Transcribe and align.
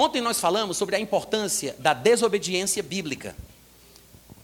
Ontem 0.00 0.20
nós 0.20 0.38
falamos 0.38 0.76
sobre 0.76 0.94
a 0.94 1.00
importância 1.00 1.74
da 1.76 1.92
desobediência 1.92 2.84
bíblica, 2.84 3.34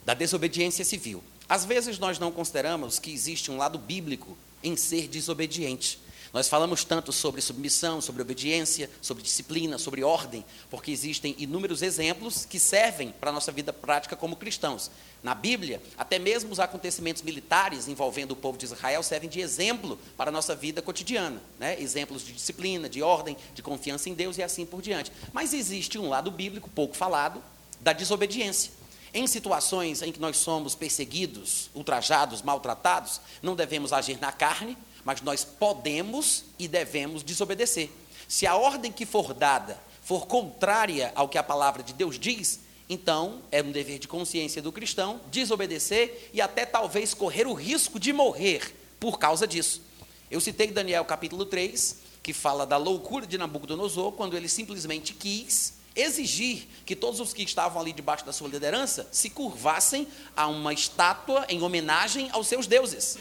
da 0.05 0.13
desobediência 0.13 0.85
civil. 0.85 1.23
Às 1.49 1.65
vezes 1.65 1.97
nós 1.97 2.19
não 2.19 2.33
consideramos 2.33 2.99
que 2.99 3.13
existe 3.13 3.53
um 3.53 3.57
lado 3.57 3.79
bíblico 3.79 4.37
em 4.65 4.75
ser 4.75 5.07
desobediente. 5.07 6.01
Nós 6.35 6.49
falamos 6.49 6.83
tanto 6.83 7.13
sobre 7.13 7.41
submissão, 7.41 8.01
sobre 8.01 8.21
obediência, 8.21 8.91
sobre 9.01 9.23
disciplina, 9.23 9.79
sobre 9.79 10.03
ordem, 10.03 10.45
porque 10.69 10.91
existem 10.91 11.33
inúmeros 11.39 11.81
exemplos 11.81 12.45
que 12.45 12.59
servem 12.59 13.13
para 13.13 13.31
a 13.31 13.33
nossa 13.33 13.53
vida 13.53 13.73
prática 13.73 14.17
como 14.17 14.35
cristãos. 14.35 14.91
Na 15.23 15.33
Bíblia, 15.33 15.81
até 15.97 16.19
mesmo 16.19 16.51
os 16.51 16.59
acontecimentos 16.59 17.23
militares 17.23 17.87
envolvendo 17.87 18.33
o 18.33 18.37
povo 18.37 18.59
de 18.59 18.65
Israel 18.65 19.01
servem 19.05 19.31
de 19.31 19.41
exemplo 19.41 19.97
para 20.17 20.29
a 20.29 20.33
nossa 20.33 20.57
vida 20.57 20.83
cotidiana. 20.83 21.41
Né? 21.57 21.81
Exemplos 21.81 22.27
de 22.27 22.33
disciplina, 22.33 22.89
de 22.89 23.01
ordem, 23.01 23.37
de 23.55 23.63
confiança 23.63 24.09
em 24.09 24.15
Deus 24.15 24.37
e 24.37 24.43
assim 24.43 24.67
por 24.67 24.83
diante. 24.83 25.13
Mas 25.33 25.55
existe 25.55 26.01
um 26.01 26.09
lado 26.09 26.33
bíblico 26.33 26.69
pouco 26.69 26.97
falado 26.97 27.41
da 27.81 27.93
desobediência. 27.93 28.73
Em 29.15 29.29
situações 29.29 30.03
em 30.03 30.11
que 30.11 30.19
nós 30.19 30.37
somos 30.37 30.75
perseguidos, 30.75 31.71
ultrajados, 31.73 32.43
maltratados, 32.43 33.21
não 33.41 33.55
devemos 33.55 33.93
agir 33.93 34.19
na 34.21 34.33
carne, 34.33 34.77
mas 35.05 35.21
nós 35.21 35.45
podemos 35.45 36.45
e 36.59 36.67
devemos 36.67 37.23
desobedecer. 37.23 37.91
Se 38.29 38.47
a 38.47 38.57
ordem 38.57 38.91
que 38.91 39.05
for 39.05 39.35
dada 39.35 39.79
for 40.03 40.27
contrária 40.27 41.13
ao 41.15 41.29
que 41.29 41.39
a 41.39 41.43
palavra 41.43 41.83
de 41.83 41.93
Deus 41.93 42.19
diz, 42.19 42.61
então 42.89 43.43
é 43.51 43.63
um 43.63 43.73
dever 43.73 43.99
de 43.99 44.09
consciência 44.09 44.61
do 44.61 44.73
cristão 44.73 45.21
desobedecer 45.31 46.31
e 46.33 46.41
até 46.41 46.67
talvez 46.67 47.15
correr 47.15 47.47
o 47.47 47.55
risco 47.55 47.99
de 47.99 48.13
morrer 48.13 48.75
por 49.01 49.19
causa 49.19 49.47
disso. 49.47 49.83
Eu 50.31 50.41
citei 50.41 50.69
Daniel 50.69 51.05
capítulo 51.05 51.45
3, 51.45 51.97
que 52.23 52.33
fala 52.33 52.67
da 52.67 52.77
loucura 52.77 53.27
de 53.27 53.39
Nabucodonosor, 53.39 54.13
quando 54.13 54.37
ele 54.37 54.49
simplesmente 54.49 55.13
quis 55.15 55.75
exigir 55.95 56.67
que 56.85 56.97
todos 56.97 57.21
os 57.21 57.33
que 57.33 57.43
estavam 57.43 57.81
ali 57.81 57.93
debaixo 57.93 58.25
da 58.25 58.33
sua 58.33 58.49
liderança 58.49 59.09
se 59.13 59.31
curvassem 59.31 60.09
a 60.37 60.49
uma 60.49 60.73
estátua 60.73 61.47
em 61.49 61.63
homenagem 61.63 62.29
aos 62.33 62.49
seus 62.49 62.67
deuses. 62.67 63.17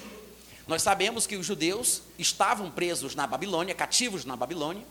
Nós 0.67 0.81
sabemos 0.81 1.28
que 1.28 1.36
os 1.36 1.45
judeus 1.45 2.02
estavam 2.17 2.72
presos 2.72 3.16
na 3.16 3.28
Babilônia, 3.28 3.75
cativos 3.75 4.25
na 4.25 4.36
Babilônia, 4.36 4.86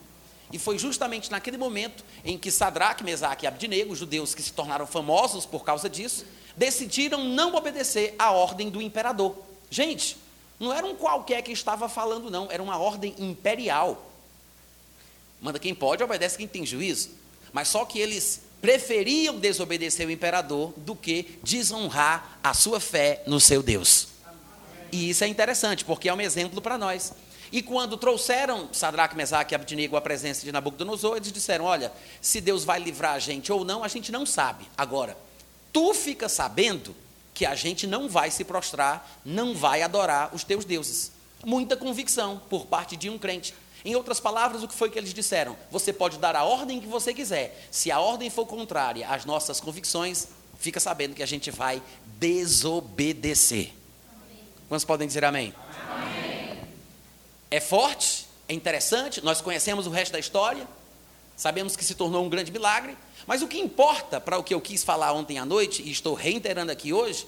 e 0.53 0.59
foi 0.59 0.79
justamente 0.79 1.31
naquele 1.31 1.57
momento 1.57 2.05
em 2.25 2.37
que 2.37 2.51
Sadraque, 2.51 3.03
Mesaque 3.03 3.47
e 3.47 3.49
Abdinego, 3.49 3.93
os 3.93 3.99
judeus 3.99 4.35
que 4.35 4.43
se 4.43 4.53
tornaram 4.53 4.87
famosos 4.87 5.47
por 5.47 5.65
causa 5.65 5.89
disso, 5.89 6.27
decidiram 6.55 7.25
não 7.25 7.55
obedecer 7.55 8.15
à 8.19 8.31
ordem 8.31 8.69
do 8.69 8.83
imperador. 8.83 9.35
Gente, 9.71 10.19
não 10.61 10.71
era 10.71 10.87
um 10.87 10.95
qualquer 10.95 11.41
que 11.43 11.53
estava 11.53 11.89
falando, 11.89 12.31
não, 12.31 12.51
era 12.51 12.63
uma 12.63 12.77
ordem 12.77 13.15
imperial. 13.19 14.13
Manda 15.41 15.59
quem 15.59 15.75
pode, 15.75 16.05
obedece 16.05 16.37
quem 16.37 16.47
tem 16.47 16.67
juízo. 16.67 17.11
Mas 17.51 17.69
só 17.69 17.87
que 17.87 17.99
eles 17.99 18.43
preferiam 18.61 19.39
desobedecer 19.39 20.07
o 20.07 20.11
imperador 20.11 20.73
do 20.77 20.95
que 20.95 21.39
desonrar 21.43 22.39
a 22.45 22.53
sua 22.53 22.79
fé 22.79 23.23
no 23.27 23.41
seu 23.41 23.63
Deus. 23.63 24.12
E 24.93 25.09
isso 25.09 25.25
é 25.25 25.27
interessante, 25.27 25.85
porque 25.85 26.09
é 26.11 26.15
um 26.15 26.21
exemplo 26.21 26.61
para 26.61 26.77
nós. 26.77 27.15
E 27.51 27.63
quando 27.63 27.97
trouxeram 27.97 28.69
Sadraque, 28.73 29.17
Mesaque 29.17 29.53
e 29.53 29.57
Abednego 29.57 29.97
à 29.97 30.01
presença 30.01 30.45
de 30.45 30.53
Nabucodonosor, 30.53 31.17
eles 31.17 31.33
disseram: 31.33 31.65
Olha, 31.65 31.91
se 32.21 32.41
Deus 32.41 32.63
vai 32.63 32.79
livrar 32.79 33.15
a 33.15 33.19
gente 33.19 33.51
ou 33.51 33.65
não, 33.65 33.83
a 33.83 33.89
gente 33.89 34.13
não 34.13 34.27
sabe. 34.27 34.67
Agora, 34.77 35.17
tu 35.73 35.95
fica 35.95 36.29
sabendo 36.29 36.95
que 37.35 37.47
a 37.47 37.55
gente 37.55 37.87
não 37.87 38.09
vai 38.09 38.31
se 38.31 38.45
prostrar, 38.45 39.21
não 39.25 39.55
vai 39.55 39.83
adorar 39.83 40.35
os 40.35 40.45
teus 40.45 40.65
deuses. 40.65 41.13
Muita 41.45 41.77
convicção 41.77 42.41
por 42.51 42.67
parte 42.67 42.97
de 42.97 43.09
um 43.09 43.19
crente. 43.19 43.55
Em 43.85 43.97
outras 43.97 44.21
palavras, 44.21 44.63
o 44.63 44.69
que 44.69 44.75
foi 44.75 44.91
que 44.91 44.99
eles 44.99 45.13
disseram? 45.13 45.57
Você 45.71 45.93
pode 45.93 46.19
dar 46.19 46.37
a 46.37 46.45
ordem 46.45 46.81
que 46.81 46.87
você 46.87 47.13
quiser. 47.13 47.67
Se 47.71 47.91
a 47.91 47.99
ordem 47.99 48.31
for 48.31 48.47
contrária 48.47 49.09
às 49.09 49.25
nossas 49.25 49.59
convicções, 49.59 50.29
fica 50.59 50.79
sabendo 50.79 51.15
que 51.15 51.23
a 51.23 51.27
gente 51.27 51.51
vai 51.51 51.83
desobedecer. 52.19 53.82
Quantos 54.73 54.87
podem 54.87 55.07
dizer 55.07 55.23
amém? 55.23 55.53
amém? 55.91 56.59
É 57.51 57.61
forte, 57.61 58.27
é 58.49 58.55
interessante, 58.55 59.23
nós 59.23 59.39
conhecemos 59.39 59.87
o 59.87 59.91
resto 59.91 60.13
da 60.13 60.19
história, 60.19 60.67
sabemos 61.37 61.77
que 61.77 61.85
se 61.85 61.95
tornou 61.95 62.25
um 62.25 62.29
grande 62.31 62.51
milagre, 62.51 62.97
mas 63.27 63.43
o 63.43 63.47
que 63.47 63.59
importa 63.59 64.19
para 64.19 64.39
o 64.39 64.43
que 64.43 64.55
eu 64.55 64.63
quis 64.63 64.83
falar 64.83 65.13
ontem 65.13 65.39
à 65.39 65.45
noite, 65.45 65.83
e 65.83 65.91
estou 65.91 66.15
reiterando 66.15 66.73
aqui 66.73 66.91
hoje, 66.91 67.27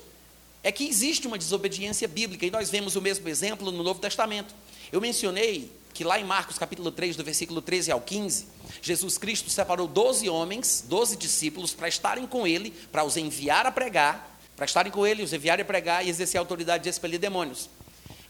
é 0.62 0.72
que 0.72 0.88
existe 0.88 1.26
uma 1.26 1.36
desobediência 1.36 2.08
bíblica, 2.08 2.46
e 2.46 2.50
nós 2.50 2.70
vemos 2.70 2.96
o 2.96 3.02
mesmo 3.02 3.28
exemplo 3.28 3.70
no 3.70 3.82
Novo 3.82 4.00
Testamento. 4.00 4.54
Eu 4.90 4.98
mencionei 4.98 5.70
que 5.92 6.02
lá 6.02 6.18
em 6.18 6.24
Marcos 6.24 6.56
capítulo 6.56 6.90
3, 6.90 7.14
do 7.14 7.22
versículo 7.22 7.60
13 7.60 7.92
ao 7.92 8.00
15, 8.00 8.46
Jesus 8.80 9.18
Cristo 9.18 9.50
separou 9.50 9.86
12 9.86 10.30
homens, 10.30 10.82
12 10.88 11.18
discípulos, 11.18 11.74
para 11.74 11.88
estarem 11.88 12.26
com 12.26 12.46
ele, 12.46 12.70
para 12.90 13.04
os 13.04 13.18
enviar 13.18 13.66
a 13.66 13.70
pregar, 13.70 14.33
para 14.56 14.64
estarem 14.64 14.92
com 14.92 15.06
ele, 15.06 15.22
os 15.22 15.32
enviarem 15.32 15.62
a 15.62 15.66
pregar 15.66 16.04
e 16.04 16.08
exercer 16.08 16.38
a 16.38 16.40
autoridade 16.40 16.84
de 16.84 16.88
expelir 16.88 17.18
demônios. 17.18 17.68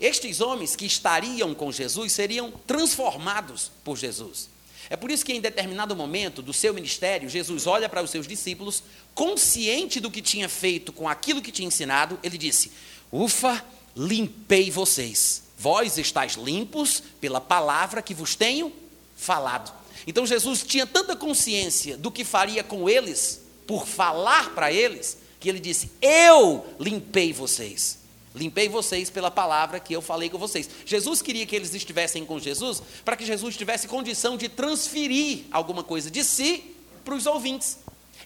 Estes 0.00 0.40
homens 0.40 0.74
que 0.74 0.86
estariam 0.86 1.54
com 1.54 1.70
Jesus 1.70 2.12
seriam 2.12 2.52
transformados 2.66 3.70
por 3.82 3.96
Jesus. 3.96 4.48
É 4.90 4.96
por 4.96 5.10
isso 5.10 5.24
que 5.24 5.32
em 5.32 5.40
determinado 5.40 5.96
momento 5.96 6.42
do 6.42 6.52
seu 6.52 6.74
ministério, 6.74 7.28
Jesus 7.28 7.66
olha 7.66 7.88
para 7.88 8.02
os 8.02 8.10
seus 8.10 8.26
discípulos, 8.26 8.82
consciente 9.14 10.00
do 10.00 10.10
que 10.10 10.20
tinha 10.20 10.48
feito 10.48 10.92
com 10.92 11.08
aquilo 11.08 11.40
que 11.40 11.52
tinha 11.52 11.68
ensinado, 11.68 12.18
ele 12.22 12.36
disse: 12.36 12.70
Ufa, 13.10 13.64
limpei 13.96 14.70
vocês. 14.70 15.44
Vós 15.56 15.96
estáis 15.96 16.34
limpos 16.34 17.02
pela 17.20 17.40
palavra 17.40 18.02
que 18.02 18.12
vos 18.12 18.34
tenho 18.34 18.72
falado. 19.16 19.72
Então 20.06 20.26
Jesus 20.26 20.62
tinha 20.62 20.86
tanta 20.86 21.16
consciência 21.16 21.96
do 21.96 22.10
que 22.10 22.24
faria 22.24 22.62
com 22.62 22.88
eles, 22.88 23.40
por 23.66 23.86
falar 23.86 24.54
para 24.54 24.70
eles, 24.70 25.16
que 25.44 25.48
ele 25.50 25.60
disse: 25.60 25.92
Eu 26.00 26.64
limpei 26.80 27.32
vocês. 27.32 27.98
Limpei 28.34 28.68
vocês 28.68 29.10
pela 29.10 29.30
palavra 29.30 29.78
que 29.78 29.94
eu 29.94 30.02
falei 30.02 30.28
com 30.28 30.38
vocês. 30.38 30.68
Jesus 30.84 31.22
queria 31.22 31.46
que 31.46 31.54
eles 31.54 31.72
estivessem 31.72 32.24
com 32.24 32.40
Jesus 32.40 32.82
para 33.04 33.16
que 33.16 33.24
Jesus 33.24 33.56
tivesse 33.56 33.86
condição 33.86 34.36
de 34.36 34.48
transferir 34.48 35.44
alguma 35.52 35.84
coisa 35.84 36.10
de 36.10 36.24
si 36.24 36.74
para 37.04 37.14
os 37.14 37.26
ouvintes. 37.26 37.78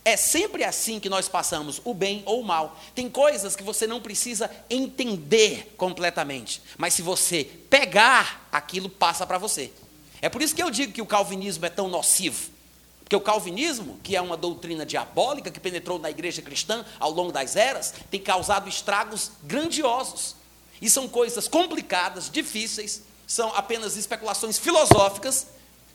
É 0.05 0.17
sempre 0.17 0.65
assim 0.65 0.99
que 0.99 1.11
nós 1.11 1.29
passamos, 1.29 1.83
o 1.85 1.93
bem 1.93 2.23
ou 2.25 2.41
o 2.41 2.45
mal. 2.45 2.81
Tem 2.95 3.11
coisas 3.11 3.55
que 3.55 3.63
você 3.63 3.87
não 3.87 4.01
precisa 4.01 4.51
entender 4.71 5.75
completamente, 5.77 6.63
mas 6.79 6.95
se 6.95 7.03
você 7.03 7.45
pegar, 7.69 8.49
aquilo 8.51 8.89
passa 8.89 9.27
para 9.27 9.37
você. 9.37 9.71
É 10.23 10.29
por 10.31 10.41
isso 10.41 10.55
que 10.55 10.63
eu 10.63 10.71
digo 10.71 10.93
que 10.93 11.03
o 11.03 11.07
calvinismo 11.07 11.67
é 11.67 11.69
tão 11.69 11.89
nocivo. 11.89 12.58
Porque 13.09 13.17
o 13.17 13.21
calvinismo, 13.23 13.99
que 14.03 14.15
é 14.15 14.21
uma 14.21 14.37
doutrina 14.37 14.85
diabólica 14.85 15.51
que 15.51 15.59
penetrou 15.59 15.99
na 15.99 16.11
igreja 16.11 16.43
cristã 16.43 16.85
ao 17.01 17.11
longo 17.11 17.33
das 17.33 17.57
eras, 17.57 17.95
tem 18.11 18.21
causado 18.21 18.69
estragos 18.69 19.31
grandiosos. 19.45 20.37
E 20.79 20.91
são 20.91 21.09
coisas 21.09 21.49
complicadas, 21.49 22.29
difíceis, 22.29 23.01
são 23.27 23.49
apenas 23.57 23.97
especulações 23.97 24.59
filosóficas, 24.59 25.47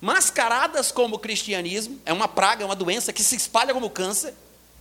mascaradas 0.02 0.92
como 0.92 1.20
cristianismo, 1.20 2.02
é 2.04 2.12
uma 2.12 2.28
praga, 2.28 2.64
é 2.64 2.66
uma 2.66 2.76
doença 2.76 3.14
que 3.14 3.24
se 3.24 3.36
espalha 3.36 3.76
como 3.76 3.92
câncer, 3.92 4.34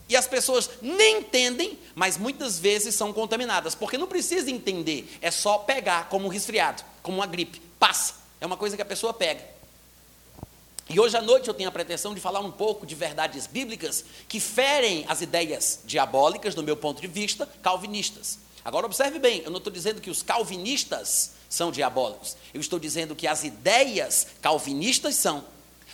e 0.08 0.16
as 0.16 0.26
pessoas 0.26 0.70
nem 0.80 1.18
entendem, 1.18 1.78
mas 1.94 2.16
muitas 2.16 2.58
vezes 2.58 2.94
são 2.94 3.12
contaminadas, 3.12 3.74
porque 3.74 3.98
não 3.98 4.06
precisa 4.06 4.50
entender, 4.50 5.18
é 5.20 5.30
só 5.30 5.58
pegar 5.58 6.08
como 6.08 6.24
um 6.24 6.30
resfriado, 6.30 6.82
como 7.02 7.18
uma 7.18 7.26
gripe, 7.26 7.60
passa, 7.78 8.14
é 8.40 8.46
uma 8.46 8.56
coisa 8.56 8.74
que 8.74 8.80
a 8.80 8.86
pessoa 8.86 9.12
pega. 9.12 9.52
E 10.90 10.98
hoje 10.98 11.16
à 11.16 11.22
noite 11.22 11.48
eu 11.48 11.54
tenho 11.54 11.68
a 11.68 11.72
pretensão 11.72 12.14
de 12.14 12.20
falar 12.20 12.40
um 12.40 12.50
pouco 12.50 12.84
de 12.84 12.94
verdades 12.94 13.46
bíblicas 13.46 14.04
que 14.28 14.40
ferem 14.40 15.04
as 15.08 15.22
ideias 15.22 15.80
diabólicas, 15.84 16.54
do 16.54 16.62
meu 16.62 16.76
ponto 16.76 17.00
de 17.00 17.06
vista, 17.06 17.48
calvinistas. 17.62 18.38
Agora 18.64 18.86
observe 18.86 19.18
bem, 19.18 19.42
eu 19.44 19.50
não 19.50 19.58
estou 19.58 19.72
dizendo 19.72 20.00
que 20.00 20.10
os 20.10 20.22
calvinistas 20.22 21.32
são 21.48 21.70
diabólicos. 21.70 22.36
Eu 22.54 22.60
estou 22.60 22.78
dizendo 22.78 23.14
que 23.16 23.26
as 23.26 23.42
ideias 23.44 24.26
calvinistas 24.40 25.16
são, 25.16 25.44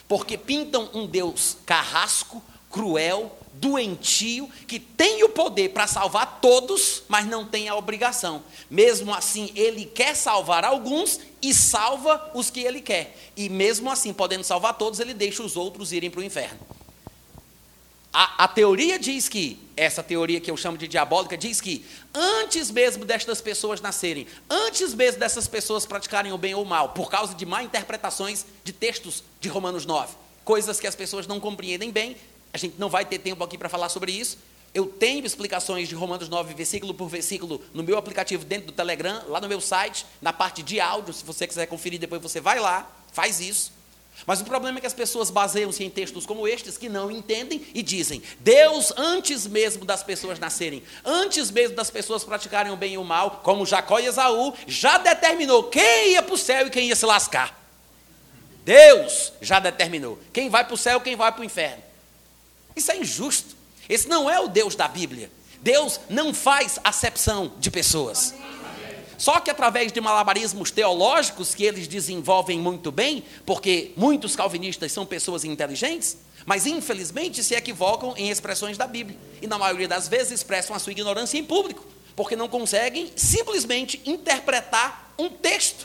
porque 0.07 0.37
pintam 0.37 0.91
um 0.93 1.07
Deus 1.07 1.57
carrasco, 1.65 2.43
cruel, 2.71 3.37
doentio, 3.61 4.49
que 4.67 4.79
tem 4.79 5.23
o 5.25 5.29
poder 5.29 5.71
para 5.71 5.87
salvar 5.87 6.39
todos, 6.41 7.03
mas 7.09 7.27
não 7.27 7.45
tem 7.45 7.69
a 7.69 7.77
obrigação. 7.77 8.43
Mesmo 8.71 9.13
assim, 9.13 9.51
ele 9.55 9.85
quer 9.85 10.15
salvar 10.15 10.65
alguns 10.65 11.21
e 11.43 11.53
salva 11.53 12.31
os 12.35 12.51
que 12.51 12.61
ele 12.61 12.81
quer. 12.81 13.17
E 13.37 13.49
mesmo 13.49 13.91
assim, 13.91 14.13
podendo 14.13 14.45
salvar 14.45 14.75
todos, 14.75 15.01
ele 15.01 15.15
deixa 15.15 15.43
os 15.43 15.57
outros 15.57 15.93
irem 15.93 16.11
para 16.11 16.21
o 16.21 16.25
inferno. 16.25 16.59
A, 18.13 18.45
a, 18.45 18.49
teoria 18.49 18.99
diz 18.99 19.29
que, 19.29 19.59
essa 19.77 20.03
teoria 20.03 20.41
que 20.41 20.51
eu 20.51 20.57
chamo 20.57 20.79
de 20.79 20.89
diabólica, 20.89 21.37
diz 21.37 21.61
que 21.61 21.85
antes 22.15 22.71
mesmo 22.71 23.05
destas 23.05 23.41
pessoas 23.41 23.81
nascerem, 23.81 24.27
antes 24.49 24.95
mesmo 24.95 25.21
dessas 25.21 25.47
pessoas 25.47 25.85
praticarem 25.85 26.33
o 26.33 26.39
bem 26.39 26.55
ou 26.55 26.63
o 26.63 26.67
mal, 26.67 26.91
por 26.91 27.11
causa 27.11 27.35
de 27.35 27.45
má 27.45 27.63
interpretações 27.63 28.47
de 28.65 28.73
textos 28.73 29.23
de 29.41 29.49
Romanos 29.49 29.85
9, 29.85 30.17
coisas 30.43 30.81
que 30.81 30.87
as 30.87 30.95
pessoas 30.95 31.27
não 31.27 31.39
compreendem 31.39 31.91
bem, 31.91 32.17
a 32.59 32.61
gente 32.61 32.79
não 32.79 32.89
vai 32.89 33.05
ter 33.05 33.19
tempo 33.19 33.43
aqui 33.43 33.57
para 33.57 33.69
falar 33.69 33.89
sobre 33.89 34.13
isso. 34.13 34.39
Eu 34.75 34.87
tenho 34.87 35.25
explicações 35.25 35.89
de 35.89 35.95
Romanos 35.95 36.29
9, 36.29 36.53
versículo 36.55 36.93
por 36.93 37.09
versículo, 37.09 37.63
no 37.73 37.83
meu 37.83 37.97
aplicativo 37.97 38.45
dentro 38.45 38.67
do 38.67 38.73
Telegram, 38.73 39.23
lá 39.29 39.41
no 39.41 39.49
meu 39.49 39.61
site, 39.61 40.05
na 40.21 40.33
parte 40.33 40.63
de 40.63 40.79
áudio. 40.79 41.15
Se 41.15 41.25
você 41.25 41.47
quiser 41.47 41.67
conferir 41.67 41.99
depois, 41.99 42.21
você 42.21 42.41
vai 42.41 42.61
lá, 42.61 42.91
faz 43.13 43.41
isso. 43.41 43.73
Mas 44.27 44.41
o 44.41 44.45
problema 44.45 44.79
é 44.79 44.81
que 44.81 44.87
as 44.87 44.93
pessoas 44.93 45.31
baseiam-se 45.31 45.85
em 45.85 45.89
textos 45.89 46.27
como 46.27 46.47
estes 46.47 46.77
que 46.77 46.89
não 46.89 47.11
entendem 47.11 47.65
e 47.73 47.83
dizem: 47.83 48.21
Deus, 48.41 48.93
antes 48.97 49.47
mesmo 49.47 49.85
das 49.85 50.03
pessoas 50.03 50.39
nascerem, 50.39 50.83
antes 51.05 51.51
mesmo 51.51 51.77
das 51.77 51.91
pessoas 51.91 52.25
praticarem 52.25 52.73
o 52.73 52.77
bem 52.77 52.95
e 52.95 52.99
o 52.99 53.05
mal, 53.05 53.41
como 53.45 53.65
Jacó 53.65 54.01
e 54.01 54.07
Esaú, 54.07 54.53
já 54.67 54.99
determinou 54.99 55.65
quem 55.65 56.13
ia 56.13 56.23
para 56.23 56.35
o 56.35 56.39
céu 56.39 56.67
e 56.67 56.71
quem 56.71 56.89
ia 56.89 56.97
se 56.97 57.07
lascar. 57.07 57.57
Deus 58.65 59.33
já 59.41 59.61
determinou 59.61 60.19
quem 60.33 60.51
vai 60.51 60.65
para 60.65 60.75
o 60.75 60.79
céu 60.79 60.99
e 60.99 61.03
quem 61.03 61.17
vai 61.17 61.33
para 61.33 61.41
o 61.41 61.45
inferno. 61.45 61.88
Isso 62.79 62.93
é 62.93 62.97
injusto. 62.97 63.57
Esse 63.89 64.09
não 64.09 64.31
é 64.31 64.39
o 64.39 64.47
Deus 64.47 64.77
da 64.77 64.87
Bíblia. 64.87 65.31
Deus 65.61 65.99
não 66.09 66.33
faz 66.33 66.79
acepção 66.85 67.53
de 67.59 67.71
pessoas. 67.73 68.33
Só 69.19 69.41
que 69.41 69.51
através 69.51 69.91
de 69.91 70.01
malabarismos 70.01 70.71
teológicos 70.71 71.57
que 71.57 71.65
eles 71.65 71.89
desenvolvem 71.89 72.61
muito 72.61 72.93
bem, 72.93 73.25
porque 73.45 73.91
muitos 73.97 74.37
calvinistas 74.37 74.93
são 74.93 75.05
pessoas 75.05 75.43
inteligentes, 75.45 76.19
mas 76.47 76.67
infelizmente 76.67 77.43
se 77.43 77.57
equivocam 77.57 78.15
em 78.17 78.31
expressões 78.31 78.79
da 78.79 78.87
Bíblia. 78.87 79.19
E 79.43 79.49
na 79.49 79.59
maioria 79.59 79.89
das 79.89 80.07
vezes 80.07 80.35
expressam 80.35 80.77
a 80.77 80.79
sua 80.79 80.93
ignorância 80.93 81.37
em 81.37 81.45
público, 81.45 81.85
porque 82.15 82.37
não 82.37 82.49
conseguem 82.49 83.11
simplesmente 83.17 84.01
interpretar 84.07 85.13
um 85.19 85.29
texto. 85.29 85.85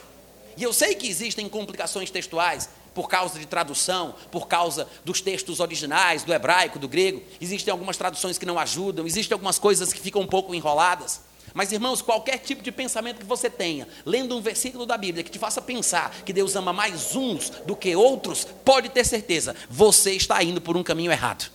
E 0.56 0.62
eu 0.62 0.72
sei 0.72 0.94
que 0.94 1.10
existem 1.10 1.50
complicações 1.50 2.12
textuais, 2.12 2.70
por 2.94 3.10
causa 3.10 3.40
de 3.40 3.46
tradução, 3.46 4.16
por 4.32 4.48
causa 4.48 4.88
dos 5.04 5.22
textos 5.22 5.60
originais, 5.60 6.24
do 6.24 6.34
hebraico, 6.34 6.80
do 6.80 6.88
grego. 6.88 7.22
Existem 7.42 7.72
algumas 7.72 7.98
traduções 7.98 8.38
que 8.38 8.46
não 8.46 8.60
ajudam, 8.60 9.06
existem 9.06 9.34
algumas 9.34 9.58
coisas 9.60 9.92
que 9.92 10.00
ficam 10.00 10.22
um 10.22 10.28
pouco 10.28 10.54
enroladas. 10.54 11.22
Mas, 11.54 11.72
irmãos, 11.72 12.02
qualquer 12.02 12.40
tipo 12.40 12.64
de 12.64 12.72
pensamento 12.72 13.20
que 13.20 13.26
você 13.26 13.50
tenha, 13.50 13.88
lendo 14.06 14.36
um 14.36 14.42
versículo 14.42 14.86
da 14.86 14.98
Bíblia 14.98 15.24
que 15.24 15.30
te 15.30 15.38
faça 15.38 15.62
pensar 15.62 16.16
que 16.26 16.34
Deus 16.34 16.56
ama 16.56 16.74
mais 16.74 17.16
uns 17.16 17.50
do 17.66 17.76
que 17.76 17.96
outros, 17.96 18.46
pode 18.66 18.90
ter 18.90 19.06
certeza, 19.06 19.56
você 19.70 20.14
está 20.14 20.42
indo 20.44 20.60
por 20.60 20.76
um 20.76 20.84
caminho 20.84 21.12
errado. 21.12 21.52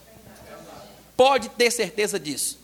Pode 1.17 1.49
ter 1.49 1.69
certeza 1.69 2.17
disso. 2.17 2.57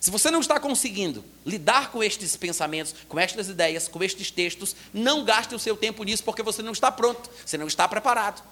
Se 0.00 0.10
você 0.10 0.30
não 0.30 0.40
está 0.40 0.58
conseguindo 0.58 1.22
lidar 1.44 1.90
com 1.92 2.02
estes 2.02 2.34
pensamentos, 2.34 2.94
com 3.06 3.20
estas 3.20 3.50
ideias, 3.50 3.86
com 3.86 4.02
estes 4.02 4.30
textos, 4.30 4.74
não 4.94 5.24
gaste 5.24 5.54
o 5.54 5.58
seu 5.58 5.76
tempo 5.76 6.02
nisso, 6.02 6.24
porque 6.24 6.42
você 6.42 6.62
não 6.62 6.72
está 6.72 6.90
pronto, 6.90 7.28
você 7.44 7.58
não 7.58 7.66
está 7.66 7.86
preparado. 7.86 8.42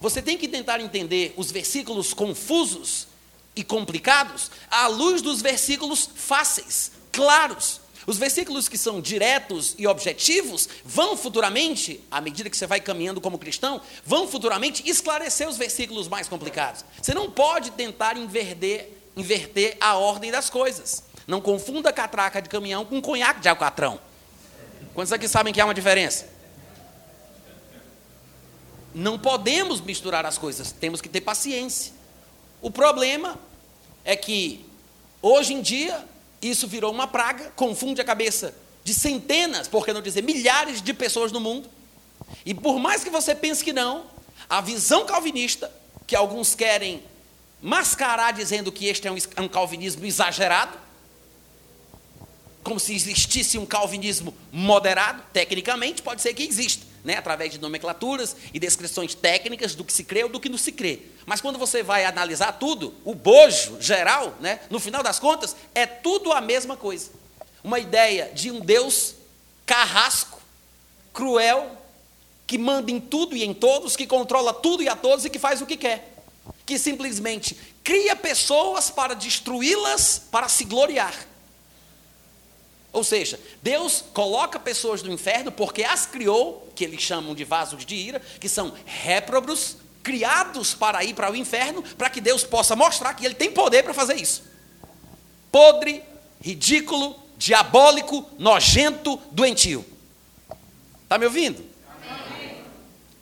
Você 0.00 0.22
tem 0.22 0.38
que 0.38 0.46
tentar 0.46 0.80
entender 0.80 1.34
os 1.36 1.50
versículos 1.50 2.14
confusos 2.14 3.08
e 3.54 3.64
complicados 3.64 4.50
à 4.70 4.86
luz 4.86 5.20
dos 5.20 5.42
versículos 5.42 6.08
fáceis, 6.14 6.92
claros. 7.10 7.80
Os 8.06 8.18
versículos 8.18 8.68
que 8.68 8.78
são 8.78 9.00
diretos 9.00 9.74
e 9.78 9.86
objetivos 9.86 10.68
vão 10.84 11.16
futuramente, 11.16 12.00
à 12.10 12.20
medida 12.20 12.50
que 12.50 12.56
você 12.56 12.66
vai 12.66 12.80
caminhando 12.80 13.20
como 13.20 13.38
cristão, 13.38 13.80
vão 14.04 14.26
futuramente 14.26 14.88
esclarecer 14.88 15.48
os 15.48 15.56
versículos 15.56 16.08
mais 16.08 16.26
complicados. 16.26 16.84
Você 17.00 17.14
não 17.14 17.30
pode 17.30 17.70
tentar 17.72 18.16
inverter, 18.16 19.01
inverter 19.16 19.76
a 19.80 19.96
ordem 19.96 20.30
das 20.30 20.48
coisas. 20.48 21.02
Não 21.26 21.40
confunda 21.40 21.92
catraca 21.92 22.42
de 22.42 22.48
caminhão 22.48 22.84
com 22.84 23.00
conhaque 23.00 23.40
de 23.40 23.48
alcatrão. 23.48 24.00
Quantos 24.94 25.12
aqui 25.12 25.28
sabem 25.28 25.52
que 25.52 25.60
há 25.60 25.64
uma 25.64 25.74
diferença? 25.74 26.28
Não 28.94 29.18
podemos 29.18 29.80
misturar 29.80 30.26
as 30.26 30.36
coisas, 30.36 30.70
temos 30.72 31.00
que 31.00 31.08
ter 31.08 31.20
paciência. 31.22 31.92
O 32.60 32.70
problema 32.70 33.38
é 34.04 34.14
que, 34.14 34.66
hoje 35.22 35.54
em 35.54 35.62
dia, 35.62 36.06
isso 36.42 36.66
virou 36.66 36.92
uma 36.92 37.06
praga, 37.06 37.50
confunde 37.56 38.00
a 38.00 38.04
cabeça 38.04 38.54
de 38.84 38.92
centenas, 38.92 39.68
por 39.68 39.84
que 39.84 39.92
não 39.92 40.02
dizer 40.02 40.22
milhares 40.22 40.82
de 40.82 40.92
pessoas 40.92 41.32
no 41.32 41.40
mundo. 41.40 41.70
E 42.44 42.52
por 42.52 42.78
mais 42.78 43.02
que 43.02 43.10
você 43.10 43.34
pense 43.34 43.64
que 43.64 43.72
não, 43.72 44.06
a 44.50 44.60
visão 44.60 45.06
calvinista, 45.06 45.72
que 46.06 46.16
alguns 46.16 46.54
querem 46.54 47.02
mascarar 47.62 48.32
dizendo 48.32 48.72
que 48.72 48.86
este 48.86 49.06
é 49.06 49.12
um, 49.12 49.16
um 49.38 49.48
calvinismo 49.48 50.04
exagerado, 50.04 50.76
como 52.64 52.78
se 52.78 52.94
existisse 52.94 53.56
um 53.56 53.66
calvinismo 53.66 54.34
moderado, 54.50 55.22
tecnicamente 55.32 56.02
pode 56.02 56.20
ser 56.20 56.34
que 56.34 56.42
exista 56.42 56.92
né, 57.04 57.16
através 57.16 57.52
de 57.52 57.58
nomenclaturas 57.58 58.36
e 58.52 58.58
descrições 58.58 59.14
técnicas 59.14 59.74
do 59.74 59.84
que 59.84 59.92
se 59.92 60.04
crê 60.04 60.22
ou 60.24 60.28
do 60.28 60.38
que 60.38 60.48
não 60.48 60.58
se 60.58 60.72
crê. 60.72 61.00
Mas 61.26 61.40
quando 61.40 61.58
você 61.58 61.82
vai 61.82 62.04
analisar 62.04 62.52
tudo, 62.52 62.94
o 63.04 63.14
bojo 63.14 63.80
geral, 63.80 64.36
né, 64.40 64.60
no 64.70 64.78
final 64.78 65.02
das 65.02 65.18
contas, 65.18 65.56
é 65.74 65.86
tudo 65.86 66.32
a 66.32 66.40
mesma 66.40 66.76
coisa. 66.76 67.10
Uma 67.64 67.78
ideia 67.78 68.30
de 68.34 68.50
um 68.50 68.60
Deus 68.60 69.14
carrasco, 69.66 70.40
cruel, 71.12 71.76
que 72.46 72.58
manda 72.58 72.90
em 72.90 73.00
tudo 73.00 73.36
e 73.36 73.44
em 73.44 73.54
todos, 73.54 73.96
que 73.96 74.06
controla 74.06 74.52
tudo 74.52 74.82
e 74.82 74.88
a 74.88 74.94
todos 74.94 75.24
e 75.24 75.30
que 75.30 75.38
faz 75.38 75.60
o 75.60 75.66
que 75.66 75.76
quer. 75.76 76.11
Que 76.64 76.78
simplesmente 76.78 77.56
cria 77.82 78.14
pessoas 78.16 78.90
para 78.90 79.14
destruí-las, 79.14 80.22
para 80.30 80.48
se 80.48 80.64
gloriar. 80.64 81.14
Ou 82.92 83.02
seja, 83.02 83.40
Deus 83.62 84.04
coloca 84.12 84.60
pessoas 84.60 85.02
no 85.02 85.12
inferno 85.12 85.50
porque 85.50 85.82
as 85.82 86.04
criou, 86.04 86.70
que 86.74 86.84
eles 86.84 87.00
chamam 87.00 87.34
de 87.34 87.42
vasos 87.42 87.86
de 87.86 87.94
ira, 87.94 88.20
que 88.38 88.48
são 88.48 88.72
réprobos, 88.84 89.76
criados 90.02 90.74
para 90.74 91.02
ir 91.02 91.14
para 91.14 91.30
o 91.30 91.36
inferno, 91.36 91.82
para 91.96 92.10
que 92.10 92.20
Deus 92.20 92.44
possa 92.44 92.76
mostrar 92.76 93.14
que 93.14 93.24
Ele 93.24 93.34
tem 93.34 93.50
poder 93.50 93.82
para 93.82 93.94
fazer 93.94 94.16
isso. 94.16 94.42
Podre, 95.50 96.02
ridículo, 96.40 97.18
diabólico, 97.38 98.28
nojento, 98.38 99.16
doentio. 99.30 99.84
Está 101.02 101.16
me 101.16 101.24
ouvindo? 101.24 101.64
Amém. 102.06 102.58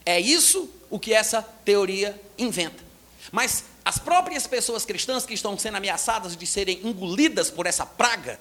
É 0.04 0.18
isso 0.18 0.68
o 0.88 0.98
que 0.98 1.12
essa 1.12 1.42
teoria 1.42 2.20
inventa. 2.36 2.89
Mas 3.30 3.64
as 3.84 3.98
próprias 3.98 4.46
pessoas 4.46 4.84
cristãs 4.84 5.24
que 5.24 5.34
estão 5.34 5.58
sendo 5.58 5.76
ameaçadas 5.76 6.36
de 6.36 6.46
serem 6.46 6.80
engolidas 6.84 7.50
por 7.50 7.66
essa 7.66 7.86
praga, 7.86 8.40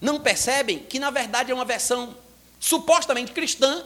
não 0.00 0.20
percebem 0.20 0.78
que, 0.78 0.98
na 0.98 1.10
verdade, 1.10 1.50
é 1.50 1.54
uma 1.54 1.64
versão 1.64 2.16
supostamente 2.58 3.32
cristã 3.32 3.84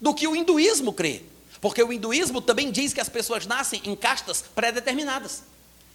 do 0.00 0.12
que 0.14 0.26
o 0.26 0.34
hinduísmo 0.34 0.92
crê. 0.92 1.22
Porque 1.60 1.82
o 1.82 1.92
hinduísmo 1.92 2.40
também 2.40 2.70
diz 2.70 2.92
que 2.92 3.00
as 3.00 3.08
pessoas 3.08 3.46
nascem 3.46 3.80
em 3.84 3.96
castas 3.96 4.44
pré-determinadas, 4.54 5.42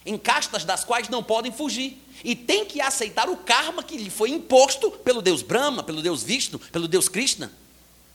em 0.04 0.18
castas 0.18 0.64
das 0.64 0.84
quais 0.84 1.08
não 1.08 1.22
podem 1.22 1.52
fugir. 1.52 1.98
E 2.24 2.34
tem 2.34 2.64
que 2.64 2.80
aceitar 2.80 3.28
o 3.28 3.36
karma 3.36 3.82
que 3.82 3.96
lhe 3.96 4.10
foi 4.10 4.30
imposto 4.30 4.90
pelo 4.90 5.22
Deus 5.22 5.42
Brahma, 5.42 5.82
pelo 5.82 6.02
Deus 6.02 6.22
Vishnu, 6.22 6.58
pelo 6.58 6.88
Deus 6.88 7.08
Krishna. 7.08 7.52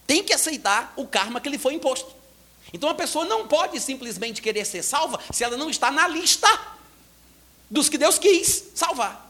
Tem 0.06 0.24
que 0.24 0.34
aceitar 0.34 0.94
o 0.96 1.06
karma 1.06 1.40
que 1.40 1.50
lhe 1.50 1.58
foi 1.58 1.74
imposto. 1.74 2.17
Então 2.74 2.90
a 2.90 2.96
pessoa 2.96 3.26
não 3.26 3.48
pode 3.48 3.80
simplesmente 3.80 4.42
querer 4.42 4.66
ser 4.66 4.84
salva 4.84 5.20
se 5.32 5.44
ela 5.44 5.58
não 5.58 5.70
está 5.70 5.92
na 5.92 6.08
lista 6.08 6.50
dos 7.70 7.90
que 7.90 7.98
Deus 7.98 8.18
quis 8.18 8.72
salvar. 8.76 9.26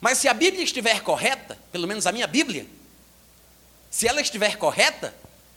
Mas 0.00 0.18
se 0.18 0.28
a 0.28 0.34
Bíblia 0.34 0.62
estiver 0.62 1.00
correta, 1.00 1.58
pelo 1.72 1.86
menos 1.86 2.06
a 2.06 2.12
minha 2.12 2.26
Bíblia, 2.26 2.66
se 3.90 4.06
ela 4.06 4.20
estiver 4.20 4.56
correta, 4.56 5.14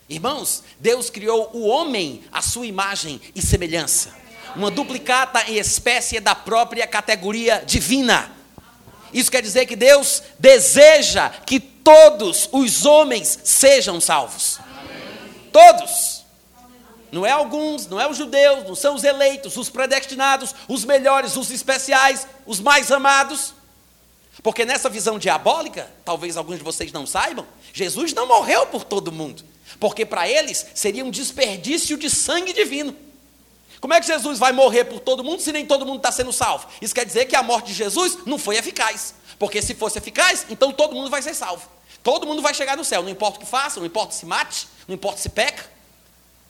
irmãos, 0.10 0.64
Deus 0.80 1.10
criou 1.10 1.52
o 1.54 1.68
homem 1.68 2.24
à 2.32 2.42
sua 2.42 2.66
imagem 2.66 3.22
e 3.36 3.42
semelhança. 3.42 4.14
Uma 4.56 4.72
duplicata 4.72 5.50
em 5.50 5.58
espécie 5.58 6.20
da 6.20 6.36
própria 6.36 6.88
categoria 6.88 7.64
divina. 7.66 8.32
Isso 9.14 9.32
quer 9.32 9.42
dizer 9.42 9.66
que 9.66 9.76
Deus 9.76 10.24
deseja 10.40 11.30
que 11.30 11.60
todos 11.60 12.50
os 12.52 12.86
homens 12.86 13.40
sejam 13.44 14.02
salvos. 14.02 14.60
Todos. 15.52 16.13
Não 17.14 17.24
é 17.24 17.30
alguns, 17.30 17.86
não 17.86 18.02
é 18.02 18.10
os 18.10 18.18
judeus, 18.18 18.64
não 18.68 18.74
são 18.74 18.96
os 18.96 19.04
eleitos, 19.04 19.56
os 19.56 19.70
predestinados, 19.70 20.56
os 20.68 20.84
melhores, 20.84 21.38
os 21.38 21.52
especiais, 21.52 22.26
os 22.44 22.60
mais 22.60 22.92
amados. 22.92 23.54
Porque 24.42 24.66
nessa 24.66 24.90
visão 24.90 25.20
diabólica, 25.20 25.92
talvez 26.04 26.38
alguns 26.38 26.58
de 26.58 26.64
vocês 26.64 26.92
não 26.92 27.06
saibam, 27.06 27.46
Jesus 27.72 28.14
não 28.14 28.28
morreu 28.28 28.66
por 28.66 28.84
todo 28.84 29.12
mundo. 29.12 29.44
Porque 29.80 30.08
para 30.08 30.28
eles 30.28 30.66
seria 30.74 31.06
um 31.06 31.12
desperdício 31.12 31.98
de 31.98 32.10
sangue 32.10 32.52
divino. 32.52 32.96
Como 33.80 33.94
é 33.94 34.00
que 34.00 34.08
Jesus 34.08 34.40
vai 34.40 34.52
morrer 34.52 34.86
por 34.86 35.00
todo 35.00 35.24
mundo 35.24 35.40
se 35.40 35.52
nem 35.52 35.68
todo 35.68 35.86
mundo 35.86 35.98
está 35.98 36.12
sendo 36.12 36.34
salvo? 36.34 36.68
Isso 36.82 36.96
quer 36.96 37.06
dizer 37.06 37.26
que 37.26 37.36
a 37.36 37.44
morte 37.44 37.68
de 37.68 37.74
Jesus 37.74 38.26
não 38.26 38.40
foi 38.40 38.58
eficaz. 38.58 39.14
Porque 39.38 39.62
se 39.62 39.76
fosse 39.76 40.00
eficaz, 40.00 40.48
então 40.50 40.72
todo 40.72 40.96
mundo 40.96 41.12
vai 41.12 41.22
ser 41.22 41.36
salvo. 41.36 41.70
Todo 42.02 42.26
mundo 42.26 42.42
vai 42.42 42.56
chegar 42.56 42.76
no 42.76 42.84
céu, 42.84 43.04
não 43.04 43.10
importa 43.10 43.38
o 43.38 43.40
que 43.40 43.46
faça, 43.46 43.80
não 43.80 43.86
importa 43.86 44.16
se 44.16 44.26
mate, 44.26 44.68
não 44.88 44.96
importa 44.96 45.20
se 45.20 45.30
peca. 45.30 45.73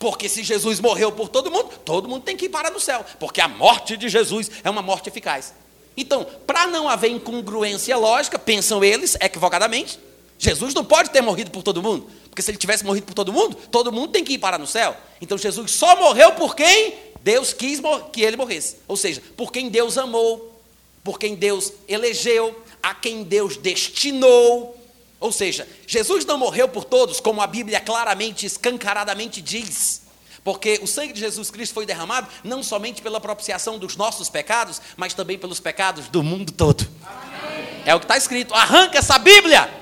Porque 0.04 0.28
se 0.28 0.44
Jesus 0.44 0.82
morreu 0.82 1.14
por 1.14 1.30
todo 1.30 1.50
mundo, 1.50 1.70
todo 1.86 2.10
mundo 2.10 2.24
tem 2.24 2.36
que 2.36 2.48
ir 2.48 2.50
para 2.50 2.70
no 2.70 2.78
céu. 2.78 3.06
Porque 3.22 3.40
a 3.40 3.48
morte 3.48 3.96
de 3.96 4.10
Jesus 4.10 4.52
é 4.62 4.70
uma 4.70 4.82
morte 4.82 5.08
eficaz. 5.08 5.54
Então, 5.96 6.28
para 6.46 6.68
não 6.68 6.90
haver 6.90 7.10
incongruência 7.10 7.96
lógica, 7.96 8.38
pensam 8.38 8.84
eles, 8.84 9.16
equivocadamente, 9.22 9.98
Jesus 10.38 10.74
não 10.74 10.84
pode 10.84 11.10
ter 11.10 11.22
morrido 11.22 11.52
por 11.52 11.64
todo 11.64 11.82
mundo. 11.82 12.06
Porque 12.30 12.42
se 12.42 12.52
ele 12.52 12.58
tivesse 12.58 12.84
morrido 12.84 13.06
por 13.06 13.14
todo 13.14 13.32
mundo, 13.32 13.56
todo 13.72 13.94
mundo 13.94 14.10
tem 14.10 14.26
que 14.26 14.34
ir 14.34 14.40
parar 14.40 14.60
no 14.60 14.68
céu. 14.68 14.94
Então 15.22 15.38
Jesus 15.38 15.72
só 15.72 15.96
morreu 15.96 16.34
por 16.34 16.54
quem 16.54 16.96
Deus 17.22 17.54
quis 17.54 17.80
que 18.12 18.24
ele 18.24 18.36
morresse. 18.36 18.80
Ou 18.90 18.98
seja, 18.98 19.24
por 19.38 19.54
quem 19.54 19.70
Deus 19.70 19.98
amou, 19.98 20.62
por 21.02 21.18
quem 21.18 21.34
Deus 21.34 21.72
elegeu, 21.88 22.62
a 22.82 22.94
quem 22.94 23.24
Deus 23.24 23.56
destinou. 23.56 24.78
Ou 25.24 25.32
seja, 25.32 25.66
Jesus 25.88 26.26
não 26.26 26.38
morreu 26.38 26.68
por 26.68 26.84
todos, 26.84 27.22
como 27.22 27.42
a 27.42 27.48
Bíblia 27.48 27.80
claramente, 27.80 28.46
escancaradamente 28.46 29.42
diz 29.42 30.02
Porque 30.44 30.82
o 30.84 30.86
sangue 30.86 31.14
de 31.14 31.22
Jesus 31.22 31.50
Cristo 31.50 31.74
foi 31.74 31.86
derramado 31.86 32.28
não 32.44 32.62
somente 32.62 33.02
pela 33.02 33.22
propiciação 33.22 33.80
dos 33.80 33.96
nossos 33.96 34.28
pecados, 34.28 34.82
mas 34.98 35.14
também 35.14 35.38
pelos 35.40 35.62
pecados 35.62 36.10
do 36.10 36.22
mundo 36.22 36.52
todo. 36.52 36.86
Amém. 37.06 37.84
É 37.86 37.96
o 37.96 38.02
que 38.02 38.04
está 38.04 38.18
escrito. 38.18 38.54
Arranca 38.54 38.98
essa 38.98 39.18
Bíblia. 39.18 39.74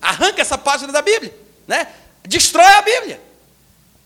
Arranca 0.00 0.40
essa 0.40 0.56
página 0.56 0.90
da 0.90 1.02
Bíblia. 1.02 1.36
Né? 1.66 1.86
Destrói 2.26 2.72
a 2.72 2.80
Bíblia. 2.80 3.20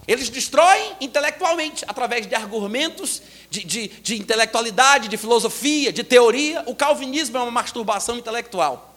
Eles 0.09 0.29
destroem 0.29 0.97
intelectualmente, 1.01 1.85
através 1.87 2.27
de 2.27 2.35
argumentos, 2.35 3.23
de, 3.49 3.63
de, 3.63 3.87
de, 3.87 4.21
intelectualidade, 4.21 5.07
de 5.07 5.17
filosofia, 5.17 5.93
de 5.93 6.03
teoria. 6.03 6.65
O 6.67 6.75
calvinismo 6.75 7.39
é 7.39 7.41
uma 7.41 7.53
masturbação 7.53 8.19
intelectual. 8.19 8.97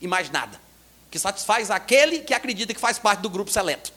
E 0.00 0.06
mais 0.06 0.30
nada. 0.30 0.64
Que 1.16 1.20
satisfaz 1.20 1.70
aquele 1.70 2.18
que 2.18 2.34
acredita 2.34 2.74
que 2.74 2.80
faz 2.80 2.98
parte 2.98 3.20
do 3.20 3.30
grupo 3.30 3.50
seleto. 3.50 3.90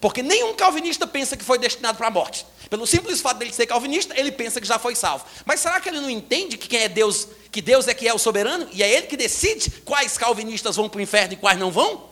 Porque 0.00 0.24
nenhum 0.24 0.54
calvinista 0.54 1.06
pensa 1.06 1.36
que 1.36 1.44
foi 1.44 1.56
destinado 1.56 1.96
para 1.96 2.08
a 2.08 2.10
morte. 2.10 2.44
Pelo 2.68 2.84
simples 2.84 3.20
fato 3.20 3.38
dele 3.38 3.52
ser 3.52 3.64
calvinista, 3.68 4.12
ele 4.18 4.32
pensa 4.32 4.60
que 4.60 4.66
já 4.66 4.76
foi 4.76 4.96
salvo. 4.96 5.24
Mas 5.46 5.60
será 5.60 5.80
que 5.80 5.88
ele 5.88 6.00
não 6.00 6.10
entende 6.10 6.58
que 6.58 6.66
quem 6.66 6.80
é 6.80 6.88
Deus, 6.88 7.28
que 7.52 7.62
Deus 7.62 7.86
é 7.86 7.94
que 7.94 8.08
é 8.08 8.12
o 8.12 8.18
soberano 8.18 8.68
e 8.72 8.82
é 8.82 8.90
ele 8.90 9.06
que 9.06 9.16
decide 9.16 9.70
quais 9.84 10.18
calvinistas 10.18 10.74
vão 10.74 10.88
para 10.88 10.98
o 10.98 11.00
inferno 11.00 11.34
e 11.34 11.36
quais 11.36 11.56
não 11.56 11.70
vão? 11.70 12.08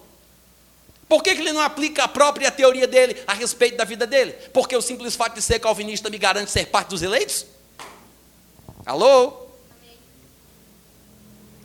Por 1.09 1.25
que, 1.25 1.35
que 1.35 1.41
ele 1.41 1.53
não 1.53 1.61
aplica 1.61 2.05
a 2.05 2.09
própria 2.09 2.49
teoria 2.53 2.87
dele 2.87 3.21
a 3.27 3.35
respeito 3.35 3.77
da 3.77 3.85
vida 3.85 4.07
dele? 4.07 4.31
Porque 4.53 4.77
o 4.77 4.81
simples 4.81 5.17
fato 5.17 5.35
de 5.35 5.43
ser 5.43 5.59
calvinista 5.59 6.09
me 6.09 6.19
garante 6.19 6.53
ser 6.53 6.67
parte 6.67 6.91
dos 6.91 7.03
eleitos? 7.03 7.47
Alô? 8.87 9.45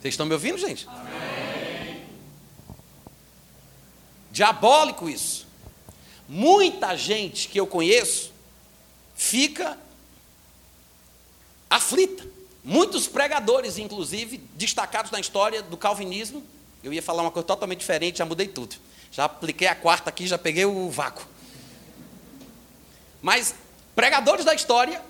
Vocês 0.00 0.14
estão 0.14 0.26
me 0.26 0.32
ouvindo, 0.32 0.58
gente? 0.58 0.88
Amém. 0.88 1.11
Diabólico 4.32 5.10
isso. 5.10 5.46
Muita 6.26 6.96
gente 6.96 7.48
que 7.48 7.60
eu 7.60 7.66
conheço 7.66 8.32
fica 9.14 9.78
aflita. 11.68 12.26
Muitos 12.64 13.06
pregadores, 13.06 13.76
inclusive, 13.76 14.38
destacados 14.54 15.10
na 15.10 15.20
história 15.20 15.62
do 15.62 15.76
calvinismo. 15.76 16.42
Eu 16.82 16.92
ia 16.92 17.02
falar 17.02 17.22
uma 17.22 17.30
coisa 17.30 17.46
totalmente 17.46 17.80
diferente, 17.80 18.18
já 18.18 18.24
mudei 18.24 18.48
tudo. 18.48 18.76
Já 19.10 19.24
apliquei 19.24 19.68
a 19.68 19.74
quarta 19.74 20.08
aqui, 20.08 20.26
já 20.26 20.38
peguei 20.38 20.64
o 20.64 20.88
vácuo. 20.88 21.26
Mas 23.20 23.54
pregadores 23.94 24.46
da 24.46 24.54
história, 24.54 25.02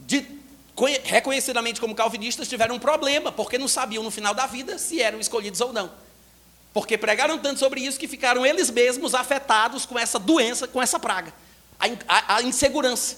de, 0.00 0.26
reconhecidamente 1.04 1.80
como 1.80 1.94
calvinistas, 1.94 2.48
tiveram 2.48 2.76
um 2.76 2.78
problema, 2.78 3.30
porque 3.30 3.58
não 3.58 3.68
sabiam 3.68 4.02
no 4.02 4.10
final 4.10 4.32
da 4.32 4.46
vida 4.46 4.78
se 4.78 5.02
eram 5.02 5.20
escolhidos 5.20 5.60
ou 5.60 5.70
não. 5.72 6.07
Porque 6.72 6.98
pregaram 6.98 7.38
tanto 7.38 7.58
sobre 7.58 7.80
isso 7.80 7.98
que 7.98 8.06
ficaram 8.06 8.44
eles 8.44 8.70
mesmos 8.70 9.14
afetados 9.14 9.86
com 9.86 9.98
essa 9.98 10.18
doença, 10.18 10.68
com 10.68 10.80
essa 10.80 10.98
praga. 10.98 11.32
A, 11.78 11.86
a, 12.08 12.36
a 12.36 12.42
insegurança, 12.42 13.16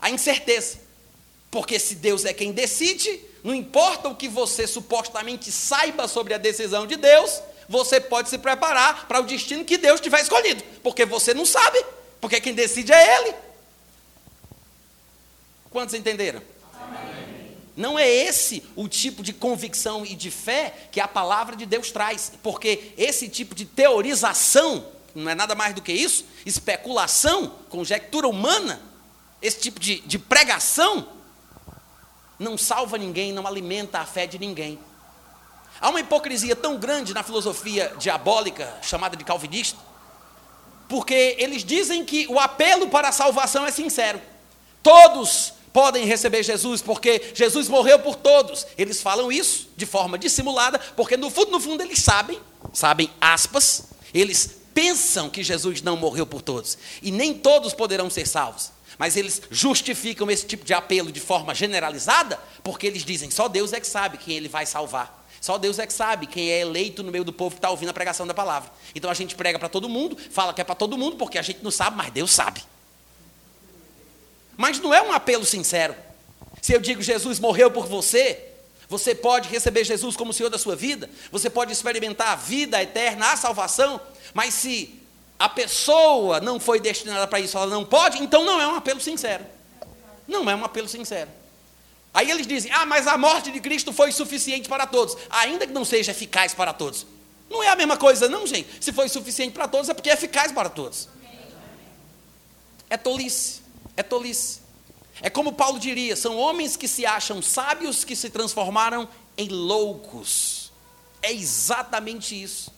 a 0.00 0.10
incerteza. 0.10 0.78
Porque 1.50 1.78
se 1.78 1.96
Deus 1.96 2.24
é 2.24 2.32
quem 2.32 2.52
decide, 2.52 3.20
não 3.42 3.54
importa 3.54 4.08
o 4.08 4.14
que 4.14 4.28
você 4.28 4.66
supostamente 4.66 5.50
saiba 5.50 6.06
sobre 6.06 6.32
a 6.32 6.38
decisão 6.38 6.86
de 6.86 6.96
Deus, 6.96 7.42
você 7.68 8.00
pode 8.00 8.28
se 8.28 8.38
preparar 8.38 9.06
para 9.06 9.20
o 9.20 9.24
destino 9.24 9.64
que 9.64 9.78
Deus 9.78 10.00
tiver 10.00 10.20
escolhido, 10.20 10.62
porque 10.82 11.04
você 11.04 11.32
não 11.32 11.46
sabe, 11.46 11.84
porque 12.20 12.40
quem 12.40 12.54
decide 12.54 12.92
é 12.92 13.18
Ele. 13.18 13.34
Quantos 15.70 15.94
entenderam? 15.94 16.42
Não 17.80 17.98
é 17.98 18.06
esse 18.06 18.62
o 18.76 18.86
tipo 18.86 19.22
de 19.22 19.32
convicção 19.32 20.04
e 20.04 20.14
de 20.14 20.30
fé 20.30 20.74
que 20.92 21.00
a 21.00 21.08
palavra 21.08 21.56
de 21.56 21.64
Deus 21.64 21.90
traz, 21.90 22.30
porque 22.42 22.92
esse 22.94 23.26
tipo 23.26 23.54
de 23.54 23.64
teorização, 23.64 24.86
não 25.14 25.30
é 25.30 25.34
nada 25.34 25.54
mais 25.54 25.74
do 25.74 25.80
que 25.80 25.90
isso, 25.90 26.26
especulação, 26.44 27.54
conjectura 27.70 28.28
humana, 28.28 28.82
esse 29.40 29.60
tipo 29.60 29.80
de, 29.80 30.00
de 30.00 30.18
pregação, 30.18 31.08
não 32.38 32.58
salva 32.58 32.98
ninguém, 32.98 33.32
não 33.32 33.46
alimenta 33.46 33.98
a 33.98 34.04
fé 34.04 34.26
de 34.26 34.38
ninguém. 34.38 34.78
Há 35.80 35.88
uma 35.88 36.00
hipocrisia 36.00 36.54
tão 36.54 36.76
grande 36.76 37.14
na 37.14 37.22
filosofia 37.22 37.94
diabólica, 37.98 38.76
chamada 38.82 39.16
de 39.16 39.24
calvinista, 39.24 39.78
porque 40.86 41.34
eles 41.38 41.64
dizem 41.64 42.04
que 42.04 42.26
o 42.28 42.38
apelo 42.38 42.90
para 42.90 43.08
a 43.08 43.12
salvação 43.12 43.64
é 43.64 43.70
sincero. 43.70 44.20
Todos 44.82 45.54
podem 45.72 46.04
receber 46.04 46.42
Jesus, 46.42 46.82
porque 46.82 47.32
Jesus 47.34 47.68
morreu 47.68 47.98
por 47.98 48.16
todos. 48.16 48.66
Eles 48.76 49.00
falam 49.00 49.30
isso 49.30 49.68
de 49.76 49.86
forma 49.86 50.18
dissimulada, 50.18 50.78
porque 50.96 51.16
no 51.16 51.30
fundo, 51.30 51.50
no 51.50 51.60
fundo, 51.60 51.82
eles 51.82 52.00
sabem, 52.00 52.38
sabem 52.72 53.10
aspas, 53.20 53.84
eles 54.12 54.60
pensam 54.74 55.28
que 55.28 55.42
Jesus 55.42 55.82
não 55.82 55.96
morreu 55.96 56.26
por 56.26 56.42
todos. 56.42 56.78
E 57.02 57.10
nem 57.10 57.34
todos 57.34 57.74
poderão 57.74 58.10
ser 58.10 58.26
salvos. 58.26 58.72
Mas 58.98 59.16
eles 59.16 59.40
justificam 59.50 60.30
esse 60.30 60.46
tipo 60.46 60.64
de 60.64 60.74
apelo 60.74 61.10
de 61.10 61.20
forma 61.20 61.54
generalizada, 61.54 62.38
porque 62.62 62.86
eles 62.86 63.04
dizem: 63.04 63.30
só 63.30 63.48
Deus 63.48 63.72
é 63.72 63.80
que 63.80 63.86
sabe 63.86 64.18
quem 64.18 64.36
ele 64.36 64.48
vai 64.48 64.66
salvar. 64.66 65.18
Só 65.40 65.56
Deus 65.56 65.78
é 65.78 65.86
que 65.86 65.92
sabe 65.92 66.26
quem 66.26 66.50
é 66.50 66.60
eleito 66.60 67.02
no 67.02 67.10
meio 67.10 67.24
do 67.24 67.32
povo 67.32 67.54
que 67.54 67.58
está 67.58 67.70
ouvindo 67.70 67.88
a 67.88 67.94
pregação 67.94 68.26
da 68.26 68.34
palavra. 68.34 68.70
Então 68.94 69.10
a 69.10 69.14
gente 69.14 69.34
prega 69.34 69.58
para 69.58 69.70
todo 69.70 69.88
mundo, 69.88 70.16
fala 70.30 70.52
que 70.52 70.60
é 70.60 70.64
para 70.64 70.74
todo 70.74 70.98
mundo, 70.98 71.16
porque 71.16 71.38
a 71.38 71.42
gente 71.42 71.60
não 71.62 71.70
sabe, 71.70 71.96
mas 71.96 72.10
Deus 72.10 72.30
sabe. 72.30 72.62
Mas 74.60 74.78
não 74.78 74.92
é 74.92 75.00
um 75.00 75.10
apelo 75.10 75.46
sincero. 75.46 75.96
Se 76.60 76.74
eu 76.74 76.80
digo 76.80 77.00
Jesus 77.00 77.40
morreu 77.40 77.70
por 77.70 77.86
você, 77.86 78.46
você 78.90 79.14
pode 79.14 79.48
receber 79.48 79.84
Jesus 79.84 80.18
como 80.18 80.34
Senhor 80.34 80.50
da 80.50 80.58
sua 80.58 80.76
vida, 80.76 81.08
você 81.32 81.48
pode 81.48 81.72
experimentar 81.72 82.28
a 82.28 82.36
vida 82.36 82.82
eterna, 82.82 83.32
a 83.32 83.38
salvação, 83.38 83.98
mas 84.34 84.52
se 84.52 85.00
a 85.38 85.48
pessoa 85.48 86.42
não 86.42 86.60
foi 86.60 86.78
destinada 86.78 87.26
para 87.26 87.40
isso, 87.40 87.56
ela 87.56 87.68
não 87.68 87.86
pode, 87.86 88.22
então 88.22 88.44
não 88.44 88.60
é 88.60 88.66
um 88.66 88.74
apelo 88.74 89.00
sincero. 89.00 89.46
Não 90.28 90.50
é 90.50 90.54
um 90.54 90.62
apelo 90.62 90.90
sincero. 90.90 91.30
Aí 92.12 92.30
eles 92.30 92.46
dizem: 92.46 92.70
ah, 92.70 92.84
mas 92.84 93.06
a 93.06 93.16
morte 93.16 93.50
de 93.50 93.60
Cristo 93.60 93.94
foi 93.94 94.12
suficiente 94.12 94.68
para 94.68 94.86
todos, 94.86 95.16
ainda 95.30 95.66
que 95.66 95.72
não 95.72 95.86
seja 95.86 96.10
eficaz 96.10 96.52
para 96.52 96.74
todos. 96.74 97.06
Não 97.48 97.62
é 97.62 97.68
a 97.68 97.76
mesma 97.76 97.96
coisa, 97.96 98.28
não, 98.28 98.46
gente. 98.46 98.68
Se 98.78 98.92
foi 98.92 99.08
suficiente 99.08 99.54
para 99.54 99.66
todos, 99.66 99.88
é 99.88 99.94
porque 99.94 100.10
é 100.10 100.12
eficaz 100.12 100.52
para 100.52 100.68
todos. 100.68 101.08
É 102.90 102.98
tolice, 102.98 103.59
é 104.00 104.02
tolice. 104.02 104.60
É 105.22 105.30
como 105.30 105.52
Paulo 105.52 105.78
diria: 105.78 106.16
são 106.16 106.36
homens 106.36 106.76
que 106.76 106.88
se 106.88 107.06
acham 107.06 107.40
sábios 107.40 108.04
que 108.04 108.16
se 108.16 108.30
transformaram 108.30 109.08
em 109.36 109.48
loucos. 109.48 110.72
É 111.22 111.32
exatamente 111.32 112.40
isso. 112.40 112.72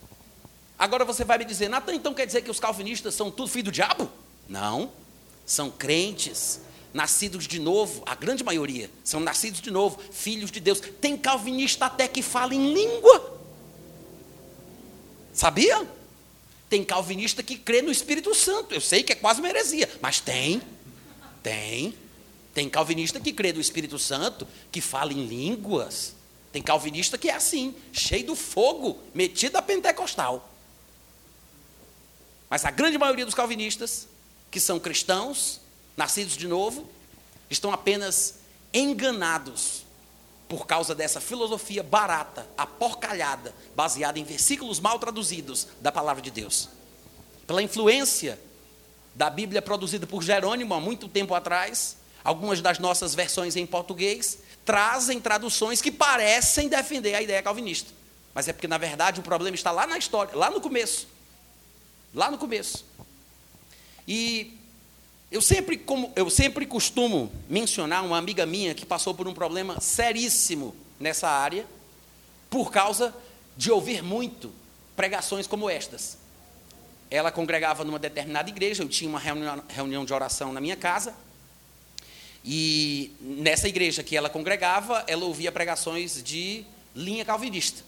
Agora 0.78 1.04
você 1.04 1.24
vai 1.24 1.38
me 1.38 1.44
dizer, 1.44 1.68
Natan, 1.68 1.94
então 1.94 2.12
quer 2.12 2.26
dizer 2.26 2.42
que 2.42 2.50
os 2.50 2.58
calvinistas 2.58 3.14
são 3.14 3.30
tudo 3.30 3.48
filho 3.48 3.66
do 3.66 3.72
diabo? 3.72 4.10
Não. 4.48 4.90
São 5.46 5.70
crentes, 5.70 6.60
nascidos 6.92 7.46
de 7.46 7.58
novo, 7.58 8.02
a 8.06 8.14
grande 8.14 8.44
maioria 8.44 8.90
são 9.04 9.20
nascidos 9.20 9.60
de 9.60 9.70
novo, 9.70 9.98
filhos 10.10 10.50
de 10.50 10.60
Deus. 10.60 10.80
Tem 11.00 11.16
calvinista 11.16 11.86
até 11.86 12.08
que 12.08 12.22
fala 12.22 12.54
em 12.54 12.72
língua. 12.72 13.40
Sabia? 15.32 15.86
Tem 16.68 16.84
calvinista 16.84 17.42
que 17.42 17.56
crê 17.56 17.80
no 17.80 17.90
Espírito 17.90 18.34
Santo. 18.34 18.74
Eu 18.74 18.80
sei 18.80 19.02
que 19.02 19.12
é 19.12 19.16
quase 19.16 19.40
uma 19.40 19.48
heresia, 19.48 19.88
mas 20.00 20.20
tem. 20.20 20.60
Tem. 21.42 21.94
Tem 22.54 22.68
calvinista 22.68 23.18
que 23.18 23.32
crê 23.32 23.52
no 23.52 23.60
Espírito 23.60 23.98
Santo, 23.98 24.46
que 24.70 24.80
fala 24.80 25.12
em 25.12 25.26
línguas. 25.26 26.14
Tem 26.52 26.62
calvinista 26.62 27.16
que 27.16 27.30
é 27.30 27.34
assim, 27.34 27.74
cheio 27.92 28.26
do 28.26 28.36
fogo, 28.36 28.98
metido 29.14 29.56
a 29.56 29.62
pentecostal. 29.62 30.50
Mas 32.50 32.66
a 32.66 32.70
grande 32.70 32.98
maioria 32.98 33.24
dos 33.24 33.34
calvinistas, 33.34 34.06
que 34.50 34.60
são 34.60 34.78
cristãos, 34.78 35.60
nascidos 35.96 36.36
de 36.36 36.46
novo, 36.46 36.86
estão 37.48 37.72
apenas 37.72 38.34
enganados 38.74 39.84
por 40.46 40.66
causa 40.66 40.94
dessa 40.94 41.18
filosofia 41.18 41.82
barata, 41.82 42.46
aporcalhada, 42.58 43.54
baseada 43.74 44.18
em 44.18 44.24
versículos 44.24 44.78
mal 44.78 44.98
traduzidos 44.98 45.66
da 45.80 45.90
palavra 45.90 46.20
de 46.20 46.30
Deus. 46.30 46.68
Pela 47.46 47.62
influência 47.62 48.38
da 49.14 49.28
Bíblia 49.28 49.60
produzida 49.60 50.06
por 50.06 50.22
Jerônimo 50.22 50.74
há 50.74 50.80
muito 50.80 51.08
tempo 51.08 51.34
atrás, 51.34 51.96
algumas 52.24 52.60
das 52.60 52.78
nossas 52.78 53.14
versões 53.14 53.56
em 53.56 53.66
português 53.66 54.38
trazem 54.64 55.20
traduções 55.20 55.80
que 55.80 55.90
parecem 55.90 56.68
defender 56.68 57.14
a 57.14 57.22
ideia 57.22 57.42
calvinista. 57.42 57.90
Mas 58.34 58.48
é 58.48 58.52
porque, 58.52 58.68
na 58.68 58.78
verdade, 58.78 59.20
o 59.20 59.22
problema 59.22 59.54
está 59.54 59.70
lá 59.70 59.86
na 59.86 59.98
história, 59.98 60.34
lá 60.36 60.50
no 60.50 60.60
começo. 60.60 61.06
Lá 62.14 62.30
no 62.30 62.38
começo. 62.38 62.84
E 64.06 64.56
eu 65.30 65.40
sempre, 65.40 65.76
como, 65.76 66.12
eu 66.16 66.28
sempre 66.30 66.66
costumo 66.66 67.30
mencionar 67.48 68.04
uma 68.04 68.18
amiga 68.18 68.46
minha 68.46 68.74
que 68.74 68.86
passou 68.86 69.14
por 69.14 69.26
um 69.26 69.34
problema 69.34 69.80
seríssimo 69.80 70.74
nessa 70.98 71.28
área, 71.28 71.66
por 72.48 72.70
causa 72.70 73.14
de 73.56 73.70
ouvir 73.70 74.02
muito 74.02 74.52
pregações 74.94 75.46
como 75.46 75.68
estas. 75.68 76.18
Ela 77.12 77.30
congregava 77.30 77.84
numa 77.84 77.98
determinada 77.98 78.48
igreja, 78.48 78.82
eu 78.82 78.88
tinha 78.88 79.10
uma 79.10 79.18
reunião, 79.68 80.02
de 80.02 80.14
oração 80.14 80.50
na 80.50 80.62
minha 80.62 80.76
casa, 80.76 81.14
e 82.42 83.14
nessa 83.20 83.68
igreja 83.68 84.02
que 84.02 84.16
ela 84.16 84.30
congregava, 84.30 85.04
ela 85.06 85.26
ouvia 85.26 85.52
pregações 85.52 86.22
de 86.22 86.64
linha 86.96 87.22
calvinista. 87.22 87.84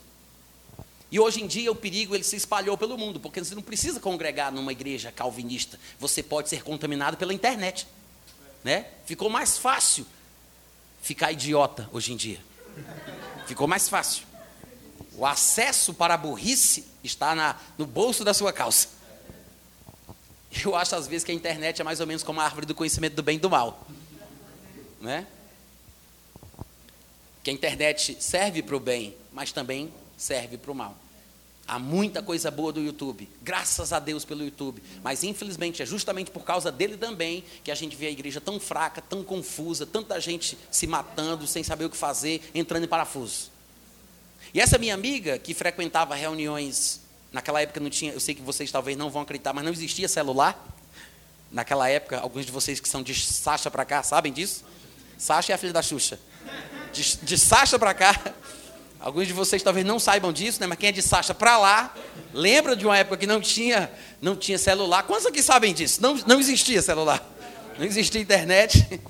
E 1.10 1.18
hoje 1.18 1.42
em 1.42 1.46
dia 1.46 1.72
o 1.72 1.74
perigo 1.74 2.14
ele 2.14 2.22
se 2.22 2.36
espalhou 2.36 2.76
pelo 2.76 2.98
mundo, 2.98 3.18
porque 3.18 3.42
você 3.42 3.54
não 3.54 3.62
precisa 3.62 3.98
congregar 3.98 4.52
numa 4.52 4.72
igreja 4.72 5.10
calvinista, 5.10 5.80
você 5.98 6.22
pode 6.22 6.50
ser 6.50 6.62
contaminado 6.62 7.16
pela 7.16 7.32
internet. 7.32 7.86
Né? 8.62 8.88
Ficou 9.06 9.30
mais 9.30 9.56
fácil 9.56 10.06
ficar 11.00 11.32
idiota 11.32 11.88
hoje 11.94 12.12
em 12.12 12.16
dia. 12.16 12.40
Ficou 13.46 13.66
mais 13.66 13.88
fácil. 13.88 14.26
O 15.16 15.24
acesso 15.24 15.94
para 15.94 16.12
a 16.12 16.18
burrice 16.18 16.84
está 17.02 17.34
na, 17.34 17.56
no 17.78 17.86
bolso 17.86 18.22
da 18.22 18.34
sua 18.34 18.52
calça. 18.52 18.93
Eu 20.62 20.76
acho 20.76 20.94
às 20.94 21.06
vezes 21.06 21.24
que 21.24 21.32
a 21.32 21.34
internet 21.34 21.80
é 21.80 21.84
mais 21.84 22.00
ou 22.00 22.06
menos 22.06 22.22
como 22.22 22.40
a 22.40 22.44
árvore 22.44 22.66
do 22.66 22.74
conhecimento 22.74 23.14
do 23.14 23.22
bem 23.22 23.36
e 23.36 23.40
do 23.40 23.48
mal. 23.48 23.86
Né? 25.00 25.26
Que 27.42 27.50
a 27.50 27.52
internet 27.52 28.16
serve 28.20 28.62
para 28.62 28.76
o 28.76 28.80
bem, 28.80 29.16
mas 29.32 29.52
também 29.52 29.92
serve 30.16 30.56
para 30.56 30.70
o 30.70 30.74
mal. 30.74 30.96
Há 31.66 31.78
muita 31.78 32.22
coisa 32.22 32.50
boa 32.50 32.70
do 32.70 32.80
YouTube, 32.80 33.26
graças 33.42 33.90
a 33.90 33.98
Deus 33.98 34.22
pelo 34.22 34.44
YouTube, 34.44 34.82
mas 35.02 35.24
infelizmente 35.24 35.82
é 35.82 35.86
justamente 35.86 36.30
por 36.30 36.44
causa 36.44 36.70
dele 36.70 36.98
também 36.98 37.42
que 37.62 37.70
a 37.70 37.74
gente 37.74 37.96
vê 37.96 38.06
a 38.06 38.10
igreja 38.10 38.38
tão 38.38 38.60
fraca, 38.60 39.00
tão 39.00 39.24
confusa, 39.24 39.86
tanta 39.86 40.20
gente 40.20 40.58
se 40.70 40.86
matando, 40.86 41.46
sem 41.46 41.64
saber 41.64 41.86
o 41.86 41.90
que 41.90 41.96
fazer, 41.96 42.42
entrando 42.54 42.84
em 42.84 42.88
parafuso. 42.88 43.50
E 44.52 44.60
essa 44.60 44.76
minha 44.76 44.92
amiga, 44.92 45.38
que 45.38 45.54
frequentava 45.54 46.14
reuniões, 46.14 47.00
naquela 47.34 47.60
época 47.60 47.80
não 47.80 47.90
tinha, 47.90 48.12
eu 48.12 48.20
sei 48.20 48.32
que 48.32 48.40
vocês 48.40 48.70
talvez 48.70 48.96
não 48.96 49.10
vão 49.10 49.22
acreditar, 49.22 49.52
mas 49.52 49.64
não 49.64 49.72
existia 49.72 50.06
celular. 50.06 50.56
Naquela 51.50 51.88
época, 51.88 52.20
alguns 52.20 52.46
de 52.46 52.52
vocês 52.52 52.78
que 52.78 52.88
são 52.88 53.02
de 53.02 53.14
Sasha 53.14 53.70
para 53.70 53.84
cá 53.84 54.02
sabem 54.04 54.32
disso? 54.32 54.64
Sasha 55.18 55.52
é 55.52 55.54
a 55.54 55.58
filha 55.58 55.72
da 55.72 55.82
Xuxa. 55.82 56.18
De, 56.92 57.16
de 57.18 57.36
Sasha 57.36 57.76
para 57.76 57.92
cá, 57.92 58.14
Alguns 59.00 59.26
de 59.26 59.34
vocês 59.34 59.62
talvez 59.62 59.84
não 59.84 59.98
saibam 59.98 60.32
disso, 60.32 60.58
né? 60.58 60.66
mas 60.66 60.78
quem 60.78 60.88
é 60.88 60.92
de 60.92 61.02
Sacha 61.02 61.34
para 61.34 61.58
lá, 61.58 61.94
lembra 62.32 62.74
de 62.74 62.86
uma 62.86 62.96
época 62.96 63.18
que 63.18 63.26
não 63.26 63.38
tinha, 63.38 63.92
não 64.18 64.34
tinha 64.34 64.56
celular. 64.56 65.02
Quantos 65.02 65.26
aqui 65.26 65.42
sabem 65.42 65.74
disso? 65.74 66.00
Não, 66.00 66.14
não 66.26 66.40
existia 66.40 66.80
celular, 66.80 67.22
não 67.78 67.84
existia 67.84 68.18
internet. 68.18 69.02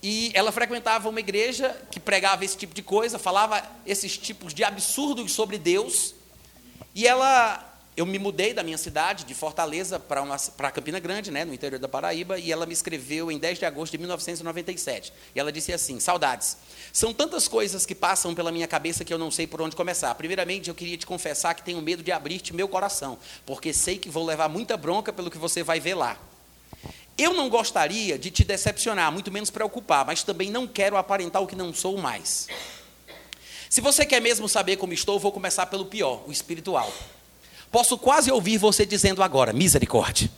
E 0.00 0.30
ela 0.34 0.52
frequentava 0.52 1.08
uma 1.08 1.18
igreja 1.18 1.76
que 1.90 1.98
pregava 1.98 2.44
esse 2.44 2.56
tipo 2.56 2.72
de 2.72 2.80
coisa, 2.80 3.18
falava 3.18 3.60
esses 3.84 4.16
tipos 4.16 4.54
de 4.54 4.62
absurdos 4.62 5.32
sobre 5.32 5.58
Deus. 5.58 6.14
E 6.96 7.06
ela 7.06 7.62
eu 7.94 8.04
me 8.04 8.18
mudei 8.18 8.52
da 8.52 8.62
minha 8.62 8.76
cidade, 8.76 9.24
de 9.24 9.34
Fortaleza, 9.34 9.98
para 9.98 10.70
Campina 10.70 10.98
Grande, 10.98 11.30
né, 11.30 11.46
no 11.46 11.54
interior 11.54 11.78
da 11.78 11.88
Paraíba, 11.88 12.38
e 12.38 12.52
ela 12.52 12.66
me 12.66 12.74
escreveu 12.74 13.30
em 13.32 13.38
10 13.38 13.58
de 13.58 13.64
agosto 13.64 13.92
de 13.92 13.98
1997. 13.98 15.12
E 15.34 15.40
ela 15.40 15.52
disse 15.52 15.72
assim: 15.72 16.00
Saudades. 16.00 16.56
São 16.92 17.12
tantas 17.12 17.48
coisas 17.48 17.84
que 17.84 17.94
passam 17.94 18.34
pela 18.34 18.50
minha 18.50 18.66
cabeça 18.66 19.04
que 19.04 19.12
eu 19.12 19.18
não 19.18 19.30
sei 19.30 19.46
por 19.46 19.60
onde 19.60 19.76
começar. 19.76 20.14
Primeiramente, 20.14 20.68
eu 20.68 20.74
queria 20.74 20.96
te 20.96 21.06
confessar 21.06 21.54
que 21.54 21.62
tenho 21.62 21.82
medo 21.82 22.02
de 22.02 22.12
abrir-te 22.12 22.54
meu 22.54 22.66
coração, 22.68 23.18
porque 23.44 23.74
sei 23.74 23.98
que 23.98 24.08
vou 24.08 24.24
levar 24.24 24.48
muita 24.48 24.76
bronca 24.76 25.12
pelo 25.12 25.30
que 25.30 25.38
você 25.38 25.62
vai 25.62 25.80
ver 25.80 25.94
lá. 25.94 26.18
Eu 27.18 27.32
não 27.32 27.48
gostaria 27.48 28.18
de 28.18 28.30
te 28.30 28.44
decepcionar, 28.44 29.10
muito 29.10 29.32
menos 29.32 29.50
preocupar, 29.50 30.04
mas 30.04 30.22
também 30.22 30.50
não 30.50 30.66
quero 30.66 30.96
aparentar 30.98 31.42
o 31.42 31.46
que 31.46 31.56
não 31.56 31.72
sou 31.72 31.96
mais. 31.96 32.46
Se 33.68 33.80
você 33.80 34.06
quer 34.06 34.20
mesmo 34.20 34.48
saber 34.48 34.76
como 34.76 34.92
estou, 34.92 35.18
vou 35.18 35.32
começar 35.32 35.66
pelo 35.66 35.86
pior, 35.86 36.22
o 36.26 36.32
espiritual. 36.32 36.92
Posso 37.70 37.98
quase 37.98 38.30
ouvir 38.30 38.58
você 38.58 38.86
dizendo 38.86 39.22
agora: 39.22 39.52
misericórdia. 39.52 40.30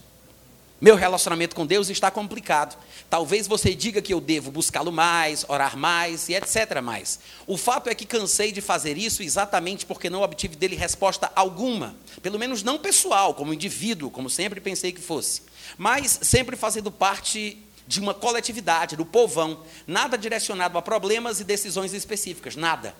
Meu 0.81 0.95
relacionamento 0.95 1.57
com 1.57 1.65
Deus 1.65 1.89
está 1.89 2.09
complicado. 2.09 2.77
Talvez 3.09 3.47
você 3.47 3.75
diga 3.75 4.01
que 4.01 4.13
eu 4.13 4.21
devo 4.21 4.49
buscá-lo 4.49 4.93
mais, 4.93 5.43
orar 5.49 5.75
mais 5.75 6.29
e 6.29 6.33
etc. 6.33 6.81
mais. 6.81 7.19
O 7.45 7.57
fato 7.57 7.89
é 7.89 7.95
que 7.95 8.05
cansei 8.05 8.49
de 8.53 8.61
fazer 8.61 8.97
isso 8.97 9.21
exatamente 9.21 9.85
porque 9.85 10.09
não 10.09 10.21
obtive 10.21 10.55
dele 10.55 10.77
resposta 10.77 11.29
alguma, 11.35 11.95
pelo 12.21 12.39
menos 12.39 12.63
não 12.63 12.77
pessoal, 12.77 13.33
como 13.33 13.53
indivíduo, 13.53 14.09
como 14.09 14.29
sempre 14.29 14.61
pensei 14.61 14.93
que 14.93 15.01
fosse, 15.01 15.41
mas 15.77 16.17
sempre 16.21 16.55
fazendo 16.55 16.89
parte 16.89 17.57
de 17.85 17.99
uma 17.99 18.13
coletividade, 18.13 18.95
do 18.95 19.05
povão, 19.05 19.63
nada 19.85 20.17
direcionado 20.17 20.77
a 20.77 20.81
problemas 20.81 21.41
e 21.41 21.43
decisões 21.43 21.91
específicas, 21.91 22.55
nada. 22.55 22.95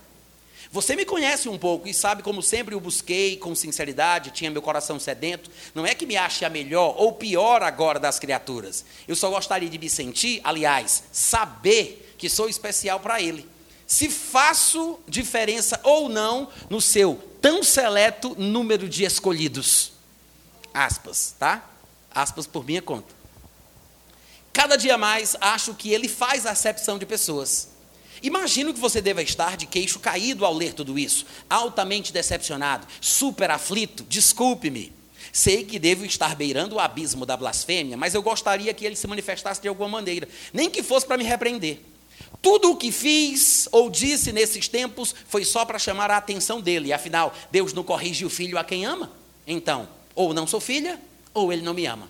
Você 0.71 0.95
me 0.95 1.03
conhece 1.03 1.49
um 1.49 1.57
pouco 1.57 1.87
e 1.87 1.93
sabe 1.93 2.21
como 2.21 2.43
sempre 2.43 2.75
eu 2.75 2.79
busquei 2.79 3.37
com 3.37 3.55
sinceridade, 3.55 4.29
tinha 4.29 4.51
meu 4.51 4.61
coração 4.61 4.99
sedento. 4.99 5.49
Não 5.73 5.85
é 5.85 5.95
que 5.95 6.05
me 6.05 6.15
ache 6.15 6.45
a 6.45 6.49
melhor 6.49 6.93
ou 6.95 7.13
pior 7.13 7.63
agora 7.63 7.99
das 7.99 8.19
criaturas. 8.19 8.85
Eu 9.07 9.15
só 9.15 9.31
gostaria 9.31 9.69
de 9.69 9.79
me 9.79 9.89
sentir, 9.89 10.39
aliás, 10.43 11.03
saber 11.11 12.15
que 12.19 12.29
sou 12.29 12.47
especial 12.47 12.99
para 12.99 13.19
Ele. 13.19 13.49
Se 13.87 14.09
faço 14.09 14.99
diferença 15.07 15.79
ou 15.83 16.07
não 16.07 16.49
no 16.69 16.79
seu 16.79 17.15
tão 17.41 17.63
seleto 17.63 18.35
número 18.37 18.87
de 18.87 19.03
escolhidos. 19.03 19.93
Aspas, 20.71 21.33
tá? 21.39 21.67
Aspas 22.13 22.45
por 22.45 22.63
minha 22.63 22.81
conta. 22.81 23.15
Cada 24.53 24.75
dia 24.75 24.97
mais 24.97 25.35
acho 25.41 25.73
que 25.73 25.91
ele 25.91 26.07
faz 26.07 26.45
acepção 26.45 26.99
de 26.99 27.05
pessoas. 27.05 27.69
Imagino 28.21 28.73
que 28.73 28.79
você 28.79 29.01
deva 29.01 29.21
estar 29.21 29.55
de 29.55 29.65
queixo 29.65 29.99
caído 29.99 30.45
ao 30.45 30.53
ler 30.53 30.73
tudo 30.73 30.99
isso, 30.99 31.25
altamente 31.49 32.11
decepcionado, 32.11 32.87
super 32.99 33.51
aflito. 33.51 34.03
Desculpe-me. 34.03 34.91
Sei 35.31 35.63
que 35.63 35.77
devo 35.77 36.05
estar 36.05 36.35
beirando 36.35 36.75
o 36.75 36.79
abismo 36.79 37.25
da 37.25 37.37
blasfêmia, 37.37 37.95
mas 37.95 38.15
eu 38.15 38.21
gostaria 38.21 38.73
que 38.73 38.85
ele 38.85 38.95
se 38.95 39.07
manifestasse 39.07 39.61
de 39.61 39.67
alguma 39.67 39.89
maneira, 39.89 40.27
nem 40.51 40.69
que 40.69 40.81
fosse 40.81 41.05
para 41.05 41.17
me 41.17 41.23
repreender. 41.23 41.79
Tudo 42.41 42.71
o 42.71 42.77
que 42.77 42.91
fiz 42.91 43.67
ou 43.71 43.89
disse 43.89 44.31
nesses 44.31 44.67
tempos 44.67 45.13
foi 45.27 45.43
só 45.43 45.65
para 45.65 45.77
chamar 45.77 46.09
a 46.09 46.17
atenção 46.17 46.61
dele, 46.61 46.93
afinal, 46.93 47.33
Deus 47.51 47.73
não 47.73 47.83
corrige 47.83 48.25
o 48.25 48.29
filho 48.29 48.57
a 48.57 48.63
quem 48.63 48.85
ama? 48.85 49.11
Então, 49.45 49.87
ou 50.15 50.33
não 50.33 50.47
sou 50.47 50.59
filha, 50.59 50.99
ou 51.33 51.51
ele 51.51 51.61
não 51.61 51.73
me 51.73 51.85
ama. 51.85 52.09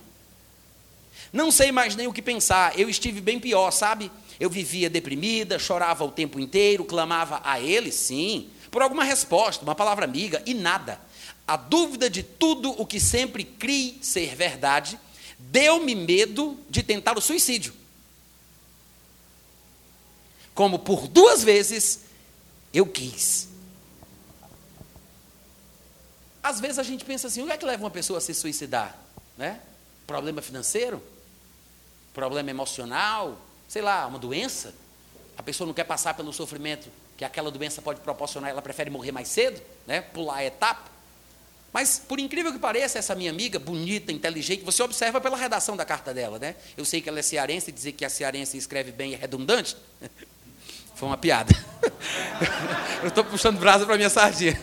Não 1.32 1.52
sei 1.52 1.72
mais 1.72 1.96
nem 1.96 2.08
o 2.08 2.14
que 2.14 2.22
pensar, 2.22 2.78
eu 2.80 2.90
estive 2.90 3.22
bem 3.22 3.40
pior, 3.40 3.72
sabe? 3.72 4.12
Eu 4.40 4.50
vivia 4.50 4.90
deprimida, 4.90 5.60
chorava 5.60 6.04
o 6.06 6.12
tempo 6.12 6.40
inteiro, 6.40 6.86
clamava 6.86 7.42
a 7.44 7.60
Ele, 7.60 7.92
sim, 7.92 8.50
por 8.72 8.82
alguma 8.82 9.04
resposta, 9.04 9.64
uma 9.64 9.76
palavra 9.76 10.06
amiga, 10.06 10.42
e 10.46 10.54
nada. 10.54 11.02
A 11.48 11.58
dúvida 11.58 12.10
de 12.10 12.24
tudo 12.24 12.72
o 12.80 12.86
que 12.86 13.00
sempre 13.00 13.44
criei 13.44 13.98
ser 14.02 14.36
verdade 14.36 15.00
deu-me 15.38 15.96
medo 15.96 16.58
de 16.70 16.84
tentar 16.84 17.18
o 17.18 17.22
suicídio. 17.22 17.74
Como 20.54 20.80
por 20.80 21.08
duas 21.08 21.44
vezes 21.44 22.02
eu 22.74 22.86
quis. 22.86 23.48
Às 26.44 26.60
vezes 26.60 26.80
a 26.80 26.84
gente 26.84 27.06
pensa 27.06 27.28
assim: 27.28 27.42
o 27.42 27.46
que 27.46 27.52
é 27.52 27.58
que 27.58 27.66
leva 27.66 27.84
uma 27.84 27.90
pessoa 27.90 28.20
a 28.20 28.22
se 28.22 28.34
suicidar? 28.34 28.98
Né? 29.38 29.62
Problema 30.06 30.42
financeiro? 30.42 31.02
Problema 32.14 32.50
emocional? 32.50 33.40
Sei 33.70 33.84
lá, 33.84 34.06
uma 34.08 34.20
doença, 34.20 34.74
a 35.38 35.44
pessoa 35.44 35.66
não 35.68 35.74
quer 35.74 35.86
passar 35.86 36.16
pelo 36.16 36.34
sofrimento 36.34 36.90
que 37.16 37.24
aquela 37.24 37.52
doença 37.52 37.82
pode 37.82 38.02
proporcionar, 38.02 38.50
ela 38.50 38.62
prefere 38.62 38.90
morrer 38.90 39.12
mais 39.12 39.28
cedo, 39.28 39.62
né? 39.86 40.02
pular 40.02 40.38
a 40.38 40.46
etapa. 40.46 40.90
Mas, 41.72 42.00
por 42.00 42.20
incrível 42.20 42.52
que 42.52 42.58
pareça, 42.58 42.98
essa 42.98 43.14
minha 43.14 43.30
amiga, 43.30 43.60
bonita, 43.60 44.12
inteligente, 44.12 44.64
você 44.64 44.82
observa 44.82 45.22
pela 45.22 45.38
redação 45.38 45.78
da 45.78 45.86
carta 45.86 46.12
dela, 46.14 46.40
né? 46.40 46.56
Eu 46.76 46.84
sei 46.84 47.00
que 47.00 47.08
ela 47.08 47.20
é 47.20 47.22
cearense, 47.22 47.70
e 47.70 47.74
dizer 47.74 47.92
que 47.92 48.04
a 48.04 48.10
cearense 48.10 48.58
escreve 48.58 48.92
bem 48.92 49.14
é 49.14 49.18
redundante. 49.18 49.78
Foi 50.96 51.08
uma 51.08 51.18
piada. 51.18 51.54
Eu 53.04 53.10
estou 53.10 53.24
puxando 53.24 53.60
brasa 53.60 53.86
para 53.86 53.96
minha 53.98 54.10
sardinha. 54.10 54.60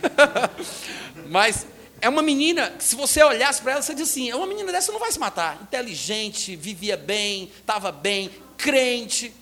Mas 1.31 1.64
é 2.01 2.09
uma 2.09 2.23
menina 2.23 2.71
que, 2.71 2.83
se 2.83 2.97
você 2.97 3.23
olhasse 3.23 3.62
para 3.62 3.73
ela, 3.73 3.83
você 3.83 3.95
diz 3.95 4.11
assim: 4.11 4.29
é 4.29 4.35
uma 4.35 4.47
menina 4.47 4.73
dessa 4.73 4.90
não 4.90 4.99
vai 4.99 5.12
se 5.12 5.19
matar. 5.19 5.61
Inteligente, 5.62 6.57
vivia 6.57 6.97
bem, 6.97 7.51
estava 7.61 7.92
bem, 7.92 8.31
crente, 8.57 9.35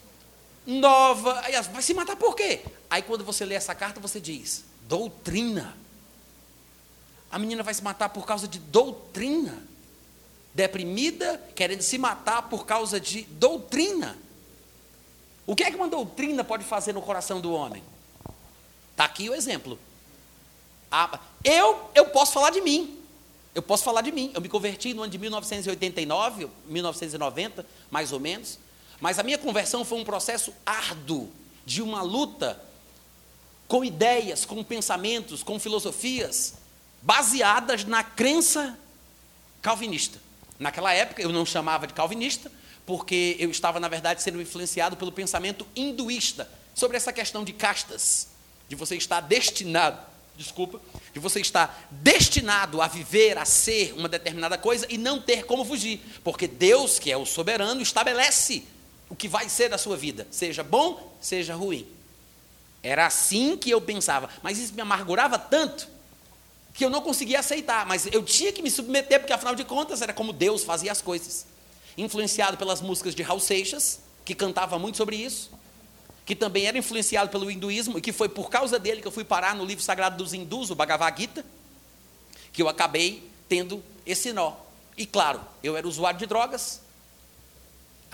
nova. 0.67 1.41
Aí 1.41 1.61
vai 1.63 1.83
se 1.83 1.95
matar 1.95 2.17
por 2.17 2.35
quê? 2.35 2.63
Aí 2.91 3.03
quando 3.03 3.25
você 3.25 3.45
lê 3.45 3.55
essa 3.55 3.75
carta, 3.75 4.01
você 4.01 4.21
diz: 4.21 4.65
doutrina. 4.83 5.77
A 7.31 7.39
menina 7.39 7.63
vai 7.63 7.75
se 7.75 7.83
matar 7.83 8.11
por 8.11 8.27
causa 8.27 8.47
de 8.47 8.59
doutrina. 8.59 9.63
Deprimida, 10.55 11.43
querendo 11.55 11.83
se 11.83 11.99
matar 11.99 12.43
por 12.43 12.65
causa 12.65 13.01
de 13.01 13.23
doutrina. 13.23 14.17
O 15.47 15.55
que 15.55 15.65
é 15.65 15.71
que 15.71 15.77
uma 15.77 15.89
doutrina 15.89 16.45
pode 16.45 16.65
fazer 16.65 16.93
no 16.93 17.03
coração 17.03 17.41
do 17.41 17.53
homem? 17.53 17.83
Está 18.93 19.05
aqui 19.05 19.29
o 19.29 19.35
exemplo. 19.35 19.79
Eu, 21.43 21.91
eu 21.95 22.07
posso 22.07 22.33
falar 22.33 22.51
de 22.51 22.61
mim. 22.61 23.01
Eu 23.55 23.63
posso 23.63 23.83
falar 23.83 24.01
de 24.01 24.13
mim. 24.13 24.31
Eu 24.33 24.41
me 24.41 24.49
converti 24.49 24.95
no 24.95 25.03
ano 25.03 25.11
de 25.11 25.19
1989, 25.19 26.49
1990, 26.67 27.67
mais 27.91 28.13
ou 28.13 28.21
menos. 28.21 28.59
Mas 29.05 29.19
a 29.19 29.23
minha 29.23 29.37
conversão 29.37 29.85
foi 29.85 29.99
um 29.99 30.05
processo 30.05 30.51
árduo, 30.65 31.31
de 31.67 31.83
uma 31.83 32.01
luta 32.01 32.59
com 33.69 33.85
ideias, 33.85 34.47
com 34.47 34.65
pensamentos, 34.65 35.43
com 35.43 35.61
filosofias, 35.61 36.55
baseadas 37.03 37.85
na 37.85 38.03
crença 38.03 38.79
calvinista. 39.61 40.19
Naquela 40.59 40.91
época 40.95 41.21
eu 41.21 41.31
não 41.31 41.45
chamava 41.45 41.87
de 41.87 41.93
calvinista, 41.93 42.51
porque 42.87 43.37
eu 43.39 43.51
estava, 43.51 43.79
na 43.79 43.89
verdade, 43.89 44.23
sendo 44.23 44.41
influenciado 44.41 44.97
pelo 44.97 45.13
pensamento 45.13 45.67
hinduísta 45.77 46.51
sobre 46.75 46.97
essa 46.97 47.13
questão 47.13 47.45
de 47.45 47.53
castas, 47.53 48.29
de 48.71 48.75
você 48.75 48.97
estar 48.97 49.21
destinado 49.21 49.99
desculpa, 50.37 50.81
de 51.13 51.21
você 51.21 51.41
estar 51.41 51.89
destinado 51.91 52.83
a 52.83 52.89
viver, 52.89 53.39
a 53.39 53.45
ser 53.45 53.93
uma 53.93 54.09
determinada 54.09 54.59
coisa 54.59 54.87
e 54.91 54.99
não 54.99 55.21
ter 55.21 55.45
como 55.45 55.65
fugir, 55.65 56.01
porque 56.25 56.49
Deus, 56.49 56.99
que 56.99 57.13
é 57.13 57.17
o 57.17 57.25
soberano, 57.25 57.81
estabelece 57.81 58.65
o 59.09 59.17
que 59.17 59.29
vai 59.29 59.49
ser 59.49 59.69
da 59.69 59.79
sua 59.79 59.97
vida, 59.97 60.27
seja 60.31 60.63
bom, 60.63 61.17
seja 61.21 61.55
ruim. 61.55 61.87
Era 62.83 63.07
assim 63.07 63.57
que 63.57 63.71
eu 63.71 63.81
pensava, 63.81 64.29
mas 64.43 64.59
isso 64.59 64.75
me 64.75 64.83
amargurava 64.83 65.39
tanto 65.39 65.89
que 66.75 66.85
eu 66.85 66.91
não 66.91 67.01
conseguia 67.01 67.39
aceitar, 67.39 67.87
mas 67.87 68.07
eu 68.07 68.23
tinha 68.23 68.53
que 68.53 68.61
me 68.61 68.71
submeter, 68.71 69.21
porque 69.21 69.33
afinal 69.33 69.55
de 69.55 69.65
contas 69.65 70.03
era 70.03 70.13
como 70.13 70.33
Deus 70.33 70.65
fazia 70.65 70.91
as 70.91 71.01
coisas. 71.01 71.47
Influenciado 71.97 72.57
pelas 72.57 72.81
músicas 72.81 73.15
de 73.15 73.23
Raul 73.23 73.39
Seixas, 73.39 74.01
que 74.25 74.35
cantava 74.35 74.77
muito 74.77 74.97
sobre 74.97 75.15
isso, 75.15 75.53
que 76.27 76.35
também 76.35 76.67
era 76.67 76.77
influenciado 76.77 77.31
pelo 77.31 77.49
hinduísmo, 77.49 77.99
e 77.99 78.01
que 78.01 78.13
foi 78.13 78.29
por 78.29 78.51
causa 78.51 78.77
dele 78.77 79.01
que 79.01 79.07
eu 79.07 79.13
fui 79.13 79.23
parar 79.23 79.55
no 79.55 79.65
livro 79.65 79.85
sagrado 79.85 80.17
dos 80.17 80.35
hindus, 80.35 80.71
o 80.71 80.75
Bhagavad 80.75 81.17
Gita, 81.17 81.45
que 82.53 82.61
eu 82.61 82.69
acabei 82.69 83.31
tendo 83.49 83.83
esse 84.05 84.33
nó. 84.33 84.55
E 84.97 85.07
claro, 85.07 85.41
eu 85.63 85.77
era 85.77 85.87
usuário 85.87 86.19
de 86.19 86.27
drogas, 86.27 86.81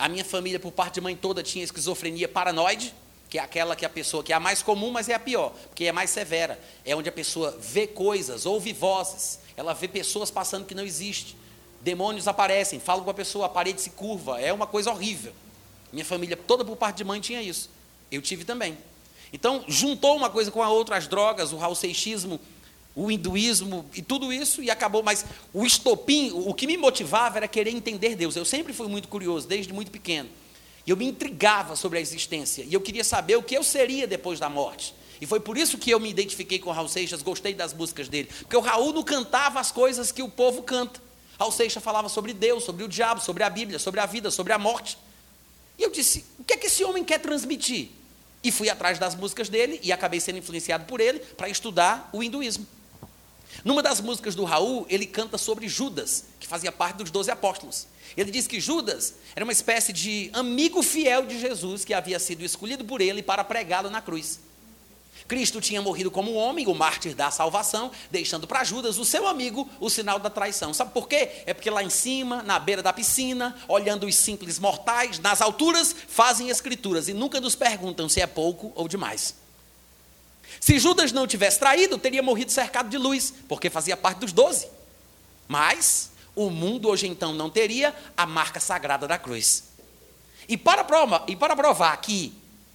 a 0.01 0.09
minha 0.09 0.25
família, 0.25 0.59
por 0.59 0.71
parte 0.71 0.95
de 0.95 1.01
mãe 1.01 1.15
toda, 1.15 1.43
tinha 1.43 1.63
esquizofrenia 1.63 2.27
paranoide, 2.27 2.91
que 3.29 3.37
é 3.37 3.41
aquela 3.41 3.75
que 3.75 3.85
a 3.85 3.89
pessoa, 3.89 4.23
que 4.23 4.33
é 4.33 4.35
a 4.35 4.39
mais 4.39 4.63
comum, 4.63 4.89
mas 4.89 5.07
é 5.07 5.13
a 5.13 5.19
pior, 5.19 5.53
porque 5.67 5.85
é 5.85 5.91
mais 5.91 6.09
severa. 6.09 6.59
É 6.83 6.95
onde 6.95 7.07
a 7.07 7.11
pessoa 7.11 7.55
vê 7.61 7.85
coisas, 7.85 8.47
ouve 8.47 8.73
vozes, 8.73 9.39
ela 9.55 9.73
vê 9.73 9.87
pessoas 9.87 10.31
passando 10.31 10.65
que 10.65 10.73
não 10.73 10.83
existe. 10.83 11.37
Demônios 11.81 12.27
aparecem, 12.27 12.79
falam 12.79 13.03
com 13.03 13.11
a 13.11 13.13
pessoa, 13.13 13.45
a 13.45 13.49
parede 13.49 13.79
se 13.79 13.91
curva, 13.91 14.41
é 14.41 14.51
uma 14.51 14.65
coisa 14.65 14.89
horrível. 14.89 15.33
Minha 15.93 16.05
família 16.05 16.35
toda 16.35 16.65
por 16.65 16.75
parte 16.75 16.97
de 16.97 17.03
mãe 17.03 17.21
tinha 17.21 17.41
isso. 17.43 17.69
Eu 18.11 18.23
tive 18.23 18.43
também. 18.43 18.75
Então, 19.31 19.63
juntou 19.67 20.17
uma 20.17 20.31
coisa 20.31 20.49
com 20.49 20.63
a 20.63 20.69
outra, 20.69 20.97
as 20.97 21.07
drogas, 21.07 21.53
o 21.53 21.57
rausseixismo, 21.57 22.39
o 22.95 23.11
hinduísmo 23.11 23.85
e 23.95 24.01
tudo 24.01 24.31
isso, 24.31 24.61
e 24.61 24.69
acabou. 24.69 25.01
Mas 25.01 25.25
o 25.53 25.65
estopim, 25.65 26.31
o 26.33 26.53
que 26.53 26.67
me 26.67 26.77
motivava 26.77 27.37
era 27.37 27.47
querer 27.47 27.71
entender 27.71 28.15
Deus. 28.15 28.35
Eu 28.35 28.45
sempre 28.45 28.73
fui 28.73 28.87
muito 28.87 29.07
curioso, 29.07 29.47
desde 29.47 29.73
muito 29.73 29.91
pequeno. 29.91 30.29
E 30.85 30.89
eu 30.89 30.97
me 30.97 31.05
intrigava 31.05 31.75
sobre 31.75 31.99
a 31.99 32.01
existência. 32.01 32.63
E 32.67 32.73
eu 32.73 32.81
queria 32.81 33.03
saber 33.03 33.35
o 33.35 33.43
que 33.43 33.55
eu 33.55 33.63
seria 33.63 34.07
depois 34.07 34.39
da 34.39 34.49
morte. 34.49 34.93
E 35.21 35.25
foi 35.27 35.39
por 35.39 35.55
isso 35.55 35.77
que 35.77 35.91
eu 35.91 35.99
me 35.99 36.09
identifiquei 36.09 36.57
com 36.57 36.71
o 36.71 36.73
Raul 36.73 36.87
Seixas, 36.87 37.21
gostei 37.21 37.53
das 37.53 37.73
músicas 37.73 38.09
dele. 38.09 38.27
Porque 38.39 38.57
o 38.57 38.59
Raul 38.59 38.91
não 38.91 39.03
cantava 39.03 39.59
as 39.59 39.71
coisas 39.71 40.11
que 40.11 40.23
o 40.23 40.29
povo 40.29 40.63
canta. 40.63 40.99
Raul 41.39 41.51
Seixas 41.51 41.83
falava 41.83 42.09
sobre 42.09 42.33
Deus, 42.33 42.63
sobre 42.63 42.83
o 42.83 42.87
diabo, 42.87 43.21
sobre 43.21 43.43
a 43.43 43.49
Bíblia, 43.49 43.77
sobre 43.77 43.99
a 43.99 44.05
vida, 44.07 44.31
sobre 44.31 44.51
a 44.51 44.57
morte. 44.57 44.97
E 45.77 45.83
eu 45.83 45.91
disse: 45.91 46.25
o 46.39 46.43
que 46.43 46.53
é 46.53 46.57
que 46.57 46.67
esse 46.67 46.83
homem 46.83 47.03
quer 47.03 47.19
transmitir? 47.19 47.89
E 48.43 48.51
fui 48.51 48.69
atrás 48.69 48.97
das 48.97 49.13
músicas 49.13 49.49
dele 49.49 49.79
e 49.83 49.91
acabei 49.91 50.19
sendo 50.19 50.39
influenciado 50.39 50.85
por 50.85 50.99
ele 50.99 51.19
para 51.19 51.47
estudar 51.47 52.09
o 52.11 52.23
hinduísmo. 52.23 52.65
Numa 53.63 53.81
das 53.81 54.01
músicas 54.01 54.35
do 54.35 54.43
Raul, 54.43 54.85
ele 54.89 55.05
canta 55.05 55.37
sobre 55.37 55.67
Judas, 55.67 56.25
que 56.39 56.47
fazia 56.47 56.71
parte 56.71 56.97
dos 56.97 57.11
doze 57.11 57.29
apóstolos. 57.29 57.87
Ele 58.15 58.31
diz 58.31 58.47
que 58.47 58.59
Judas 58.59 59.15
era 59.35 59.45
uma 59.45 59.53
espécie 59.53 59.93
de 59.93 60.29
amigo 60.33 60.81
fiel 60.83 61.25
de 61.25 61.39
Jesus 61.39 61.85
que 61.85 61.93
havia 61.93 62.19
sido 62.19 62.43
escolhido 62.43 62.83
por 62.83 63.01
ele 63.01 63.21
para 63.21 63.43
pregá-lo 63.43 63.89
na 63.89 64.01
cruz. 64.01 64.39
Cristo 65.27 65.61
tinha 65.61 65.81
morrido 65.81 66.11
como 66.11 66.33
homem, 66.33 66.67
o 66.67 66.73
mártir 66.73 67.15
da 67.15 67.31
salvação, 67.31 67.91
deixando 68.09 68.47
para 68.47 68.63
Judas, 68.63 68.97
o 68.97 69.05
seu 69.05 69.27
amigo, 69.27 69.69
o 69.79 69.89
sinal 69.89 70.19
da 70.19 70.29
traição. 70.29 70.73
Sabe 70.73 70.91
por 70.91 71.07
quê? 71.07 71.43
É 71.45 71.53
porque 71.53 71.69
lá 71.69 71.83
em 71.83 71.89
cima, 71.89 72.43
na 72.43 72.59
beira 72.59 72.83
da 72.83 72.91
piscina, 72.91 73.55
olhando 73.67 74.05
os 74.05 74.15
simples 74.15 74.59
mortais, 74.59 75.19
nas 75.19 75.41
alturas, 75.41 75.95
fazem 76.07 76.49
escrituras 76.49 77.07
e 77.07 77.13
nunca 77.13 77.39
nos 77.39 77.55
perguntam 77.55 78.09
se 78.09 78.19
é 78.19 78.27
pouco 78.27 78.73
ou 78.75 78.87
demais. 78.87 79.40
Se 80.59 80.77
Judas 80.79 81.11
não 81.11 81.25
tivesse 81.25 81.59
traído, 81.59 81.97
teria 81.97 82.21
morrido 82.21 82.51
cercado 82.51 82.89
de 82.89 82.97
luz, 82.97 83.33
porque 83.47 83.69
fazia 83.69 83.95
parte 83.95 84.19
dos 84.19 84.31
doze. 84.31 84.67
Mas 85.47 86.11
o 86.35 86.49
mundo 86.49 86.89
hoje 86.89 87.07
então 87.07 87.33
não 87.33 87.49
teria 87.49 87.95
a 88.15 88.25
marca 88.25 88.59
sagrada 88.59 89.07
da 89.07 89.17
cruz. 89.17 89.71
E 90.47 90.57
para, 90.57 90.83
provar, 90.83 91.23
e 91.27 91.35
para 91.35 91.55
provar 91.55 91.95
que 91.97 92.33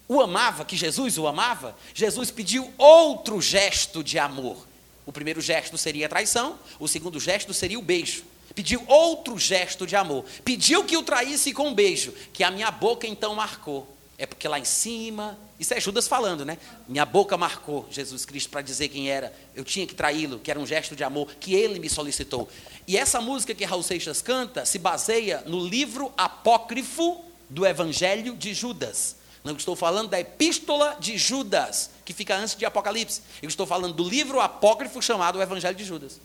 o 0.09 0.21
amava, 0.21 0.65
que 0.65 0.77
Jesus 0.77 1.19
o 1.19 1.27
amava, 1.27 1.77
Jesus 1.93 2.31
pediu 2.31 2.73
outro 2.79 3.41
gesto 3.41 4.03
de 4.05 4.19
amor. 4.19 4.67
O 5.05 5.12
primeiro 5.12 5.41
gesto 5.41 5.77
seria 5.79 6.07
a 6.07 6.09
traição, 6.09 6.59
o 6.79 6.89
segundo 6.89 7.19
gesto 7.21 7.53
seria 7.55 7.79
o 7.79 7.83
beijo. 7.83 8.25
Pediu 8.55 8.83
outro 8.87 9.39
gesto 9.39 9.87
de 9.87 9.95
amor. 9.97 10.25
Pediu 10.45 10.85
que 10.85 10.97
o 10.97 11.03
traísse 11.03 11.53
com 11.53 11.69
um 11.69 11.75
beijo, 11.75 12.12
que 12.33 12.43
a 12.43 12.51
minha 12.51 12.71
boca 12.71 13.07
então 13.07 13.35
marcou. 13.35 13.95
É 14.18 14.24
porque 14.24 14.48
lá 14.48 14.59
em 14.59 14.64
cima, 14.64 15.38
isso 15.61 15.74
é 15.74 15.81
Judas 15.81 16.09
falando, 16.09 16.44
né? 16.44 16.57
Minha 16.88 17.05
boca 17.05 17.37
marcou 17.37 17.87
Jesus 17.90 18.24
Cristo 18.24 18.48
para 18.48 18.62
dizer 18.62 18.88
quem 18.88 19.11
era. 19.11 19.33
Eu 19.55 19.62
tinha 19.62 19.87
que 19.87 19.94
traí-lo, 19.94 20.38
que 20.38 20.50
era 20.50 20.59
um 20.59 20.66
gesto 20.66 20.96
de 20.96 21.05
amor 21.05 21.29
que 21.38 21.55
ele 21.55 21.79
me 21.79 21.88
solicitou. 21.90 22.48
E 22.87 22.96
essa 22.96 23.20
música 23.20 23.55
que 23.55 23.64
Raul 23.64 23.83
Seixas 23.83 24.22
canta 24.22 24.64
se 24.64 24.79
baseia 24.79 25.42
no 25.46 25.66
livro 25.66 26.12
apócrifo 26.16 27.22
do 27.50 27.66
Evangelho 27.66 28.35
de 28.35 28.55
Judas. 28.55 29.16
Não 29.44 29.55
estou 29.55 29.76
falando 29.76 30.09
da 30.09 30.18
epístola 30.18 30.96
de 30.98 31.18
Judas, 31.18 31.90
que 32.05 32.12
fica 32.12 32.37
antes 32.37 32.57
de 32.57 32.64
Apocalipse. 32.64 33.20
Eu 33.42 33.48
estou 33.48 33.66
falando 33.66 33.92
do 33.94 34.09
livro 34.09 34.40
apócrifo 34.40 35.00
chamado 35.02 35.38
o 35.38 35.42
Evangelho 35.42 35.76
de 35.76 35.85
Judas. 35.85 36.18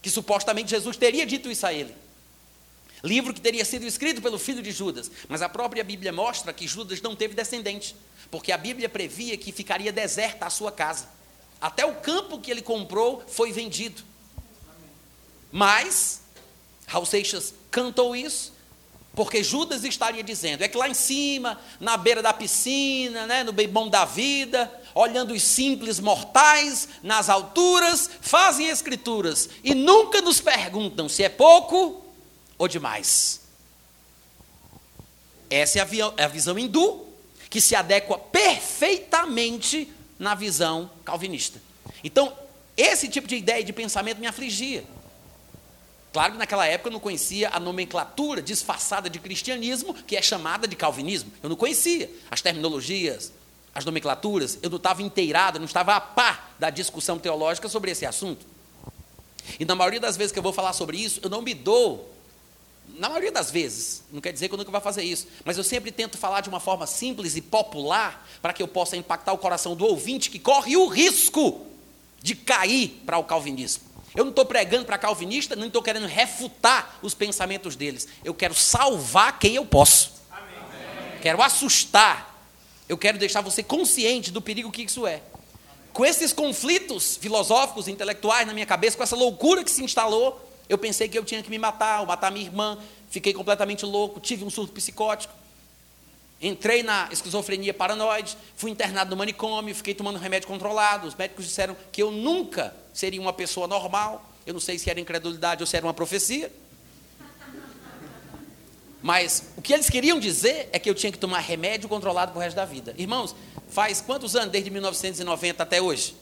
Que 0.00 0.08
supostamente 0.08 0.70
Jesus 0.70 0.96
teria 0.96 1.26
dito 1.26 1.50
isso 1.50 1.66
a 1.66 1.72
ele. 1.72 1.94
Livro 3.02 3.32
que 3.32 3.40
teria 3.40 3.64
sido 3.64 3.86
escrito 3.86 4.20
pelo 4.20 4.38
filho 4.38 4.62
de 4.62 4.72
Judas, 4.72 5.10
mas 5.28 5.42
a 5.42 5.48
própria 5.48 5.84
Bíblia 5.84 6.12
mostra 6.12 6.52
que 6.52 6.66
Judas 6.66 7.00
não 7.00 7.14
teve 7.14 7.34
descendente, 7.34 7.94
porque 8.30 8.50
a 8.50 8.58
Bíblia 8.58 8.88
previa 8.88 9.36
que 9.36 9.52
ficaria 9.52 9.92
deserta 9.92 10.46
a 10.46 10.50
sua 10.50 10.72
casa. 10.72 11.08
Até 11.60 11.84
o 11.86 11.96
campo 11.96 12.40
que 12.40 12.50
ele 12.50 12.62
comprou 12.62 13.22
foi 13.26 13.52
vendido. 13.52 14.02
Mas, 15.50 16.22
Raul 16.86 17.06
Seixas 17.06 17.54
cantou 17.70 18.14
isso, 18.14 18.52
porque 19.14 19.42
Judas 19.42 19.84
estaria 19.84 20.22
dizendo: 20.22 20.62
é 20.62 20.68
que 20.68 20.76
lá 20.76 20.88
em 20.88 20.94
cima, 20.94 21.58
na 21.80 21.96
beira 21.96 22.22
da 22.22 22.32
piscina, 22.32 23.26
né, 23.26 23.42
no 23.42 23.52
bem 23.52 23.68
bom 23.68 23.88
da 23.88 24.04
vida, 24.04 24.70
olhando 24.94 25.34
os 25.34 25.42
simples 25.42 25.98
mortais 26.00 26.88
nas 27.02 27.28
alturas, 27.28 28.10
fazem 28.20 28.68
escrituras 28.68 29.48
e 29.64 29.74
nunca 29.74 30.20
nos 30.20 30.40
perguntam 30.40 31.08
se 31.08 31.24
é 31.24 31.28
pouco 31.28 32.07
ou 32.58 32.68
demais. 32.68 33.40
Essa 35.48 35.78
é 35.78 35.82
a, 35.82 35.88
é 36.16 36.24
a 36.24 36.28
visão 36.28 36.58
hindu, 36.58 37.06
que 37.48 37.60
se 37.60 37.74
adequa 37.74 38.18
perfeitamente 38.18 39.90
na 40.18 40.34
visão 40.34 40.90
calvinista. 41.04 41.60
Então, 42.04 42.36
esse 42.76 43.08
tipo 43.08 43.26
de 43.26 43.36
ideia 43.36 43.64
de 43.64 43.72
pensamento 43.72 44.18
me 44.18 44.26
afligia. 44.26 44.84
Claro 46.12 46.32
que 46.32 46.38
naquela 46.38 46.66
época 46.66 46.88
eu 46.88 46.92
não 46.92 47.00
conhecia 47.00 47.50
a 47.50 47.60
nomenclatura 47.60 48.42
disfarçada 48.42 49.08
de 49.08 49.18
cristianismo, 49.18 49.94
que 49.94 50.16
é 50.16 50.22
chamada 50.22 50.66
de 50.66 50.74
calvinismo. 50.74 51.30
Eu 51.42 51.48
não 51.48 51.56
conhecia 51.56 52.10
as 52.30 52.40
terminologias, 52.40 53.32
as 53.74 53.84
nomenclaturas, 53.84 54.58
eu 54.62 54.70
não 54.70 54.78
estava 54.78 55.02
inteirado, 55.02 55.58
não 55.58 55.66
estava 55.66 55.94
a 55.94 56.00
par 56.00 56.54
da 56.58 56.70
discussão 56.70 57.18
teológica 57.18 57.68
sobre 57.68 57.90
esse 57.90 58.04
assunto. 58.04 58.44
E 59.58 59.64
na 59.64 59.74
maioria 59.74 60.00
das 60.00 60.16
vezes 60.16 60.32
que 60.32 60.38
eu 60.38 60.42
vou 60.42 60.52
falar 60.52 60.72
sobre 60.72 60.96
isso, 60.98 61.20
eu 61.22 61.30
não 61.30 61.42
me 61.42 61.54
dou 61.54 62.12
na 62.98 63.08
maioria 63.08 63.30
das 63.30 63.50
vezes, 63.50 64.02
não 64.12 64.20
quer 64.20 64.32
dizer 64.32 64.48
que 64.48 64.54
eu 64.54 64.58
nunca 64.58 64.70
vou 64.72 64.80
fazer 64.80 65.04
isso, 65.04 65.28
mas 65.44 65.56
eu 65.56 65.62
sempre 65.62 65.92
tento 65.92 66.18
falar 66.18 66.40
de 66.40 66.48
uma 66.48 66.58
forma 66.58 66.86
simples 66.86 67.36
e 67.36 67.40
popular 67.40 68.26
para 68.42 68.52
que 68.52 68.62
eu 68.62 68.66
possa 68.66 68.96
impactar 68.96 69.32
o 69.32 69.38
coração 69.38 69.76
do 69.76 69.86
ouvinte 69.86 70.28
que 70.28 70.38
corre 70.38 70.76
o 70.76 70.88
risco 70.88 71.64
de 72.20 72.34
cair 72.34 73.00
para 73.06 73.16
o 73.16 73.24
calvinismo. 73.24 73.84
Eu 74.16 74.24
não 74.24 74.30
estou 74.30 74.44
pregando 74.44 74.84
para 74.84 74.98
calvinista, 74.98 75.54
não 75.54 75.68
estou 75.68 75.80
querendo 75.80 76.06
refutar 76.06 76.98
os 77.00 77.14
pensamentos 77.14 77.76
deles. 77.76 78.08
Eu 78.24 78.34
quero 78.34 78.54
salvar 78.54 79.38
quem 79.38 79.54
eu 79.54 79.64
posso. 79.64 80.14
Amém. 80.30 81.20
Quero 81.22 81.40
assustar. 81.40 82.36
Eu 82.88 82.98
quero 82.98 83.16
deixar 83.16 83.42
você 83.42 83.62
consciente 83.62 84.32
do 84.32 84.42
perigo 84.42 84.72
que 84.72 84.82
isso 84.82 85.06
é. 85.06 85.22
Com 85.92 86.04
esses 86.04 86.32
conflitos 86.32 87.16
filosóficos, 87.16 87.86
intelectuais 87.86 88.46
na 88.46 88.54
minha 88.54 88.66
cabeça, 88.66 88.96
com 88.96 89.02
essa 89.02 89.14
loucura 89.14 89.62
que 89.62 89.70
se 89.70 89.84
instalou, 89.84 90.47
eu 90.68 90.76
pensei 90.76 91.08
que 91.08 91.18
eu 91.18 91.24
tinha 91.24 91.42
que 91.42 91.50
me 91.50 91.58
matar, 91.58 92.00
ou 92.00 92.06
matar 92.06 92.30
minha 92.30 92.44
irmã, 92.44 92.78
fiquei 93.08 93.32
completamente 93.32 93.84
louco, 93.84 94.20
tive 94.20 94.44
um 94.44 94.50
surto 94.50 94.72
psicótico. 94.72 95.32
Entrei 96.40 96.82
na 96.82 97.08
esquizofrenia 97.10 97.74
paranoide, 97.74 98.36
fui 98.56 98.70
internado 98.70 99.10
no 99.10 99.16
manicômio, 99.16 99.74
fiquei 99.74 99.94
tomando 99.94 100.18
remédio 100.18 100.46
controlado. 100.46 101.08
Os 101.08 101.14
médicos 101.14 101.46
disseram 101.46 101.76
que 101.90 102.00
eu 102.00 102.12
nunca 102.12 102.74
seria 102.92 103.20
uma 103.20 103.32
pessoa 103.32 103.66
normal. 103.66 104.24
Eu 104.46 104.52
não 104.52 104.60
sei 104.60 104.78
se 104.78 104.88
era 104.88 105.00
incredulidade 105.00 105.62
ou 105.62 105.66
se 105.66 105.76
era 105.76 105.84
uma 105.84 105.94
profecia. 105.94 106.52
Mas 109.02 109.52
o 109.56 109.62
que 109.62 109.72
eles 109.72 109.88
queriam 109.88 110.20
dizer 110.20 110.68
é 110.72 110.78
que 110.78 110.88
eu 110.88 110.94
tinha 110.94 111.10
que 111.10 111.18
tomar 111.18 111.40
remédio 111.40 111.88
controlado 111.88 112.32
para 112.32 112.38
o 112.38 112.42
resto 112.42 112.56
da 112.56 112.64
vida. 112.64 112.94
Irmãos, 112.96 113.34
faz 113.68 114.00
quantos 114.00 114.36
anos 114.36 114.50
desde 114.50 114.70
1990 114.70 115.62
até 115.62 115.80
hoje? 115.80 116.14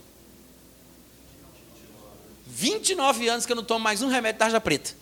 29 2.56 3.28
anos 3.28 3.44
que 3.44 3.52
eu 3.52 3.56
não 3.56 3.62
tomo 3.62 3.80
mais 3.80 4.00
um 4.00 4.08
remédio 4.08 4.38
tarja 4.38 4.58
preta. 4.58 4.94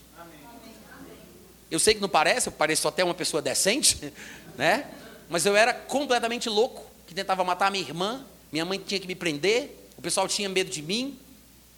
Eu 1.71 1.79
sei 1.79 1.95
que 1.95 2.01
não 2.01 2.09
parece, 2.09 2.49
eu 2.49 2.53
pareço 2.53 2.89
até 2.89 3.05
uma 3.05 3.15
pessoa 3.15 3.41
decente, 3.41 4.13
né? 4.59 4.91
Mas 5.29 5.47
eu 5.47 5.55
era 5.55 5.73
completamente 5.73 6.49
louco, 6.49 6.85
que 7.07 7.15
tentava 7.15 7.45
matar 7.45 7.71
minha 7.71 7.85
irmã, 7.85 8.27
minha 8.51 8.65
mãe 8.65 8.77
tinha 8.77 8.99
que 8.99 9.07
me 9.07 9.15
prender, 9.15 9.89
o 9.97 10.03
pessoal 10.03 10.27
tinha 10.27 10.49
medo 10.49 10.69
de 10.69 10.83
mim, 10.83 11.17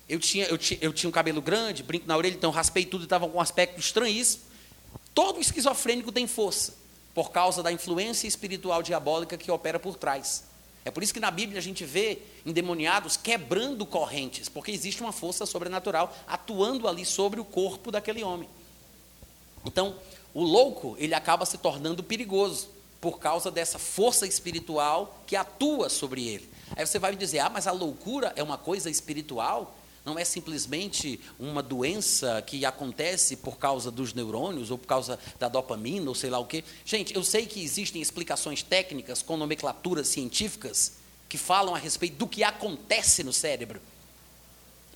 Eu 0.08 0.18
tinha, 0.18 0.46
eu, 0.46 0.56
tinha, 0.56 0.78
eu 0.80 0.94
tinha 0.94 1.10
um 1.10 1.12
cabelo 1.12 1.42
grande, 1.42 1.82
brinco 1.82 2.06
na 2.06 2.16
orelha, 2.16 2.34
então 2.34 2.50
raspei 2.50 2.86
tudo 2.86 3.02
e 3.02 3.04
estava 3.04 3.28
com 3.28 3.36
um 3.36 3.40
aspecto 3.40 3.78
estranhíssimo. 3.78 4.44
Todo 5.12 5.40
esquizofrênico 5.40 6.10
tem 6.10 6.26
força, 6.26 6.74
por 7.14 7.30
causa 7.30 7.62
da 7.62 7.70
influência 7.70 8.26
espiritual 8.26 8.82
diabólica 8.82 9.36
que 9.36 9.50
opera 9.50 9.78
por 9.78 9.96
trás. 9.96 10.44
É 10.87 10.90
por 10.92 11.03
isso 11.03 11.12
que 11.12 11.18
na 11.18 11.33
Bíblia 11.33 11.59
a 11.59 11.62
gente 11.62 11.85
vê 11.85 12.20
endemoniados 12.46 13.16
quebrando 13.16 13.85
correntes, 13.85 14.49
porque 14.49 14.70
existe 14.70 15.03
uma 15.03 15.11
força 15.11 15.44
sobrenatural 15.44 16.16
atuando 16.29 16.87
ali 16.87 17.05
sobre 17.05 17.40
o 17.40 17.44
corpo 17.44 17.90
daquele 17.90 18.22
homem. 18.22 18.49
Então, 19.64 19.96
o 20.33 20.44
louco, 20.44 20.94
ele 20.96 21.12
acaba 21.12 21.44
se 21.44 21.59
tornando 21.59 22.05
perigoso 22.05 22.68
por 23.01 23.18
causa 23.18 23.51
dessa 23.51 23.81
força 23.81 24.29
espiritual 24.29 25.20
que 25.27 25.35
atua 25.35 25.88
sobre 25.88 26.29
ele. 26.29 26.49
Aí 26.77 26.87
você 26.87 27.01
vai 27.01 27.11
me 27.11 27.16
dizer: 27.16 27.40
"Ah, 27.40 27.51
mas 27.51 27.66
a 27.66 27.72
loucura 27.72 28.33
é 28.37 28.42
uma 28.42 28.57
coisa 28.57 28.88
espiritual?" 28.88 29.75
Não 30.06 30.16
é 30.16 30.24
simplesmente 30.24 31.18
uma 31.36 31.60
doença 31.60 32.40
que 32.40 32.64
acontece 32.64 33.34
por 33.34 33.58
causa 33.58 33.90
dos 33.90 34.14
neurônios 34.14 34.70
ou 34.70 34.78
por 34.78 34.86
causa 34.86 35.18
da 35.36 35.48
dopamina 35.48 36.08
ou 36.08 36.14
sei 36.14 36.30
lá 36.30 36.38
o 36.38 36.46
quê. 36.46 36.62
Gente, 36.84 37.12
eu 37.12 37.24
sei 37.24 37.44
que 37.44 37.60
existem 37.60 38.00
explicações 38.00 38.62
técnicas 38.62 39.20
com 39.20 39.36
nomenclaturas 39.36 40.06
científicas 40.06 40.92
que 41.28 41.36
falam 41.36 41.74
a 41.74 41.78
respeito 41.78 42.14
do 42.18 42.28
que 42.28 42.44
acontece 42.44 43.24
no 43.24 43.32
cérebro, 43.32 43.82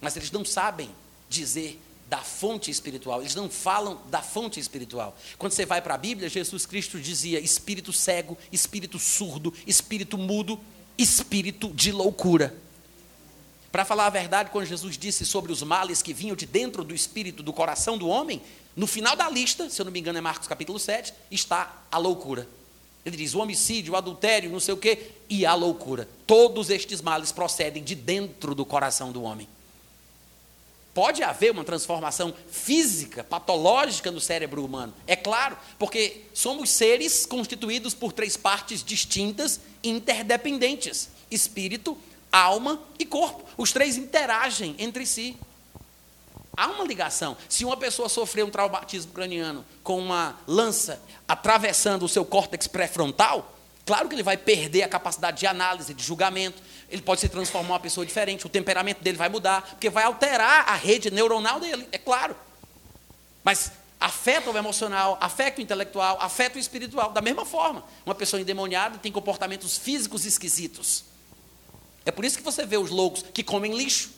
mas 0.00 0.16
eles 0.16 0.30
não 0.30 0.44
sabem 0.44 0.88
dizer 1.28 1.80
da 2.08 2.18
fonte 2.18 2.70
espiritual, 2.70 3.20
eles 3.20 3.34
não 3.34 3.50
falam 3.50 4.00
da 4.10 4.22
fonte 4.22 4.60
espiritual. 4.60 5.18
Quando 5.36 5.52
você 5.52 5.66
vai 5.66 5.82
para 5.82 5.94
a 5.94 5.98
Bíblia, 5.98 6.28
Jesus 6.28 6.66
Cristo 6.66 7.00
dizia 7.00 7.40
espírito 7.40 7.92
cego, 7.92 8.38
espírito 8.52 8.96
surdo, 8.96 9.52
espírito 9.66 10.16
mudo, 10.16 10.60
espírito 10.96 11.68
de 11.74 11.90
loucura. 11.90 12.54
Para 13.70 13.84
falar 13.84 14.06
a 14.06 14.10
verdade, 14.10 14.50
quando 14.50 14.66
Jesus 14.66 14.98
disse 14.98 15.24
sobre 15.24 15.52
os 15.52 15.62
males 15.62 16.02
que 16.02 16.12
vinham 16.12 16.34
de 16.34 16.44
dentro 16.44 16.82
do 16.82 16.94
espírito, 16.94 17.42
do 17.42 17.52
coração 17.52 17.96
do 17.96 18.08
homem, 18.08 18.42
no 18.74 18.86
final 18.86 19.14
da 19.14 19.28
lista, 19.28 19.70
se 19.70 19.80
eu 19.80 19.84
não 19.84 19.92
me 19.92 20.00
engano 20.00 20.18
é 20.18 20.20
Marcos 20.20 20.48
capítulo 20.48 20.78
7, 20.78 21.14
está 21.30 21.84
a 21.90 21.98
loucura. 21.98 22.48
Ele 23.04 23.16
diz: 23.16 23.34
o 23.34 23.38
homicídio, 23.38 23.92
o 23.92 23.96
adultério, 23.96 24.50
não 24.50 24.60
sei 24.60 24.74
o 24.74 24.76
quê, 24.76 25.10
e 25.28 25.46
a 25.46 25.54
loucura. 25.54 26.08
Todos 26.26 26.68
estes 26.70 27.00
males 27.00 27.32
procedem 27.32 27.82
de 27.82 27.94
dentro 27.94 28.54
do 28.54 28.64
coração 28.64 29.12
do 29.12 29.22
homem. 29.22 29.48
Pode 30.92 31.22
haver 31.22 31.52
uma 31.52 31.64
transformação 31.64 32.34
física, 32.50 33.22
patológica 33.22 34.10
no 34.10 34.20
cérebro 34.20 34.64
humano, 34.64 34.92
é 35.06 35.14
claro, 35.14 35.56
porque 35.78 36.22
somos 36.34 36.68
seres 36.70 37.24
constituídos 37.24 37.94
por 37.94 38.12
três 38.12 38.36
partes 38.36 38.82
distintas 38.82 39.60
e 39.82 39.90
interdependentes: 39.90 41.08
espírito, 41.30 41.96
alma 42.32 42.80
e 42.98 43.04
corpo. 43.04 43.44
Os 43.56 43.72
três 43.72 43.96
interagem 43.96 44.74
entre 44.78 45.06
si. 45.06 45.36
Há 46.56 46.66
uma 46.66 46.84
ligação. 46.84 47.36
Se 47.48 47.64
uma 47.64 47.76
pessoa 47.76 48.08
sofreu 48.08 48.46
um 48.46 48.50
traumatismo 48.50 49.12
craniano 49.12 49.64
com 49.82 49.98
uma 49.98 50.36
lança 50.46 51.00
atravessando 51.26 52.04
o 52.04 52.08
seu 52.08 52.24
córtex 52.24 52.66
pré-frontal, 52.66 53.56
claro 53.86 54.08
que 54.08 54.14
ele 54.14 54.22
vai 54.22 54.36
perder 54.36 54.82
a 54.82 54.88
capacidade 54.88 55.38
de 55.38 55.46
análise, 55.46 55.94
de 55.94 56.02
julgamento. 56.02 56.62
Ele 56.90 57.02
pode 57.02 57.20
se 57.20 57.28
transformar 57.28 57.74
uma 57.74 57.80
pessoa 57.80 58.04
diferente, 58.04 58.44
o 58.46 58.48
temperamento 58.48 59.00
dele 59.02 59.16
vai 59.16 59.28
mudar, 59.28 59.62
porque 59.62 59.88
vai 59.88 60.04
alterar 60.04 60.68
a 60.68 60.74
rede 60.74 61.10
neuronal 61.10 61.60
dele, 61.60 61.88
é 61.92 61.98
claro. 61.98 62.36
Mas 63.44 63.72
afeta 64.00 64.50
o 64.50 64.56
emocional, 64.56 65.16
afeta 65.20 65.60
o 65.60 65.62
intelectual, 65.62 66.18
afeta 66.20 66.56
o 66.56 66.60
espiritual. 66.60 67.12
Da 67.12 67.20
mesma 67.20 67.44
forma, 67.44 67.84
uma 68.04 68.14
pessoa 68.14 68.40
endemoniada 68.40 68.98
tem 68.98 69.12
comportamentos 69.12 69.78
físicos 69.78 70.24
esquisitos. 70.24 71.04
É 72.04 72.10
por 72.10 72.24
isso 72.24 72.38
que 72.38 72.44
você 72.44 72.64
vê 72.64 72.76
os 72.76 72.90
loucos 72.90 73.24
que 73.34 73.42
comem 73.42 73.76
lixo, 73.76 74.10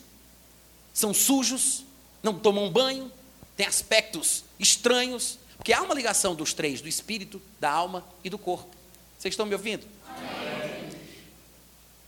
são 0.95 1.13
sujos, 1.13 1.85
não 2.23 2.39
tomam 2.39 2.71
banho, 2.71 3.11
têm 3.57 3.67
aspectos 3.67 4.45
estranhos, 4.59 5.39
porque 5.57 5.73
há 5.73 5.83
uma 5.83 5.95
ligação 5.95 6.35
dos 6.35 6.53
três, 6.53 6.81
do 6.81 6.89
espírito, 6.89 7.41
da 7.61 7.71
alma 7.71 8.05
e 8.23 8.31
do 8.31 8.39
corpo. 8.39 8.71
Vocês 9.19 9.33
estão 9.33 9.47
me 9.47 9.55
ouvindo? 9.55 9.87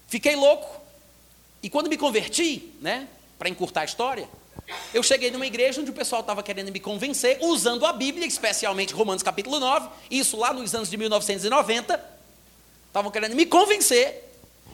Fiquei 0.08 0.37
louco. 0.37 0.80
E 1.62 1.70
quando 1.70 1.88
me 1.88 1.96
converti, 1.96 2.72
né, 2.80 3.08
para 3.38 3.48
encurtar 3.48 3.82
a 3.82 3.84
história, 3.84 4.28
eu 4.92 5.02
cheguei 5.02 5.30
numa 5.30 5.46
igreja 5.46 5.80
onde 5.80 5.90
o 5.90 5.94
pessoal 5.94 6.20
estava 6.20 6.42
querendo 6.42 6.70
me 6.70 6.80
convencer, 6.80 7.38
usando 7.40 7.84
a 7.84 7.92
Bíblia, 7.92 8.26
especialmente 8.26 8.94
Romanos 8.94 9.22
capítulo 9.22 9.58
9, 9.58 9.88
isso 10.10 10.37
lá 10.37 10.52
nos 10.52 10.74
anos 10.74 10.90
de 10.90 10.96
1990, 10.96 12.14
estavam 12.87 13.10
querendo 13.10 13.34
me 13.34 13.46
convencer 13.46 14.23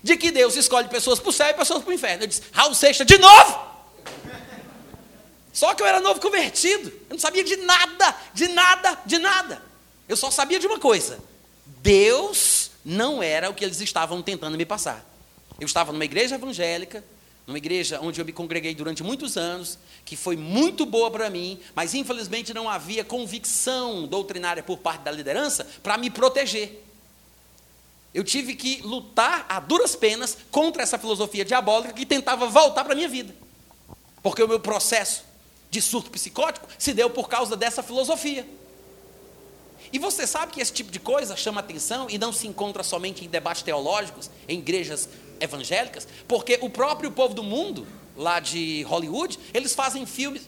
de 0.03 0.17
que 0.17 0.31
Deus 0.31 0.57
escolhe 0.57 0.89
pessoas 0.89 1.19
para 1.19 1.29
o 1.29 1.33
céu 1.33 1.49
e 1.49 1.55
pessoas 1.55 1.83
para 1.83 1.91
o 1.91 1.95
inferno. 1.95 2.25
Eu 2.25 2.27
disse, 2.27 2.43
Raul 2.53 2.75
Seixas, 2.75 3.07
de 3.07 3.19
novo! 3.19 3.71
Só 5.53 5.75
que 5.75 5.83
eu 5.83 5.87
era 5.87 6.01
novo 6.01 6.21
convertido, 6.21 6.89
eu 6.89 7.15
não 7.15 7.19
sabia 7.19 7.43
de 7.43 7.57
nada, 7.57 8.17
de 8.33 8.49
nada, 8.49 8.99
de 9.05 9.19
nada. 9.19 9.63
Eu 10.09 10.17
só 10.17 10.31
sabia 10.31 10.59
de 10.59 10.67
uma 10.67 10.79
coisa: 10.79 11.19
Deus 11.67 12.71
não 12.85 13.23
era 13.23 13.51
o 13.51 13.55
que 13.55 13.65
eles 13.65 13.81
estavam 13.81 14.23
tentando 14.23 14.57
me 14.57 14.65
passar. 14.65 15.05
Eu 15.59 15.67
estava 15.67 15.93
numa 15.93 16.05
igreja 16.05 16.37
evangélica, 16.37 17.05
numa 17.47 17.59
igreja 17.59 18.01
onde 18.01 18.21
eu 18.21 18.25
me 18.25 18.33
congreguei 18.33 18.75
durante 18.75 19.03
muitos 19.03 19.37
anos, 19.37 19.79
que 20.05 20.17
foi 20.17 20.37
muito 20.37 20.87
boa 20.87 21.11
para 21.11 21.29
mim, 21.29 21.61
mas 21.75 21.95
infelizmente 21.95 22.55
não 22.55 22.69
havia 22.69 23.05
convicção 23.05 24.07
doutrinária 24.07 24.63
por 24.63 24.79
parte 24.79 25.03
da 25.03 25.11
liderança 25.11 25.67
para 25.83 25.99
me 25.99 26.11
proteger. 26.11 26.83
Eu 28.13 28.25
tive 28.25 28.55
que 28.55 28.83
lutar 28.83 29.47
a 29.49 29.61
duras 29.61 29.95
penas 29.95 30.37
contra 30.51 30.83
essa 30.83 30.99
filosofia 30.99 31.45
diabólica 31.45 31.93
que 31.93 32.05
tentava 32.05 32.47
voltar 32.47 32.83
para 32.83 32.93
a 32.93 32.97
minha 32.97 33.09
vida. 33.09 33.35
Porque 34.23 34.43
o 34.43 34.49
meu 34.49 34.59
processo 34.59 35.25
de 35.71 35.81
surto 35.81 36.11
psicótico 36.11 36.67
se 36.77 36.93
deu 36.93 37.09
por 37.09 37.29
causa 37.29 37.57
dessa 37.57 37.83
filosofia. 37.83 38.47
E 39.93 39.99
você 39.99 40.27
sabe 40.27 40.53
que 40.53 40.61
esse 40.61 40.73
tipo 40.73 40.91
de 40.91 40.99
coisa 40.99 41.37
chama 41.37 41.61
atenção 41.61 42.09
e 42.11 42.19
não 42.19 42.33
se 42.33 42.47
encontra 42.47 42.83
somente 42.83 43.25
em 43.25 43.29
debates 43.29 43.63
teológicos, 43.63 44.29
em 44.49 44.59
igrejas 44.59 45.09
evangélicas, 45.39 46.07
porque 46.29 46.59
o 46.61 46.69
próprio 46.69 47.11
povo 47.11 47.35
do 47.35 47.43
mundo, 47.43 47.87
lá 48.17 48.41
de 48.41 48.83
Hollywood, 48.89 49.39
eles 49.55 49.75
fazem 49.75 50.05
filmes. 50.05 50.43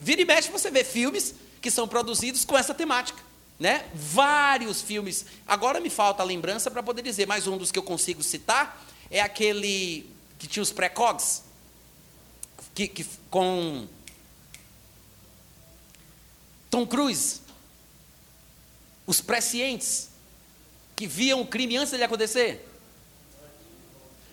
Vira 0.00 0.22
e 0.22 0.24
mexe 0.24 0.50
você 0.50 0.70
vê 0.70 0.84
filmes 0.84 1.34
que 1.60 1.70
são 1.70 1.86
produzidos 1.86 2.44
com 2.44 2.56
essa 2.56 2.72
temática 2.72 3.29
né? 3.60 3.86
Vários 3.94 4.80
filmes. 4.80 5.26
Agora 5.46 5.78
me 5.80 5.90
falta 5.90 6.22
a 6.22 6.26
lembrança 6.26 6.70
para 6.70 6.82
poder 6.82 7.02
dizer, 7.02 7.26
mas 7.26 7.46
um 7.46 7.58
dos 7.58 7.70
que 7.70 7.78
eu 7.78 7.82
consigo 7.82 8.22
citar 8.22 8.82
é 9.10 9.20
aquele 9.20 10.10
que 10.38 10.46
tinha 10.46 10.62
os 10.62 10.72
precogs, 10.72 11.44
que, 12.74 12.88
que 12.88 13.06
com 13.30 13.86
Tom 16.70 16.86
Cruise, 16.86 17.42
os 19.06 19.20
prescientes 19.20 20.08
que 20.96 21.06
viam 21.06 21.42
o 21.42 21.46
crime 21.46 21.76
antes 21.76 21.90
dele 21.90 22.04
acontecer. 22.04 22.66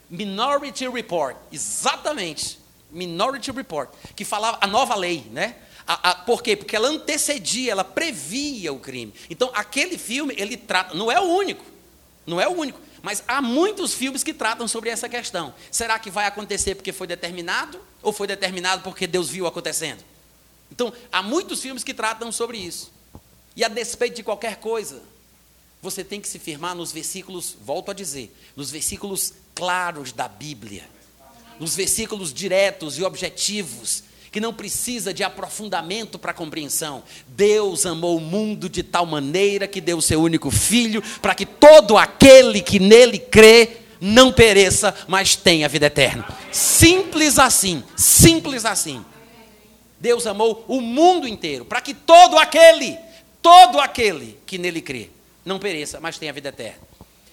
Minority 0.09 0.87
Report, 0.87 1.35
exatamente. 1.51 2.59
Minority 2.89 3.51
Report, 3.51 3.89
que 4.15 4.23
falava 4.23 4.59
a 4.61 4.67
nova 4.67 4.95
lei, 4.95 5.27
né? 5.31 5.57
A, 5.87 6.11
a, 6.11 6.15
por 6.15 6.43
quê? 6.43 6.55
Porque 6.55 6.75
ela 6.75 6.89
antecedia, 6.89 7.71
ela 7.71 7.83
previa 7.83 8.73
o 8.73 8.79
crime. 8.79 9.13
Então, 9.29 9.49
aquele 9.53 9.97
filme, 9.97 10.35
ele 10.37 10.57
trata, 10.57 10.93
não 10.93 11.09
é 11.09 11.19
o 11.19 11.23
único, 11.23 11.63
não 12.25 12.41
é 12.41 12.47
o 12.47 12.51
único, 12.51 12.79
mas 13.01 13.23
há 13.25 13.41
muitos 13.41 13.93
filmes 13.93 14.21
que 14.21 14.33
tratam 14.33 14.67
sobre 14.67 14.89
essa 14.89 15.07
questão. 15.07 15.53
Será 15.71 15.97
que 15.97 16.11
vai 16.11 16.25
acontecer 16.25 16.75
porque 16.75 16.91
foi 16.91 17.07
determinado 17.07 17.79
ou 18.01 18.11
foi 18.11 18.27
determinado 18.27 18.83
porque 18.83 19.07
Deus 19.07 19.29
viu 19.29 19.47
acontecendo? 19.47 20.03
Então, 20.69 20.91
há 21.09 21.23
muitos 21.23 21.61
filmes 21.61 21.85
que 21.85 21.93
tratam 21.93 22.33
sobre 22.33 22.57
isso. 22.57 22.91
E 23.55 23.63
a 23.63 23.69
despeito 23.69 24.17
de 24.17 24.23
qualquer 24.23 24.57
coisa, 24.57 25.01
você 25.81 26.03
tem 26.03 26.19
que 26.19 26.27
se 26.27 26.37
firmar 26.37 26.75
nos 26.75 26.91
versículos, 26.91 27.55
volto 27.61 27.91
a 27.91 27.93
dizer, 27.93 28.35
nos 28.57 28.69
versículos 28.71 29.33
claros 29.55 30.11
da 30.11 30.27
Bíblia, 30.27 30.83
nos 31.59 31.75
versículos 31.75 32.33
diretos 32.33 32.97
e 32.97 33.03
objetivos 33.03 34.03
que 34.31 34.39
não 34.39 34.53
precisa 34.53 35.13
de 35.13 35.23
aprofundamento 35.23 36.19
para 36.19 36.33
compreensão. 36.33 37.03
Deus 37.27 37.85
amou 37.85 38.17
o 38.17 38.21
mundo 38.21 38.69
de 38.69 38.83
tal 38.83 39.05
maneira 39.05 39.67
que 39.67 39.81
deu 39.81 39.97
o 39.97 40.01
seu 40.01 40.21
único 40.21 40.51
filho, 40.51 41.01
para 41.21 41.35
que 41.35 41.45
todo 41.45 41.97
aquele 41.97 42.61
que 42.61 42.79
nele 42.79 43.19
crê 43.19 43.77
não 43.99 44.31
pereça, 44.31 44.93
mas 45.07 45.35
tenha 45.35 45.67
vida 45.67 45.87
eterna. 45.87 46.27
Simples 46.51 47.39
assim, 47.39 47.83
simples 47.95 48.65
assim. 48.65 49.03
Deus 49.99 50.27
amou 50.27 50.63
o 50.67 50.79
mundo 50.79 51.27
inteiro, 51.27 51.65
para 51.65 51.81
que 51.81 51.93
todo 51.93 52.37
aquele, 52.37 52.97
todo 53.41 53.79
aquele 53.79 54.37
que 54.45 54.57
nele 54.57 54.81
crê, 54.81 55.09
não 55.43 55.57
pereça, 55.57 55.99
mas 55.99 56.17
tenha 56.19 56.33
vida 56.33 56.49
eterna. 56.49 56.85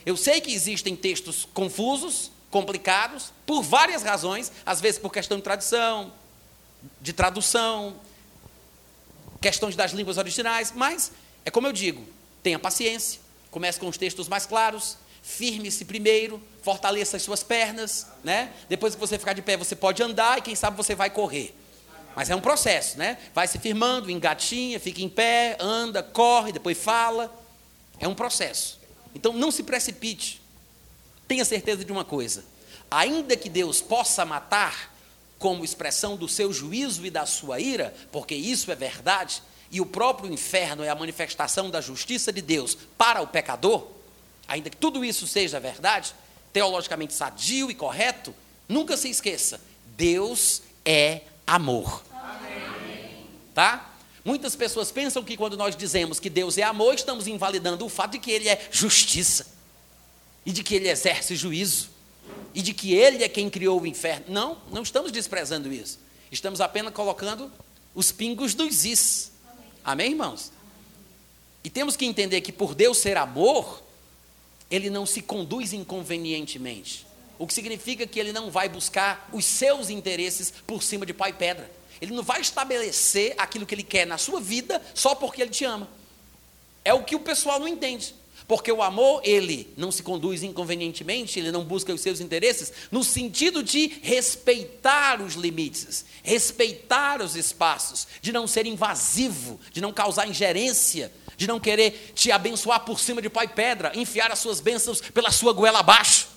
Eu 0.06 0.16
sei 0.16 0.40
que 0.40 0.52
existem 0.52 0.94
textos 0.94 1.46
confusos, 1.52 2.30
complicados, 2.50 3.32
por 3.44 3.62
várias 3.62 4.02
razões, 4.02 4.52
às 4.64 4.80
vezes 4.80 4.98
por 4.98 5.12
questão 5.12 5.38
de 5.38 5.42
tradição, 5.42 6.12
de 7.00 7.12
tradução, 7.12 7.96
questões 9.40 9.76
das 9.76 9.92
línguas 9.92 10.18
originais, 10.18 10.72
mas 10.74 11.12
é 11.44 11.50
como 11.50 11.66
eu 11.66 11.72
digo, 11.72 12.06
tenha 12.42 12.58
paciência, 12.58 13.20
comece 13.50 13.78
com 13.78 13.88
os 13.88 13.98
textos 13.98 14.28
mais 14.28 14.46
claros, 14.46 14.96
firme-se 15.22 15.84
primeiro, 15.84 16.42
fortaleça 16.62 17.16
as 17.16 17.22
suas 17.22 17.42
pernas, 17.42 18.06
né? 18.22 18.52
Depois 18.68 18.94
que 18.94 19.00
você 19.00 19.18
ficar 19.18 19.32
de 19.32 19.42
pé, 19.42 19.56
você 19.56 19.74
pode 19.76 20.02
andar 20.02 20.38
e 20.38 20.42
quem 20.42 20.54
sabe 20.54 20.76
você 20.76 20.94
vai 20.94 21.10
correr. 21.10 21.54
Mas 22.14 22.30
é 22.30 22.36
um 22.36 22.40
processo, 22.40 22.98
né? 22.98 23.18
Vai 23.34 23.48
se 23.48 23.58
firmando, 23.58 24.10
engatinha, 24.10 24.78
fica 24.78 25.02
em 25.02 25.08
pé, 25.08 25.56
anda, 25.58 26.02
corre, 26.02 26.52
depois 26.52 26.78
fala. 26.78 27.34
É 27.98 28.06
um 28.06 28.14
processo. 28.14 28.78
Então 29.14 29.32
não 29.32 29.50
se 29.50 29.62
precipite. 29.62 30.40
Tenha 31.26 31.44
certeza 31.44 31.84
de 31.84 31.92
uma 31.92 32.04
coisa: 32.04 32.44
ainda 32.90 33.36
que 33.36 33.48
Deus 33.48 33.80
possa 33.80 34.24
matar, 34.24 34.93
como 35.44 35.62
expressão 35.62 36.16
do 36.16 36.26
seu 36.26 36.50
juízo 36.50 37.04
e 37.04 37.10
da 37.10 37.26
sua 37.26 37.60
ira, 37.60 37.94
porque 38.10 38.34
isso 38.34 38.72
é 38.72 38.74
verdade, 38.74 39.42
e 39.70 39.78
o 39.78 39.84
próprio 39.84 40.32
inferno 40.32 40.82
é 40.82 40.88
a 40.88 40.94
manifestação 40.94 41.68
da 41.68 41.82
justiça 41.82 42.32
de 42.32 42.40
Deus 42.40 42.74
para 42.96 43.20
o 43.20 43.26
pecador, 43.26 43.88
ainda 44.48 44.70
que 44.70 44.76
tudo 44.78 45.04
isso 45.04 45.26
seja 45.26 45.60
verdade, 45.60 46.14
teologicamente 46.50 47.12
sadio 47.12 47.70
e 47.70 47.74
correto, 47.74 48.34
nunca 48.66 48.96
se 48.96 49.10
esqueça: 49.10 49.60
Deus 49.94 50.62
é 50.82 51.20
amor. 51.46 52.02
Amém. 52.10 53.26
Tá? 53.54 53.92
Muitas 54.24 54.56
pessoas 54.56 54.90
pensam 54.90 55.22
que 55.22 55.36
quando 55.36 55.58
nós 55.58 55.76
dizemos 55.76 56.18
que 56.18 56.30
Deus 56.30 56.56
é 56.56 56.62
amor, 56.62 56.94
estamos 56.94 57.26
invalidando 57.26 57.84
o 57.84 57.90
fato 57.90 58.12
de 58.12 58.18
que 58.18 58.30
Ele 58.30 58.48
é 58.48 58.66
justiça 58.72 59.46
e 60.46 60.52
de 60.52 60.62
que 60.62 60.74
Ele 60.74 60.88
exerce 60.88 61.36
juízo 61.36 61.90
e 62.54 62.62
de 62.62 62.72
que 62.72 62.94
Ele 62.94 63.24
é 63.24 63.28
quem 63.28 63.50
criou 63.50 63.80
o 63.80 63.86
inferno. 63.86 64.26
Não, 64.28 64.58
não 64.70 64.82
estamos 64.82 65.10
desprezando 65.10 65.72
isso. 65.72 65.98
Estamos 66.30 66.60
apenas 66.60 66.92
colocando 66.92 67.50
os 67.94 68.12
pingos 68.12 68.54
dos 68.54 68.84
is. 68.84 69.32
Amém, 69.84 70.10
irmãos? 70.10 70.52
E 71.62 71.70
temos 71.70 71.96
que 71.96 72.04
entender 72.04 72.40
que 72.40 72.52
por 72.52 72.74
Deus 72.74 72.98
ser 72.98 73.16
amor, 73.16 73.82
Ele 74.70 74.90
não 74.90 75.06
se 75.06 75.22
conduz 75.22 75.72
inconvenientemente. 75.72 77.06
O 77.38 77.46
que 77.46 77.54
significa 77.54 78.06
que 78.06 78.20
Ele 78.20 78.32
não 78.32 78.50
vai 78.50 78.68
buscar 78.68 79.28
os 79.32 79.44
seus 79.44 79.90
interesses 79.90 80.52
por 80.66 80.82
cima 80.82 81.04
de 81.06 81.14
pai 81.14 81.30
e 81.30 81.34
pedra. 81.34 81.70
Ele 82.00 82.14
não 82.14 82.22
vai 82.22 82.40
estabelecer 82.40 83.34
aquilo 83.38 83.64
que 83.64 83.74
Ele 83.74 83.82
quer 83.82 84.06
na 84.06 84.18
sua 84.18 84.40
vida 84.40 84.80
só 84.94 85.14
porque 85.14 85.40
Ele 85.40 85.50
te 85.50 85.64
ama. 85.64 85.88
É 86.84 86.92
o 86.92 87.02
que 87.02 87.16
o 87.16 87.20
pessoal 87.20 87.58
não 87.58 87.66
entende. 87.66 88.14
Porque 88.46 88.70
o 88.70 88.82
amor, 88.82 89.22
ele 89.24 89.72
não 89.74 89.90
se 89.90 90.02
conduz 90.02 90.42
inconvenientemente, 90.42 91.38
ele 91.38 91.50
não 91.50 91.64
busca 91.64 91.94
os 91.94 92.00
seus 92.02 92.20
interesses, 92.20 92.72
no 92.90 93.02
sentido 93.02 93.62
de 93.62 93.86
respeitar 94.02 95.22
os 95.22 95.34
limites, 95.34 96.04
respeitar 96.22 97.22
os 97.22 97.36
espaços, 97.36 98.06
de 98.20 98.32
não 98.32 98.46
ser 98.46 98.66
invasivo, 98.66 99.58
de 99.72 99.80
não 99.80 99.94
causar 99.94 100.28
ingerência, 100.28 101.10
de 101.38 101.46
não 101.46 101.58
querer 101.58 102.12
te 102.14 102.30
abençoar 102.30 102.80
por 102.80 103.00
cima 103.00 103.22
de 103.22 103.30
pai 103.30 103.48
pedra, 103.48 103.92
enfiar 103.94 104.30
as 104.30 104.40
suas 104.40 104.60
bênçãos 104.60 105.00
pela 105.00 105.30
sua 105.30 105.54
goela 105.54 105.78
abaixo. 105.78 106.28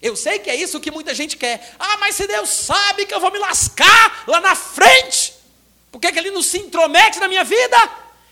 Eu 0.00 0.16
sei 0.16 0.38
que 0.38 0.48
é 0.48 0.56
isso 0.56 0.80
que 0.80 0.90
muita 0.90 1.14
gente 1.14 1.36
quer. 1.36 1.74
Ah, 1.78 1.98
mas 1.98 2.16
se 2.16 2.26
Deus 2.26 2.48
sabe 2.48 3.04
que 3.04 3.14
eu 3.14 3.20
vou 3.20 3.30
me 3.30 3.38
lascar 3.38 4.24
lá 4.26 4.40
na 4.40 4.54
frente, 4.54 5.34
por 5.92 6.00
que, 6.00 6.10
que 6.10 6.18
Ele 6.18 6.30
não 6.30 6.42
se 6.42 6.58
intromete 6.58 7.20
na 7.20 7.28
minha 7.28 7.44
vida 7.44 7.76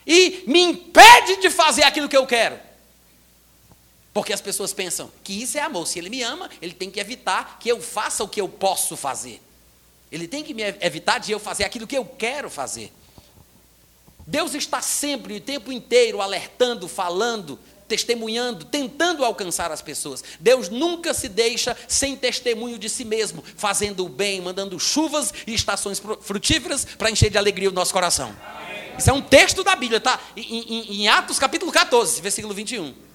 e 0.07 0.45
me 0.47 0.63
impede 0.63 1.37
de 1.37 1.51
fazer 1.51 1.83
aquilo 1.83 2.09
que 2.09 2.17
eu 2.17 2.27
quero? 2.27 2.70
Porque 4.13 4.33
as 4.33 4.41
pessoas 4.41 4.73
pensam 4.73 5.11
que 5.23 5.43
isso 5.43 5.57
é 5.57 5.61
amor. 5.61 5.87
Se 5.87 5.99
ele 5.99 6.11
me 6.11 6.23
ama, 6.23 6.51
ele 6.61 6.75
tem 6.75 6.91
que 6.91 6.99
evitar 6.99 7.59
que 7.61 7.69
eu 7.69 7.81
faça 7.81 8.25
o 8.25 8.29
que 8.29 8.41
eu 8.41 8.49
posso 8.49 8.97
fazer. 8.97 9.41
Ele 10.11 10.27
tem 10.27 10.43
que 10.43 10.53
me 10.53 10.63
evitar 10.81 11.19
de 11.19 11.31
eu 11.31 11.39
fazer 11.39 11.65
aquilo 11.65 11.87
que 11.87 11.97
eu 11.97 12.05
quero 12.05 12.51
fazer. 12.51 12.93
Deus 14.27 14.55
está 14.55 14.81
sempre, 14.81 15.35
o 15.35 15.41
tempo 15.41 15.73
inteiro, 15.73 16.21
alertando, 16.21 16.89
falando, 16.89 17.59
testemunhando, 17.87 18.65
tentando 18.65 19.25
alcançar 19.25 19.71
as 19.71 19.83
pessoas. 19.83 20.23
Deus 20.39 20.69
nunca 20.69 21.15
se 21.15 21.29
deixa 21.29 21.77
sem 21.89 22.17
testemunho 22.17 22.79
de 22.79 22.89
si 22.89 23.05
mesmo, 23.05 23.43
fazendo 23.57 24.05
o 24.05 24.09
bem, 24.09 24.41
mandando 24.41 24.79
chuvas 24.79 25.33
e 25.47 25.55
estações 25.55 26.01
frutíferas 26.21 26.85
para 26.85 27.11
encher 27.11 27.31
de 27.31 27.39
alegria 27.39 27.69
o 27.69 27.73
nosso 27.73 27.93
coração. 27.93 28.35
Isso 28.99 29.11
é 29.11 29.13
um 29.13 29.23
texto 29.23 29.65
da 29.65 29.75
Bíblia, 29.75 30.01
tá? 30.01 30.21
Em, 30.37 30.43
em, 30.43 31.03
em 31.03 31.09
Atos 31.09 31.39
capítulo 31.39 31.73
14, 31.73 32.21
versículo 32.21 32.53
21. 32.55 33.10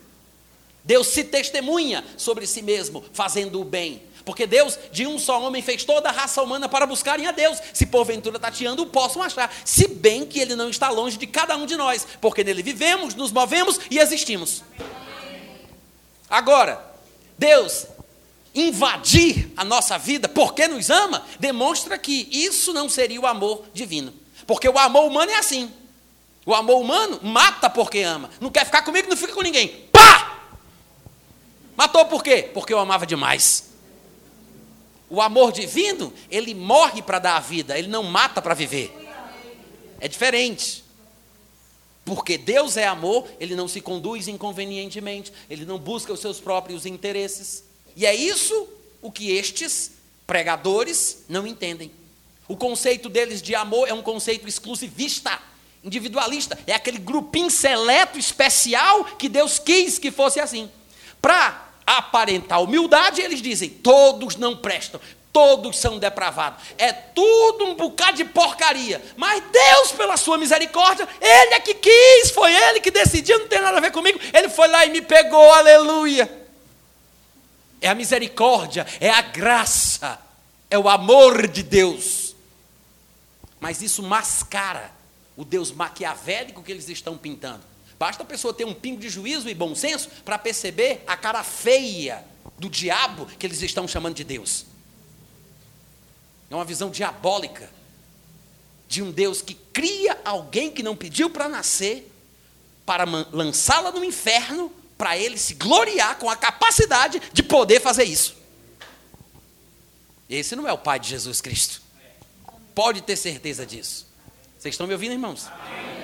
Deus 0.85 1.07
se 1.07 1.23
testemunha 1.23 2.05
sobre 2.15 2.45
si 2.45 2.61
mesmo, 2.61 3.03
fazendo 3.11 3.59
o 3.59 3.65
bem. 3.65 4.03
Porque 4.23 4.47
Deus, 4.47 4.77
de 4.91 5.05
um 5.05 5.19
só 5.19 5.41
homem, 5.41 5.61
fez 5.61 5.83
toda 5.83 6.09
a 6.09 6.11
raça 6.11 6.41
humana 6.41 6.69
para 6.69 6.85
buscarem 6.85 7.27
a 7.27 7.31
Deus. 7.31 7.59
Se 7.73 7.85
porventura 7.85 8.39
tateando, 8.39 8.83
o 8.83 8.87
possam 8.87 9.21
achar. 9.21 9.53
Se 9.63 9.87
bem 9.87 10.25
que 10.25 10.39
Ele 10.39 10.55
não 10.55 10.69
está 10.69 10.89
longe 10.89 11.17
de 11.17 11.27
cada 11.27 11.55
um 11.55 11.65
de 11.65 11.75
nós, 11.75 12.07
porque 12.19 12.43
nele 12.43 12.63
vivemos, 12.63 13.13
nos 13.13 13.31
movemos 13.31 13.79
e 13.89 13.99
existimos. 13.99 14.63
Agora, 16.29 16.83
Deus 17.37 17.85
invadir 18.55 19.51
a 19.57 19.65
nossa 19.65 19.97
vida 19.97 20.29
porque 20.29 20.67
nos 20.67 20.89
ama, 20.89 21.23
demonstra 21.39 21.97
que 21.97 22.27
isso 22.31 22.73
não 22.73 22.87
seria 22.87 23.19
o 23.19 23.27
amor 23.27 23.65
divino. 23.73 24.13
Porque 24.47 24.69
o 24.69 24.79
amor 24.79 25.05
humano 25.05 25.31
é 25.31 25.35
assim. 25.35 25.71
O 26.45 26.53
amor 26.53 26.79
humano 26.79 27.19
mata 27.21 27.69
porque 27.69 27.99
ama. 27.99 28.29
Não 28.39 28.49
quer 28.49 28.65
ficar 28.65 28.83
comigo, 28.83 29.09
não 29.09 29.17
fica 29.17 29.33
com 29.33 29.41
ninguém. 29.41 29.67
Pá! 29.91 30.14
Matou 31.75 32.05
por 32.05 32.23
quê? 32.23 32.49
Porque 32.53 32.73
eu 32.73 32.79
amava 32.79 33.05
demais. 33.05 33.69
O 35.09 35.21
amor 35.21 35.51
divino, 35.51 36.13
ele 36.31 36.53
morre 36.53 37.01
para 37.01 37.19
dar 37.19 37.37
a 37.37 37.39
vida, 37.39 37.77
ele 37.77 37.87
não 37.87 38.03
mata 38.03 38.41
para 38.41 38.53
viver. 38.53 38.93
É 39.99 40.07
diferente. 40.07 40.83
Porque 42.03 42.37
Deus 42.37 42.77
é 42.77 42.85
amor, 42.85 43.27
ele 43.39 43.55
não 43.55 43.67
se 43.67 43.81
conduz 43.81 44.27
inconvenientemente, 44.27 45.33
ele 45.49 45.65
não 45.65 45.79
busca 45.79 46.13
os 46.13 46.19
seus 46.19 46.39
próprios 46.39 46.85
interesses. 46.85 47.63
E 47.95 48.05
é 48.05 48.13
isso 48.13 48.67
o 49.01 49.11
que 49.11 49.31
estes 49.31 49.91
pregadores 50.27 51.23
não 51.27 51.47
entendem. 51.47 51.91
O 52.47 52.55
conceito 52.55 53.09
deles 53.09 53.41
de 53.41 53.55
amor 53.55 53.87
é 53.87 53.93
um 53.93 54.03
conceito 54.03 54.47
exclusivista, 54.47 55.39
individualista. 55.83 56.57
É 56.67 56.73
aquele 56.73 56.99
grupinho 56.99 57.49
seleto, 57.49 58.19
especial, 58.19 59.05
que 59.17 59.27
Deus 59.27 59.57
quis 59.57 59.97
que 59.97 60.11
fosse 60.11 60.39
assim. 60.39 60.69
Para 61.19 61.64
aparentar 61.85 62.61
humildade, 62.61 63.21
eles 63.21 63.41
dizem: 63.41 63.69
todos 63.69 64.35
não 64.35 64.57
prestam, 64.57 64.99
todos 65.31 65.77
são 65.77 65.99
depravados. 65.99 66.63
É 66.77 66.93
tudo 66.93 67.65
um 67.65 67.75
bocado 67.75 68.17
de 68.17 68.25
porcaria. 68.25 69.03
Mas 69.17 69.43
Deus, 69.51 69.91
pela 69.91 70.15
sua 70.15 70.37
misericórdia, 70.37 71.07
Ele 71.19 71.53
é 71.55 71.59
que 71.59 71.73
quis, 71.73 72.31
foi 72.31 72.53
Ele 72.53 72.79
que 72.79 72.89
decidiu, 72.89 73.39
não 73.39 73.47
tem 73.47 73.61
nada 73.61 73.77
a 73.77 73.81
ver 73.81 73.91
comigo. 73.91 74.19
Ele 74.33 74.49
foi 74.49 74.67
lá 74.67 74.85
e 74.85 74.89
me 74.89 75.01
pegou, 75.01 75.53
aleluia. 75.53 76.45
É 77.81 77.89
a 77.89 77.95
misericórdia, 77.95 78.87
é 78.99 79.09
a 79.09 79.21
graça, 79.21 80.17
é 80.69 80.79
o 80.79 80.87
amor 80.87 81.47
de 81.47 81.61
Deus. 81.61 82.33
Mas 83.59 83.81
isso 83.81 84.01
mascara 84.01 84.91
o 85.35 85.43
Deus 85.43 85.71
maquiavélico 85.71 86.63
que 86.63 86.71
eles 86.71 86.87
estão 86.87 87.17
pintando. 87.17 87.74
Basta 87.97 88.23
a 88.23 88.25
pessoa 88.25 88.53
ter 88.53 88.65
um 88.65 88.73
pingo 88.73 88.99
de 88.99 89.09
juízo 89.09 89.49
e 89.49 89.53
bom 89.53 89.73
senso 89.73 90.09
para 90.23 90.37
perceber 90.37 91.03
a 91.07 91.15
cara 91.15 91.43
feia 91.43 92.23
do 92.57 92.69
diabo 92.69 93.25
que 93.25 93.45
eles 93.45 93.61
estão 93.61 93.87
chamando 93.87 94.15
de 94.15 94.23
Deus. 94.23 94.65
É 96.49 96.55
uma 96.55 96.65
visão 96.65 96.89
diabólica 96.89 97.69
de 98.87 99.01
um 99.01 99.11
Deus 99.11 99.41
que 99.41 99.55
cria 99.73 100.19
alguém 100.23 100.69
que 100.69 100.83
não 100.83 100.95
pediu 100.95 101.29
para 101.29 101.49
nascer, 101.49 102.11
para 102.85 103.03
lançá-la 103.03 103.91
no 103.91 104.03
inferno, 104.03 104.71
para 104.97 105.17
ele 105.17 105.37
se 105.37 105.55
gloriar 105.55 106.17
com 106.17 106.29
a 106.29 106.35
capacidade 106.35 107.21
de 107.33 107.43
poder 107.43 107.81
fazer 107.81 108.03
isso. 108.03 108.35
Esse 110.29 110.55
não 110.55 110.67
é 110.67 110.73
o 110.73 110.77
Pai 110.77 110.99
de 110.99 111.09
Jesus 111.09 111.41
Cristo. 111.41 111.81
Pode 112.73 113.01
ter 113.01 113.15
certeza 113.15 113.65
disso. 113.65 114.07
Vocês 114.57 114.73
estão 114.73 114.87
me 114.87 114.93
ouvindo, 114.93 115.13
irmãos? 115.13 115.47
Amém. 115.47 115.94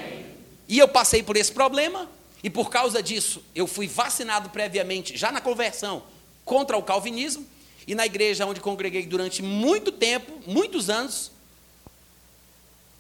E 0.71 0.79
eu 0.79 0.87
passei 0.87 1.21
por 1.21 1.35
esse 1.35 1.51
problema, 1.51 2.09
e 2.41 2.49
por 2.49 2.69
causa 2.69 3.03
disso, 3.03 3.43
eu 3.53 3.67
fui 3.67 3.89
vacinado 3.89 4.49
previamente, 4.51 5.17
já 5.17 5.29
na 5.29 5.41
conversão, 5.41 6.01
contra 6.45 6.77
o 6.77 6.81
calvinismo, 6.81 7.45
e 7.85 7.93
na 7.93 8.05
igreja 8.05 8.45
onde 8.45 8.61
congreguei 8.61 9.05
durante 9.05 9.43
muito 9.43 9.91
tempo, 9.91 10.31
muitos 10.47 10.89
anos, 10.89 11.29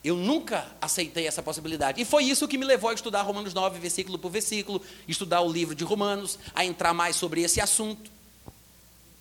eu 0.03 0.17
nunca 0.17 0.67
aceitei 0.81 1.25
essa 1.25 1.41
possibilidade. 1.41 2.01
E 2.01 2.03
foi 2.03 2.25
isso 2.25 2.45
que 2.45 2.57
me 2.57 2.65
levou 2.65 2.89
a 2.89 2.93
estudar 2.93 3.21
Romanos 3.21 3.53
9, 3.53 3.79
versículo 3.79 4.19
por 4.19 4.29
versículo, 4.29 4.81
estudar 5.07 5.39
o 5.39 5.49
livro 5.49 5.73
de 5.73 5.85
Romanos, 5.85 6.37
a 6.53 6.65
entrar 6.65 6.93
mais 6.93 7.15
sobre 7.15 7.41
esse 7.41 7.61
assunto. 7.61 8.11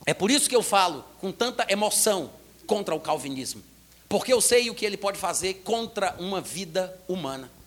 É 0.04 0.12
por 0.12 0.28
isso 0.28 0.48
que 0.48 0.56
eu 0.56 0.62
falo 0.62 1.04
com 1.20 1.30
tanta 1.30 1.64
emoção 1.72 2.32
contra 2.66 2.96
o 2.96 3.00
calvinismo, 3.00 3.62
porque 4.08 4.32
eu 4.32 4.40
sei 4.40 4.70
o 4.70 4.74
que 4.74 4.84
ele 4.84 4.96
pode 4.96 5.20
fazer 5.20 5.62
contra 5.62 6.16
uma 6.18 6.40
vida 6.40 7.00
humana. 7.06 7.59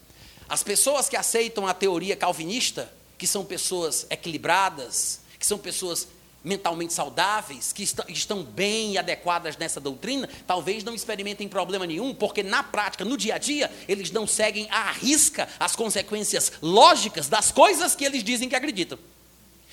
As 0.53 0.61
pessoas 0.61 1.09
que 1.09 1.17
aceitam 1.17 1.65
a 1.65 1.73
teoria 1.73 2.15
calvinista, 2.15 2.87
que 3.17 3.25
são 3.25 3.43
pessoas 3.43 4.05
equilibradas, 4.11 5.19
que 5.39 5.47
são 5.47 5.57
pessoas 5.57 6.07
mentalmente 6.43 6.93
saudáveis, 6.93 7.73
que 7.73 7.81
estão 7.81 8.43
bem 8.43 8.95
adequadas 8.95 9.57
nessa 9.57 9.79
doutrina, 9.79 10.29
talvez 10.45 10.83
não 10.83 10.93
experimentem 10.93 11.49
problema 11.49 11.87
nenhum, 11.87 12.13
porque 12.13 12.43
na 12.43 12.61
prática, 12.61 13.03
no 13.03 13.17
dia 13.17 13.33
a 13.33 13.37
dia, 13.39 13.71
eles 13.87 14.11
não 14.11 14.27
seguem 14.27 14.69
à 14.69 14.91
risca 14.91 15.49
as 15.59 15.75
consequências 15.75 16.51
lógicas 16.61 17.27
das 17.27 17.51
coisas 17.51 17.95
que 17.95 18.05
eles 18.05 18.23
dizem 18.23 18.47
que 18.47 18.55
acreditam. 18.55 18.99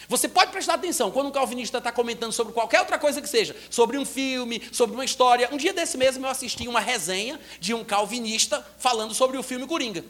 Você 0.09 0.29
pode 0.29 0.51
prestar 0.51 0.75
atenção 0.75 1.11
quando 1.11 1.27
um 1.27 1.31
calvinista 1.31 1.77
está 1.77 1.93
comentando 1.93 2.33
sobre 2.33 2.55
qualquer 2.55 2.81
outra 2.81 2.99
coisa 2.99 3.21
que 3.21 3.29
seja, 3.29 3.55
sobre 3.69 3.99
um 3.99 4.07
filme, 4.07 4.63
sobre 4.73 4.97
uma 4.97 5.05
história. 5.05 5.51
Um 5.53 5.59
dia 5.59 5.75
desse 5.75 5.99
mesmo 5.99 6.25
eu 6.25 6.31
assisti 6.31 6.67
uma 6.67 6.81
resenha 6.81 7.39
de 7.61 7.75
um 7.75 7.85
calvinista 7.85 8.67
falando 8.79 9.13
sobre 9.13 9.37
o 9.37 9.43
filme 9.43 9.67
Coringa. 9.67 10.03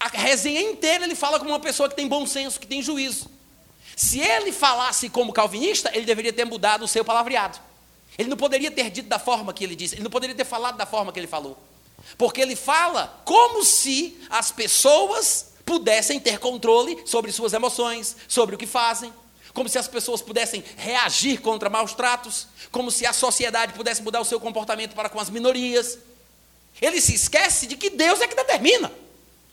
A 0.00 0.08
resenha 0.08 0.62
inteira 0.62 1.04
ele 1.04 1.14
fala 1.14 1.38
como 1.38 1.50
uma 1.50 1.60
pessoa 1.60 1.86
que 1.86 1.94
tem 1.94 2.08
bom 2.08 2.26
senso, 2.26 2.58
que 2.58 2.66
tem 2.66 2.82
juízo. 2.82 3.30
Se 3.94 4.18
ele 4.18 4.50
falasse 4.50 5.10
como 5.10 5.30
calvinista, 5.30 5.90
ele 5.94 6.06
deveria 6.06 6.32
ter 6.32 6.46
mudado 6.46 6.86
o 6.86 6.88
seu 6.88 7.04
palavreado. 7.04 7.60
Ele 8.16 8.30
não 8.30 8.36
poderia 8.36 8.70
ter 8.70 8.88
dito 8.88 9.10
da 9.10 9.18
forma 9.18 9.52
que 9.52 9.62
ele 9.62 9.76
disse, 9.76 9.96
ele 9.96 10.02
não 10.02 10.10
poderia 10.10 10.34
ter 10.34 10.46
falado 10.46 10.78
da 10.78 10.86
forma 10.86 11.12
que 11.12 11.20
ele 11.20 11.26
falou. 11.26 11.58
Porque 12.16 12.40
ele 12.40 12.56
fala 12.56 13.20
como 13.26 13.62
se 13.62 14.18
as 14.30 14.50
pessoas 14.50 15.52
pudessem 15.66 16.18
ter 16.18 16.38
controle 16.38 16.98
sobre 17.04 17.30
suas 17.30 17.52
emoções, 17.52 18.16
sobre 18.26 18.54
o 18.54 18.58
que 18.58 18.66
fazem, 18.66 19.12
como 19.52 19.68
se 19.68 19.78
as 19.78 19.86
pessoas 19.86 20.22
pudessem 20.22 20.64
reagir 20.76 21.40
contra 21.42 21.68
maus 21.68 21.92
tratos, 21.92 22.46
como 22.72 22.90
se 22.90 23.04
a 23.04 23.12
sociedade 23.12 23.74
pudesse 23.74 24.02
mudar 24.02 24.20
o 24.20 24.24
seu 24.24 24.40
comportamento 24.40 24.94
para 24.94 25.10
com 25.10 25.20
as 25.20 25.28
minorias. 25.28 25.98
Ele 26.80 27.00
se 27.02 27.14
esquece 27.14 27.66
de 27.66 27.76
que 27.76 27.90
Deus 27.90 28.20
é 28.20 28.26
que 28.26 28.34
determina. 28.34 28.90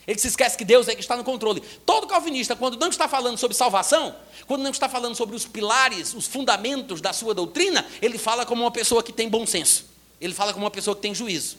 Ele 0.08 0.18
se 0.18 0.26
esquece 0.26 0.56
que 0.56 0.64
Deus 0.64 0.88
é 0.88 0.94
que 0.94 1.02
está 1.02 1.18
no 1.18 1.22
controle. 1.22 1.60
Todo 1.84 2.06
calvinista, 2.06 2.56
quando 2.56 2.78
não 2.78 2.88
está 2.88 3.06
falando 3.06 3.36
sobre 3.36 3.54
salvação, 3.54 4.16
quando 4.46 4.62
não 4.62 4.70
está 4.70 4.88
falando 4.88 5.14
sobre 5.14 5.36
os 5.36 5.44
pilares, 5.44 6.14
os 6.14 6.26
fundamentos 6.26 7.02
da 7.02 7.12
sua 7.12 7.34
doutrina, 7.34 7.86
ele 8.00 8.16
fala 8.16 8.46
como 8.46 8.62
uma 8.62 8.70
pessoa 8.70 9.02
que 9.02 9.12
tem 9.12 9.28
bom 9.28 9.46
senso. 9.46 9.84
Ele 10.18 10.32
fala 10.32 10.54
como 10.54 10.64
uma 10.64 10.70
pessoa 10.70 10.96
que 10.96 11.02
tem 11.02 11.14
juízo. 11.14 11.58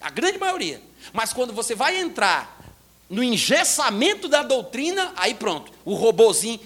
A 0.00 0.08
grande 0.08 0.38
maioria. 0.38 0.80
Mas 1.12 1.32
quando 1.32 1.52
você 1.52 1.74
vai 1.74 1.96
entrar 1.96 2.60
no 3.08 3.24
engessamento 3.24 4.28
da 4.28 4.44
doutrina, 4.44 5.12
aí 5.16 5.34
pronto, 5.34 5.72
o 5.84 5.94
robozinho 5.94 6.60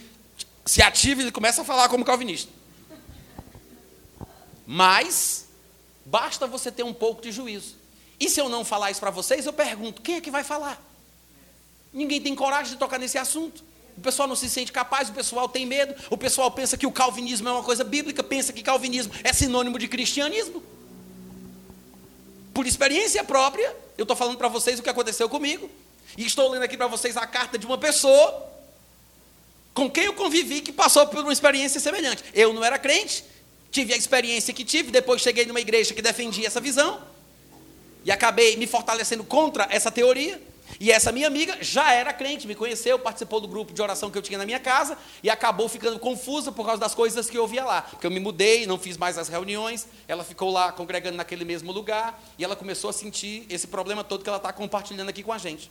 se 0.67 0.83
ativa 0.83 1.23
e 1.23 1.25
ele 1.25 1.33
começa 1.33 1.63
a 1.63 1.65
falar 1.65 1.89
como 1.89 2.05
calvinista. 2.05 2.53
Mas 4.67 5.47
basta 6.05 6.47
você 6.47 6.71
ter 6.71 6.83
um 6.83 6.93
pouco 6.93 7.23
de 7.23 7.33
juízo. 7.33 7.77
E 8.21 8.29
se 8.29 8.39
eu 8.39 8.51
não 8.51 8.63
falar 8.63 8.91
isso 8.91 9.01
para 9.01 9.11
vocês, 9.11 9.47
eu 9.47 9.55
pergunto: 9.55 10.03
quem 10.03 10.17
é 10.17 10.21
que 10.21 10.31
vai 10.31 10.45
falar? 10.45 10.93
Ninguém 11.95 12.21
tem 12.21 12.35
coragem 12.35 12.73
de 12.73 12.79
tocar 12.79 12.99
nesse 12.99 13.17
assunto. 13.17 13.63
O 13.97 14.01
pessoal 14.01 14.27
não 14.27 14.35
se 14.35 14.51
sente 14.51 14.73
capaz, 14.73 15.09
o 15.09 15.13
pessoal 15.13 15.49
tem 15.49 15.65
medo, 15.65 15.95
o 16.11 16.19
pessoal 16.19 16.51
pensa 16.51 16.77
que 16.77 16.85
o 16.85 16.91
calvinismo 16.91 17.49
é 17.49 17.53
uma 17.53 17.63
coisa 17.63 17.85
bíblica, 17.85 18.25
pensa 18.25 18.53
que 18.53 18.61
calvinismo 18.61 19.13
é 19.23 19.33
sinônimo 19.33 19.79
de 19.79 19.87
cristianismo. 19.87 20.61
Por 22.53 22.67
experiência 22.67 23.23
própria, 23.23 23.75
eu 23.97 24.03
estou 24.03 24.17
falando 24.17 24.37
para 24.37 24.49
vocês 24.49 24.81
o 24.81 24.83
que 24.83 24.91
aconteceu 24.91 25.29
comigo, 25.29 25.71
e 26.19 26.27
estou 26.27 26.51
lendo 26.51 26.65
aqui 26.65 26.77
para 26.77 26.89
vocês 26.89 27.17
a 27.17 27.25
carta 27.27 27.57
de 27.57 27.65
uma 27.65 27.79
pessoa 27.79 28.51
com 29.73 29.91
quem 29.91 30.05
eu 30.05 30.15
convivi 30.15 30.61
que 30.61 30.73
passou 30.73 31.07
por 31.07 31.21
uma 31.21 31.33
experiência 31.33 31.81
semelhante. 31.81 32.25
Eu 32.33 32.53
não 32.53 32.65
era 32.65 32.79
crente, 32.79 33.25
tive 33.71 33.93
a 33.95 33.97
experiência 33.97 34.53
que 34.53 34.65
tive, 34.65 34.91
depois 34.91 35.23
cheguei 35.23 35.47
numa 35.47 35.61
igreja 35.61 35.95
que 35.95 36.03
defendia 36.03 36.49
essa 36.49 36.61
visão 36.61 37.01
e 38.05 38.11
acabei 38.11 38.57
me 38.57 38.67
fortalecendo 38.67 39.25
contra 39.25 39.67
essa 39.71 39.91
teoria. 39.91 40.41
E 40.81 40.91
essa 40.91 41.13
minha 41.13 41.27
amiga 41.27 41.59
já 41.61 41.93
era 41.93 42.13
crente, 42.13 42.47
me 42.47 42.55
conheceu, 42.55 42.99
participou 42.99 43.41
do 43.41 43.49
grupo 43.49 43.73
de 43.73 43.81
oração 43.81 44.11
que 44.11 44.19
eu 44.19 44.23
tinha 44.23 44.39
na 44.39 44.47
minha 44.47 44.61
casa 44.61 44.99
e 45.23 45.31
acabou 45.31 45.69
ficando 45.69 45.99
confusa 45.99 46.51
por 46.51 46.65
causa 46.67 46.81
das 46.81 46.95
coisas 46.95 47.31
que 47.31 47.37
eu 47.37 47.43
ouvia 47.43 47.65
lá. 47.65 47.83
Porque 47.83 48.07
eu 48.07 48.11
me 48.11 48.21
mudei, 48.21 48.67
não 48.67 48.79
fiz 48.79 48.97
mais 48.97 49.17
as 49.19 49.29
reuniões, 49.29 49.87
ela 50.09 50.25
ficou 50.25 50.51
lá 50.51 50.73
congregando 50.73 51.17
naquele 51.17 51.45
mesmo 51.45 51.73
lugar 51.73 52.23
e 52.39 52.45
ela 52.45 52.57
começou 52.57 52.91
a 52.91 52.93
sentir 52.93 53.47
esse 53.49 53.67
problema 53.67 54.03
todo 54.03 54.23
que 54.23 54.29
ela 54.29 54.39
está 54.39 54.53
compartilhando 54.53 55.09
aqui 55.09 55.23
com 55.23 55.33
a 55.33 55.39
gente. 55.39 55.71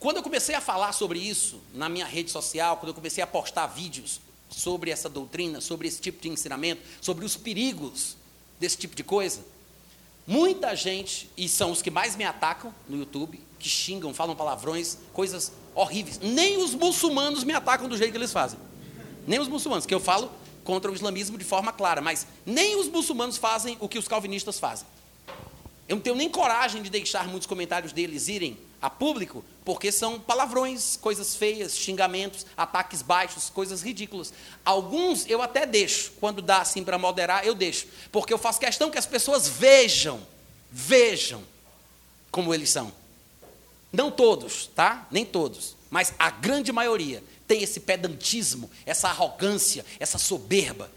Quando 0.00 0.16
eu 0.16 0.22
comecei 0.22 0.54
a 0.54 0.62
falar 0.62 0.92
sobre 0.92 1.18
isso 1.18 1.60
na 1.74 1.88
minha 1.88 2.06
rede 2.06 2.30
social, 2.30 2.78
quando 2.78 2.88
eu 2.88 2.94
comecei 2.94 3.22
a 3.22 3.26
postar 3.26 3.66
vídeos 3.66 4.18
sobre 4.48 4.90
essa 4.90 5.08
doutrina, 5.08 5.60
sobre 5.60 5.86
esse 5.86 6.00
tipo 6.00 6.22
de 6.22 6.28
ensinamento, 6.30 6.82
sobre 7.02 7.24
os 7.24 7.36
perigos 7.36 8.16
desse 8.58 8.78
tipo 8.78 8.96
de 8.96 9.04
coisa, 9.04 9.44
muita 10.26 10.74
gente, 10.74 11.28
e 11.36 11.48
são 11.48 11.70
os 11.70 11.82
que 11.82 11.90
mais 11.90 12.16
me 12.16 12.24
atacam 12.24 12.74
no 12.88 12.96
YouTube, 12.96 13.40
que 13.58 13.68
xingam, 13.68 14.14
falam 14.14 14.34
palavrões, 14.34 14.98
coisas 15.12 15.52
horríveis. 15.74 16.18
Nem 16.20 16.56
os 16.58 16.74
muçulmanos 16.74 17.44
me 17.44 17.52
atacam 17.52 17.88
do 17.88 17.96
jeito 17.96 18.12
que 18.12 18.18
eles 18.18 18.32
fazem. 18.32 18.58
Nem 19.26 19.38
os 19.38 19.48
muçulmanos, 19.48 19.86
que 19.86 19.94
eu 19.94 20.00
falo 20.00 20.30
contra 20.64 20.90
o 20.90 20.94
islamismo 20.94 21.36
de 21.36 21.44
forma 21.44 21.72
clara, 21.72 22.00
mas 22.00 22.26
nem 22.44 22.76
os 22.76 22.88
muçulmanos 22.88 23.36
fazem 23.36 23.76
o 23.80 23.88
que 23.88 23.98
os 23.98 24.08
calvinistas 24.08 24.58
fazem. 24.58 24.86
Eu 25.88 25.96
não 25.96 26.02
tenho 26.02 26.16
nem 26.16 26.28
coragem 26.28 26.82
de 26.82 26.90
deixar 26.90 27.26
muitos 27.26 27.46
comentários 27.46 27.92
deles 27.92 28.28
irem 28.28 28.56
a 28.80 28.88
público, 28.88 29.44
porque 29.64 29.92
são 29.92 30.18
palavrões, 30.18 30.96
coisas 30.96 31.36
feias, 31.36 31.76
xingamentos, 31.76 32.46
ataques 32.56 33.02
baixos, 33.02 33.50
coisas 33.50 33.82
ridículas. 33.82 34.32
Alguns 34.64 35.28
eu 35.28 35.42
até 35.42 35.66
deixo, 35.66 36.12
quando 36.18 36.40
dá 36.40 36.62
assim 36.62 36.82
para 36.82 36.98
moderar, 36.98 37.44
eu 37.46 37.54
deixo, 37.54 37.86
porque 38.10 38.32
eu 38.32 38.38
faço 38.38 38.58
questão 38.58 38.90
que 38.90 38.98
as 38.98 39.06
pessoas 39.06 39.46
vejam, 39.48 40.20
vejam 40.70 41.42
como 42.30 42.54
eles 42.54 42.70
são. 42.70 42.92
Não 43.92 44.10
todos, 44.10 44.68
tá? 44.68 45.06
Nem 45.10 45.24
todos, 45.24 45.76
mas 45.90 46.14
a 46.18 46.30
grande 46.30 46.72
maioria 46.72 47.22
tem 47.46 47.62
esse 47.62 47.80
pedantismo, 47.80 48.70
essa 48.86 49.08
arrogância, 49.08 49.84
essa 49.98 50.16
soberba. 50.16 50.90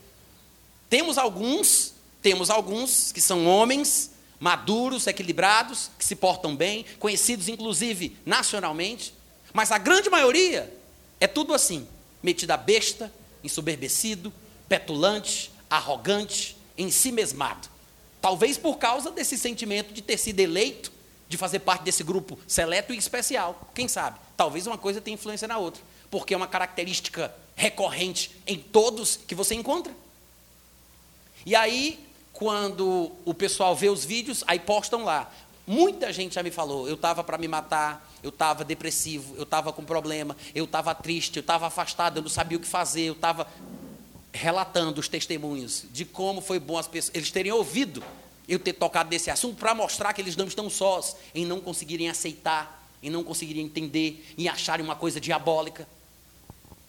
Temos 0.90 1.18
alguns, 1.18 1.96
temos 2.22 2.50
alguns 2.52 3.12
que 3.12 3.20
são 3.20 3.48
homens 3.48 4.12
maduros, 4.44 5.08
equilibrados, 5.08 5.90
que 5.98 6.04
se 6.04 6.18
portam 6.18 6.54
bem, 6.54 6.86
conhecidos 7.00 7.48
inclusive 7.48 8.18
nacionalmente, 8.26 9.14
mas 9.54 9.72
a 9.72 9.78
grande 9.78 10.10
maioria 10.10 10.70
é 11.18 11.28
tudo 11.28 11.54
assim, 11.54 11.88
metido 12.22 12.52
a 12.52 12.58
besta, 12.58 13.10
ensoberbecido, 13.42 14.34
petulante, 14.68 15.50
arrogante, 15.70 16.58
em 16.78 16.92
si 16.92 17.10
mesmado. 17.10 17.70
Talvez 18.20 18.58
por 18.58 18.78
causa 18.78 19.12
desse 19.12 19.38
sentimento 19.38 19.94
de 19.94 20.02
ter 20.02 20.18
sido 20.18 20.42
eleito, 20.42 20.92
de 21.30 21.38
fazer 21.38 21.60
parte 21.60 21.84
desse 21.84 22.04
grupo 22.04 22.38
seleto 22.46 22.94
e 22.94 22.98
especial. 22.98 23.72
Quem 23.74 23.88
sabe? 23.88 24.20
Talvez 24.36 24.68
uma 24.68 24.78
coisa 24.78 25.00
tenha 25.00 25.16
influência 25.16 25.48
na 25.48 25.58
outra, 25.58 25.82
porque 26.12 26.34
é 26.34 26.38
uma 26.38 26.48
característica 26.48 27.34
recorrente 27.56 28.30
em 28.46 28.60
todos 28.60 29.16
que 29.26 29.36
você 29.36 29.56
encontra. 29.56 29.94
E 31.46 31.56
aí 31.56 32.06
quando 32.34 33.12
o 33.24 33.34
pessoal 33.34 33.76
vê 33.76 33.90
os 33.90 34.04
vídeos, 34.04 34.44
aí 34.48 34.60
postam 34.60 35.06
lá. 35.06 35.32
Muita 35.66 36.12
gente 36.12 36.36
já 36.36 36.44
me 36.44 36.52
falou, 36.52 36.90
eu 36.90 36.96
estava 36.96 37.24
para 37.24 37.38
me 37.38 37.48
matar, 37.48 38.12
eu 38.22 38.30
estava 38.30 38.66
depressivo, 38.66 39.36
eu 39.38 39.44
estava 39.44 39.72
com 39.72 39.86
problema, 39.86 40.36
eu 40.54 40.66
estava 40.66 40.94
triste, 40.94 41.38
eu 41.38 41.42
estava 41.42 41.68
afastado, 41.68 42.18
eu 42.18 42.24
não 42.24 42.30
sabia 42.30 42.58
o 42.58 42.62
que 42.62 42.68
fazer, 42.68 43.04
eu 43.04 43.14
estava 43.14 43.48
relatando 44.34 45.00
os 45.00 45.08
testemunhos 45.08 45.86
de 45.94 46.04
como 46.04 46.42
foi 46.42 46.60
bom 46.60 46.78
as 46.78 46.88
pessoas, 46.88 47.16
eles 47.16 47.32
terem 47.32 47.52
ouvido 47.52 48.04
eu 48.50 48.60
ter 48.60 48.74
tocado 48.74 49.10
nesse 49.10 49.30
assunto 49.30 49.56
para 49.56 49.74
mostrar 49.74 50.12
que 50.12 50.20
eles 50.20 50.36
não 50.36 50.48
estão 50.48 50.70
sós 50.70 51.16
em 51.34 51.46
não 51.46 51.62
conseguirem 51.62 52.10
aceitar, 52.10 52.86
em 53.02 53.10
não 53.10 53.24
conseguirem 53.24 53.64
entender, 53.64 54.34
em 54.38 54.50
acharem 54.50 54.84
uma 54.84 54.96
coisa 54.96 55.22
diabólica. 55.22 55.88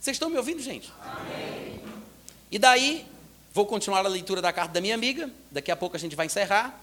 Vocês 0.01 0.17
estão 0.17 0.29
me 0.29 0.37
ouvindo, 0.37 0.61
gente? 0.61 0.93
Amém. 1.01 1.81
E 2.51 2.59
daí 2.59 3.07
Vou 3.55 3.65
continuar 3.65 4.05
a 4.05 4.09
leitura 4.09 4.43
da 4.43 4.53
carta 4.53 4.73
da 4.75 4.81
minha 4.81 4.97
amiga, 4.97 5.31
daqui 5.49 5.71
a 5.71 5.77
pouco 5.77 5.95
a 5.95 5.99
gente 5.99 6.17
vai 6.17 6.27
encerrar. 6.27 6.77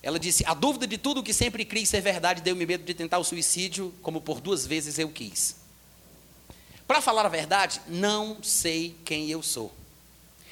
Ela 0.00 0.16
disse: 0.16 0.44
A 0.46 0.54
dúvida 0.54 0.86
de 0.86 0.96
tudo 0.96 1.24
que 1.24 1.34
sempre 1.34 1.64
criei 1.64 1.84
ser 1.84 2.00
verdade 2.00 2.40
deu-me 2.40 2.64
medo 2.64 2.84
de 2.84 2.94
tentar 2.94 3.18
o 3.18 3.24
suicídio, 3.24 3.92
como 4.00 4.20
por 4.20 4.40
duas 4.40 4.64
vezes 4.64 4.96
eu 5.00 5.08
quis. 5.08 5.56
Para 6.86 7.00
falar 7.00 7.26
a 7.26 7.28
verdade, 7.28 7.80
não 7.88 8.40
sei 8.44 8.94
quem 9.04 9.28
eu 9.28 9.42
sou. 9.42 9.72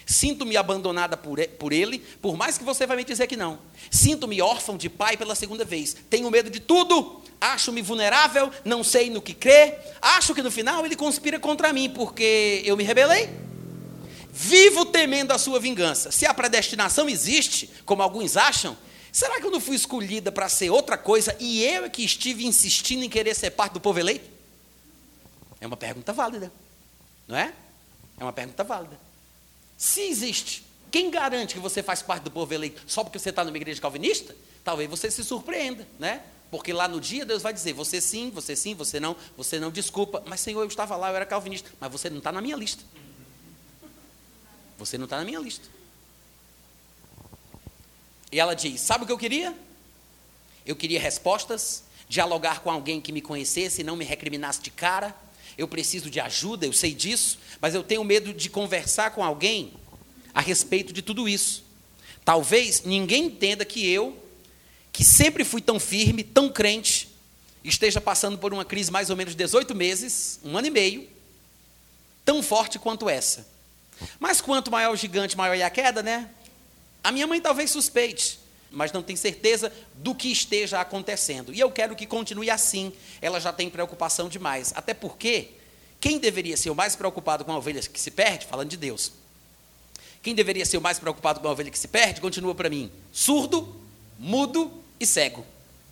Sinto-me 0.04 0.56
abandonada 0.56 1.16
por 1.16 1.72
ele, 1.72 2.00
por 2.20 2.36
mais 2.36 2.58
que 2.58 2.64
você 2.64 2.84
vai 2.84 2.96
me 2.96 3.04
dizer 3.04 3.28
que 3.28 3.36
não. 3.36 3.60
Sinto-me 3.88 4.42
órfão 4.42 4.76
de 4.76 4.88
pai 4.88 5.16
pela 5.16 5.36
segunda 5.36 5.64
vez. 5.64 5.94
Tenho 6.10 6.28
medo 6.28 6.50
de 6.50 6.58
tudo. 6.58 7.22
Acho-me 7.40 7.82
vulnerável, 7.82 8.50
não 8.64 8.82
sei 8.82 9.08
no 9.08 9.22
que 9.22 9.32
crer. 9.32 9.78
Acho 10.02 10.34
que 10.34 10.42
no 10.42 10.50
final 10.50 10.84
ele 10.84 10.96
conspira 10.96 11.38
contra 11.38 11.72
mim 11.72 11.88
porque 11.88 12.62
eu 12.64 12.76
me 12.76 12.82
rebelei. 12.82 13.30
Vivo 14.42 14.86
temendo 14.86 15.32
a 15.32 15.38
sua 15.38 15.60
vingança. 15.60 16.10
Se 16.10 16.24
a 16.24 16.32
predestinação 16.32 17.10
existe, 17.10 17.68
como 17.84 18.00
alguns 18.00 18.38
acham, 18.38 18.74
será 19.12 19.38
que 19.38 19.44
eu 19.44 19.50
não 19.50 19.60
fui 19.60 19.76
escolhida 19.76 20.32
para 20.32 20.48
ser 20.48 20.70
outra 20.70 20.96
coisa 20.96 21.36
e 21.38 21.62
eu 21.62 21.84
é 21.84 21.90
que 21.90 22.02
estive 22.02 22.46
insistindo 22.46 23.04
em 23.04 23.10
querer 23.10 23.34
ser 23.34 23.50
parte 23.50 23.74
do 23.74 23.80
povo 23.80 23.98
eleito? 23.98 24.26
É 25.60 25.66
uma 25.66 25.76
pergunta 25.76 26.10
válida, 26.14 26.50
não 27.28 27.36
é? 27.36 27.52
É 28.18 28.24
uma 28.24 28.32
pergunta 28.32 28.64
válida. 28.64 28.98
Se 29.76 30.00
existe, 30.00 30.64
quem 30.90 31.10
garante 31.10 31.52
que 31.52 31.60
você 31.60 31.82
faz 31.82 32.00
parte 32.00 32.22
do 32.22 32.30
povo 32.30 32.54
eleito 32.54 32.82
só 32.86 33.04
porque 33.04 33.18
você 33.18 33.28
está 33.28 33.44
numa 33.44 33.58
igreja 33.58 33.78
calvinista? 33.78 34.34
Talvez 34.64 34.88
você 34.88 35.10
se 35.10 35.22
surpreenda, 35.22 35.86
né? 35.98 36.22
Porque 36.50 36.72
lá 36.72 36.88
no 36.88 36.98
dia 36.98 37.26
Deus 37.26 37.42
vai 37.42 37.52
dizer: 37.52 37.74
você 37.74 38.00
sim, 38.00 38.30
você 38.30 38.56
sim, 38.56 38.74
você 38.74 38.98
não, 38.98 39.14
você 39.36 39.60
não, 39.60 39.70
desculpa. 39.70 40.22
Mas 40.26 40.40
Senhor, 40.40 40.62
eu 40.62 40.66
estava 40.66 40.96
lá, 40.96 41.10
eu 41.10 41.16
era 41.16 41.26
calvinista. 41.26 41.70
Mas 41.78 41.92
você 41.92 42.08
não 42.08 42.18
está 42.18 42.32
na 42.32 42.40
minha 42.40 42.56
lista. 42.56 42.82
Você 44.80 44.96
não 44.96 45.04
está 45.04 45.18
na 45.18 45.26
minha 45.26 45.38
lista. 45.38 45.68
E 48.32 48.40
ela 48.40 48.54
diz: 48.54 48.80
Sabe 48.80 49.04
o 49.04 49.06
que 49.06 49.12
eu 49.12 49.18
queria? 49.18 49.54
Eu 50.64 50.74
queria 50.74 50.98
respostas 50.98 51.84
dialogar 52.08 52.60
com 52.60 52.70
alguém 52.70 52.98
que 52.98 53.12
me 53.12 53.20
conhecesse 53.20 53.82
e 53.82 53.84
não 53.84 53.94
me 53.94 54.06
recriminasse 54.06 54.60
de 54.62 54.70
cara. 54.70 55.14
Eu 55.58 55.68
preciso 55.68 56.08
de 56.08 56.18
ajuda, 56.18 56.64
eu 56.64 56.72
sei 56.72 56.94
disso, 56.94 57.38
mas 57.60 57.74
eu 57.74 57.82
tenho 57.82 58.02
medo 58.02 58.32
de 58.32 58.48
conversar 58.48 59.10
com 59.10 59.22
alguém 59.22 59.74
a 60.32 60.40
respeito 60.40 60.94
de 60.94 61.02
tudo 61.02 61.28
isso. 61.28 61.62
Talvez 62.24 62.82
ninguém 62.82 63.26
entenda 63.26 63.66
que 63.66 63.86
eu, 63.86 64.16
que 64.90 65.04
sempre 65.04 65.44
fui 65.44 65.60
tão 65.60 65.78
firme, 65.78 66.24
tão 66.24 66.48
crente, 66.48 67.08
esteja 67.62 68.00
passando 68.00 68.38
por 68.38 68.54
uma 68.54 68.64
crise 68.64 68.90
mais 68.90 69.10
ou 69.10 69.16
menos 69.16 69.34
de 69.34 69.38
18 69.44 69.74
meses, 69.74 70.40
um 70.42 70.56
ano 70.56 70.68
e 70.68 70.70
meio, 70.70 71.06
tão 72.24 72.42
forte 72.42 72.78
quanto 72.78 73.10
essa. 73.10 73.59
Mas 74.18 74.40
quanto 74.40 74.70
maior 74.70 74.92
o 74.92 74.96
gigante, 74.96 75.36
maior 75.36 75.56
é 75.56 75.62
a 75.62 75.70
queda, 75.70 76.02
né? 76.02 76.28
A 77.02 77.10
minha 77.10 77.26
mãe 77.26 77.40
talvez 77.40 77.70
suspeite, 77.70 78.38
mas 78.70 78.92
não 78.92 79.02
tem 79.02 79.16
certeza 79.16 79.72
do 79.94 80.14
que 80.14 80.30
esteja 80.30 80.80
acontecendo. 80.80 81.52
E 81.52 81.60
eu 81.60 81.70
quero 81.70 81.96
que 81.96 82.06
continue 82.06 82.50
assim. 82.50 82.92
Ela 83.20 83.40
já 83.40 83.52
tem 83.52 83.70
preocupação 83.70 84.28
demais. 84.28 84.72
Até 84.76 84.94
porque 84.94 85.48
quem 86.00 86.18
deveria 86.18 86.56
ser 86.56 86.70
o 86.70 86.74
mais 86.74 86.94
preocupado 86.96 87.44
com 87.44 87.52
a 87.52 87.56
ovelha 87.56 87.80
que 87.80 88.00
se 88.00 88.10
perde, 88.10 88.46
falando 88.46 88.68
de 88.68 88.76
Deus, 88.76 89.12
quem 90.22 90.34
deveria 90.34 90.66
ser 90.66 90.76
o 90.76 90.80
mais 90.80 90.98
preocupado 90.98 91.40
com 91.40 91.48
a 91.48 91.52
ovelha 91.52 91.70
que 91.70 91.78
se 91.78 91.88
perde, 91.88 92.20
continua 92.20 92.54
para 92.54 92.68
mim: 92.68 92.90
surdo, 93.12 93.74
mudo 94.18 94.72
e 94.98 95.06
cego. 95.06 95.44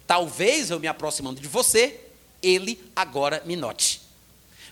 Talvez 0.07 0.71
eu 0.71 0.81
me 0.81 0.87
aproximando 0.87 1.41
de 1.41 1.49
você, 1.49 2.01
ele 2.43 2.81
agora 2.95 3.43
me 3.45 3.57
note. 3.57 3.98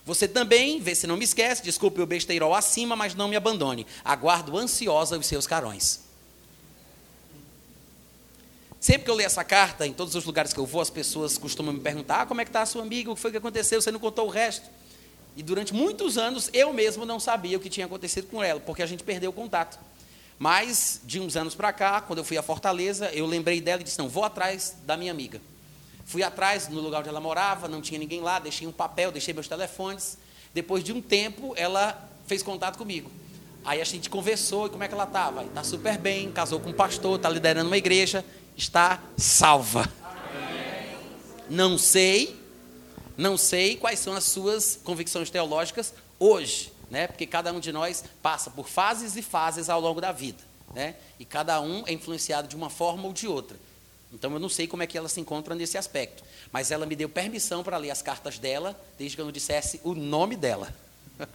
Você 0.07 0.25
também, 0.25 0.79
vê 0.79 0.95
se 0.95 1.05
não 1.05 1.17
me 1.17 1.25
esquece, 1.25 1.61
desculpe 1.61 2.01
o 2.01 2.05
besteirol 2.05 2.55
acima, 2.55 2.95
mas 2.95 3.13
não 3.13 3.27
me 3.27 3.35
abandone. 3.35 3.85
Aguardo 4.05 4.57
ansiosa 4.57 5.17
os 5.17 5.25
seus 5.25 5.45
carões. 5.45 5.99
Sempre 8.79 9.03
que 9.03 9.11
eu 9.11 9.15
leio 9.15 9.25
essa 9.25 9.43
carta, 9.43 9.85
em 9.85 9.91
todos 9.91 10.15
os 10.15 10.23
lugares 10.23 10.53
que 10.53 10.59
eu 10.61 10.65
vou, 10.65 10.79
as 10.79 10.89
pessoas 10.89 11.37
costumam 11.37 11.73
me 11.73 11.81
perguntar: 11.81 12.21
ah, 12.21 12.25
como 12.25 12.39
é 12.39 12.45
que 12.45 12.49
está 12.49 12.61
a 12.61 12.65
sua 12.65 12.83
amiga? 12.83 13.11
O 13.11 13.15
que 13.15 13.21
foi 13.21 13.31
que 13.31 13.37
aconteceu? 13.37 13.81
Você 13.81 13.91
não 13.91 13.99
contou 13.99 14.27
o 14.27 14.29
resto? 14.29 14.65
E 15.35 15.43
durante 15.43 15.73
muitos 15.73 16.17
anos 16.17 16.49
eu 16.53 16.71
mesmo 16.71 17.05
não 17.05 17.19
sabia 17.19 17.57
o 17.57 17.59
que 17.59 17.69
tinha 17.69 17.85
acontecido 17.85 18.27
com 18.27 18.41
ela, 18.41 18.61
porque 18.61 18.81
a 18.81 18.85
gente 18.85 19.03
perdeu 19.03 19.31
o 19.31 19.33
contato. 19.33 19.77
Mas 20.39 21.01
de 21.03 21.19
uns 21.19 21.35
anos 21.35 21.53
para 21.53 21.73
cá, 21.73 21.99
quando 21.99 22.19
eu 22.19 22.23
fui 22.23 22.37
a 22.37 22.41
Fortaleza, 22.41 23.11
eu 23.11 23.25
lembrei 23.25 23.59
dela 23.59 23.81
e 23.81 23.83
disse: 23.83 23.99
não, 23.99 24.07
vou 24.07 24.23
atrás 24.23 24.73
da 24.85 24.95
minha 24.95 25.11
amiga. 25.11 25.41
Fui 26.07 26.23
atrás 26.23 26.69
no 26.69 26.79
lugar 26.79 27.01
onde 27.01 27.09
ela 27.09 27.19
morava, 27.19 27.67
não 27.67 27.81
tinha 27.81 27.99
ninguém 27.99 28.21
lá, 28.21 28.39
deixei 28.39 28.65
um 28.65 28.71
papel, 28.71 29.11
deixei 29.11 29.33
meus 29.33 29.45
telefones. 29.45 30.17
Depois 30.53 30.81
de 30.81 30.93
um 30.93 31.01
tempo, 31.01 31.53
ela 31.57 32.09
fez 32.25 32.41
contato 32.41 32.77
comigo. 32.77 33.11
Aí 33.65 33.81
a 33.81 33.83
gente 33.83 34.09
conversou 34.09 34.67
e 34.67 34.69
como 34.69 34.85
é 34.85 34.87
que 34.87 34.93
ela 34.93 35.03
estava? 35.03 35.43
Está 35.43 35.65
super 35.65 35.97
bem, 35.97 36.31
casou 36.31 36.61
com 36.61 36.69
um 36.69 36.73
pastor, 36.73 37.17
está 37.17 37.27
liderando 37.27 37.67
uma 37.67 37.75
igreja, 37.75 38.23
está 38.55 39.03
salva. 39.17 39.91
Amém. 40.01 40.97
Não 41.49 41.77
sei, 41.77 42.39
não 43.17 43.37
sei 43.37 43.75
quais 43.75 43.99
são 43.99 44.13
as 44.13 44.23
suas 44.23 44.79
convicções 44.81 45.29
teológicas 45.29 45.93
hoje, 46.17 46.71
né? 46.89 47.07
Porque 47.07 47.27
cada 47.27 47.51
um 47.51 47.59
de 47.59 47.73
nós 47.73 48.05
passa 48.21 48.49
por 48.49 48.69
fases 48.69 49.17
e 49.17 49.21
fases 49.21 49.67
ao 49.67 49.81
longo 49.81 49.99
da 49.99 50.13
vida, 50.13 50.41
né? 50.73 50.95
E 51.19 51.25
cada 51.25 51.59
um 51.59 51.83
é 51.85 51.91
influenciado 51.91 52.47
de 52.47 52.55
uma 52.55 52.69
forma 52.69 53.03
ou 53.03 53.11
de 53.11 53.27
outra. 53.27 53.57
Então 54.13 54.31
eu 54.31 54.39
não 54.39 54.49
sei 54.49 54.67
como 54.67 54.83
é 54.83 54.87
que 54.87 54.97
ela 54.97 55.09
se 55.09 55.19
encontra 55.19 55.53
nesse 55.53 55.77
aspecto. 55.77 56.23
Mas 56.51 56.71
ela 56.71 56.85
me 56.85 56.95
deu 56.95 57.09
permissão 57.09 57.63
para 57.63 57.77
ler 57.77 57.91
as 57.91 58.01
cartas 58.01 58.39
dela, 58.39 58.79
desde 58.97 59.15
que 59.15 59.21
eu 59.21 59.25
não 59.25 59.31
dissesse 59.31 59.81
o 59.83 59.93
nome 59.93 60.35
dela. 60.35 60.73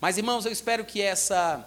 Mas, 0.00 0.16
irmãos, 0.16 0.46
eu 0.46 0.52
espero 0.52 0.84
que 0.84 1.00
essa, 1.00 1.66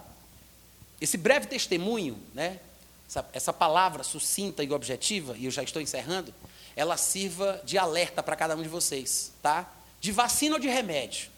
esse 0.99 1.17
breve 1.17 1.47
testemunho, 1.47 2.17
né, 2.33 2.59
essa, 3.07 3.29
essa 3.33 3.53
palavra 3.53 4.03
sucinta 4.03 4.63
e 4.63 4.71
objetiva, 4.71 5.35
e 5.37 5.45
eu 5.45 5.51
já 5.51 5.63
estou 5.63 5.81
encerrando, 5.81 6.33
ela 6.75 6.95
sirva 6.95 7.61
de 7.65 7.77
alerta 7.77 8.23
para 8.23 8.35
cada 8.35 8.55
um 8.55 8.61
de 8.61 8.69
vocês, 8.69 9.33
tá? 9.41 9.69
De 9.99 10.11
vacina 10.11 10.55
ou 10.55 10.61
de 10.61 10.69
remédio? 10.69 11.29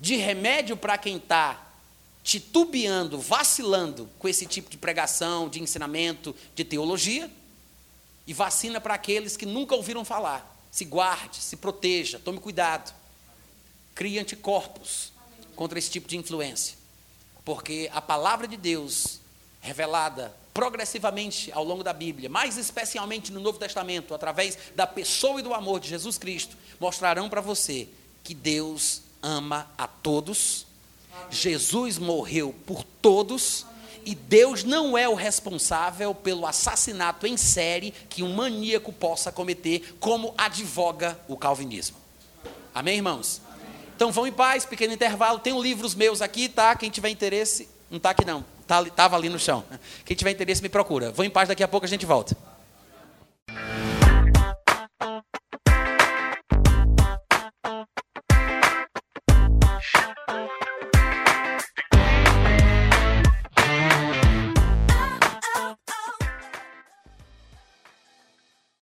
De 0.00 0.16
remédio 0.16 0.76
para 0.76 0.96
quem 0.96 1.16
está 1.16 1.64
titubeando, 2.22 3.18
vacilando 3.18 4.08
com 4.18 4.26
esse 4.26 4.46
tipo 4.46 4.70
de 4.70 4.78
pregação, 4.78 5.48
de 5.48 5.62
ensinamento, 5.62 6.34
de 6.54 6.64
teologia, 6.64 7.30
e 8.26 8.32
vacina 8.32 8.80
para 8.80 8.94
aqueles 8.94 9.36
que 9.36 9.46
nunca 9.46 9.74
ouviram 9.74 10.04
falar. 10.04 10.50
Se 10.70 10.84
guarde, 10.84 11.36
se 11.36 11.56
proteja, 11.56 12.18
tome 12.18 12.40
cuidado. 12.40 12.92
Crie 13.94 14.18
anticorpos 14.18 15.12
contra 15.54 15.78
esse 15.78 15.90
tipo 15.90 16.08
de 16.08 16.16
influência. 16.16 16.76
Porque 17.44 17.90
a 17.92 18.00
palavra 18.00 18.48
de 18.48 18.56
Deus, 18.56 19.20
revelada 19.60 20.34
progressivamente 20.52 21.50
ao 21.52 21.64
longo 21.64 21.82
da 21.82 21.92
Bíblia, 21.92 22.28
mais 22.28 22.56
especialmente 22.56 23.32
no 23.32 23.40
Novo 23.40 23.58
Testamento, 23.58 24.14
através 24.14 24.56
da 24.74 24.86
pessoa 24.86 25.40
e 25.40 25.42
do 25.42 25.52
amor 25.52 25.80
de 25.80 25.88
Jesus 25.88 26.16
Cristo, 26.16 26.56
mostrarão 26.78 27.28
para 27.28 27.40
você 27.40 27.88
que 28.22 28.34
Deus 28.34 29.02
ama 29.20 29.70
a 29.76 29.86
todos, 29.86 30.66
Jesus 31.30 31.98
morreu 31.98 32.54
por 32.66 32.84
todos 32.84 33.66
e 34.04 34.14
Deus 34.14 34.64
não 34.64 34.96
é 34.96 35.08
o 35.08 35.14
responsável 35.14 36.14
pelo 36.14 36.46
assassinato 36.46 37.26
em 37.26 37.36
série 37.36 37.92
que 38.08 38.22
um 38.22 38.34
maníaco 38.34 38.92
possa 38.92 39.32
cometer, 39.32 39.96
como 40.00 40.34
advoga 40.36 41.18
o 41.28 41.36
calvinismo. 41.36 41.96
Amém, 42.74 42.96
irmãos? 42.96 43.40
Amém. 43.46 43.68
Então 43.96 44.10
vão 44.10 44.26
em 44.26 44.32
paz, 44.32 44.64
pequeno 44.64 44.92
intervalo. 44.92 45.38
Tem 45.38 45.58
livros 45.60 45.94
meus 45.94 46.20
aqui, 46.20 46.48
tá? 46.48 46.74
Quem 46.74 46.90
tiver 46.90 47.08
interesse, 47.08 47.68
não 47.90 47.98
está 47.98 48.10
aqui 48.10 48.24
não, 48.24 48.44
tá, 48.66 48.84
ali 49.12 49.28
no 49.28 49.38
chão. 49.38 49.64
Quem 50.04 50.16
tiver 50.16 50.30
interesse 50.30 50.62
me 50.62 50.68
procura. 50.68 51.12
Vão 51.12 51.24
em 51.24 51.30
paz, 51.30 51.48
daqui 51.48 51.62
a 51.62 51.68
pouco 51.68 51.86
a 51.86 51.88
gente 51.88 52.04
volta. 52.04 52.36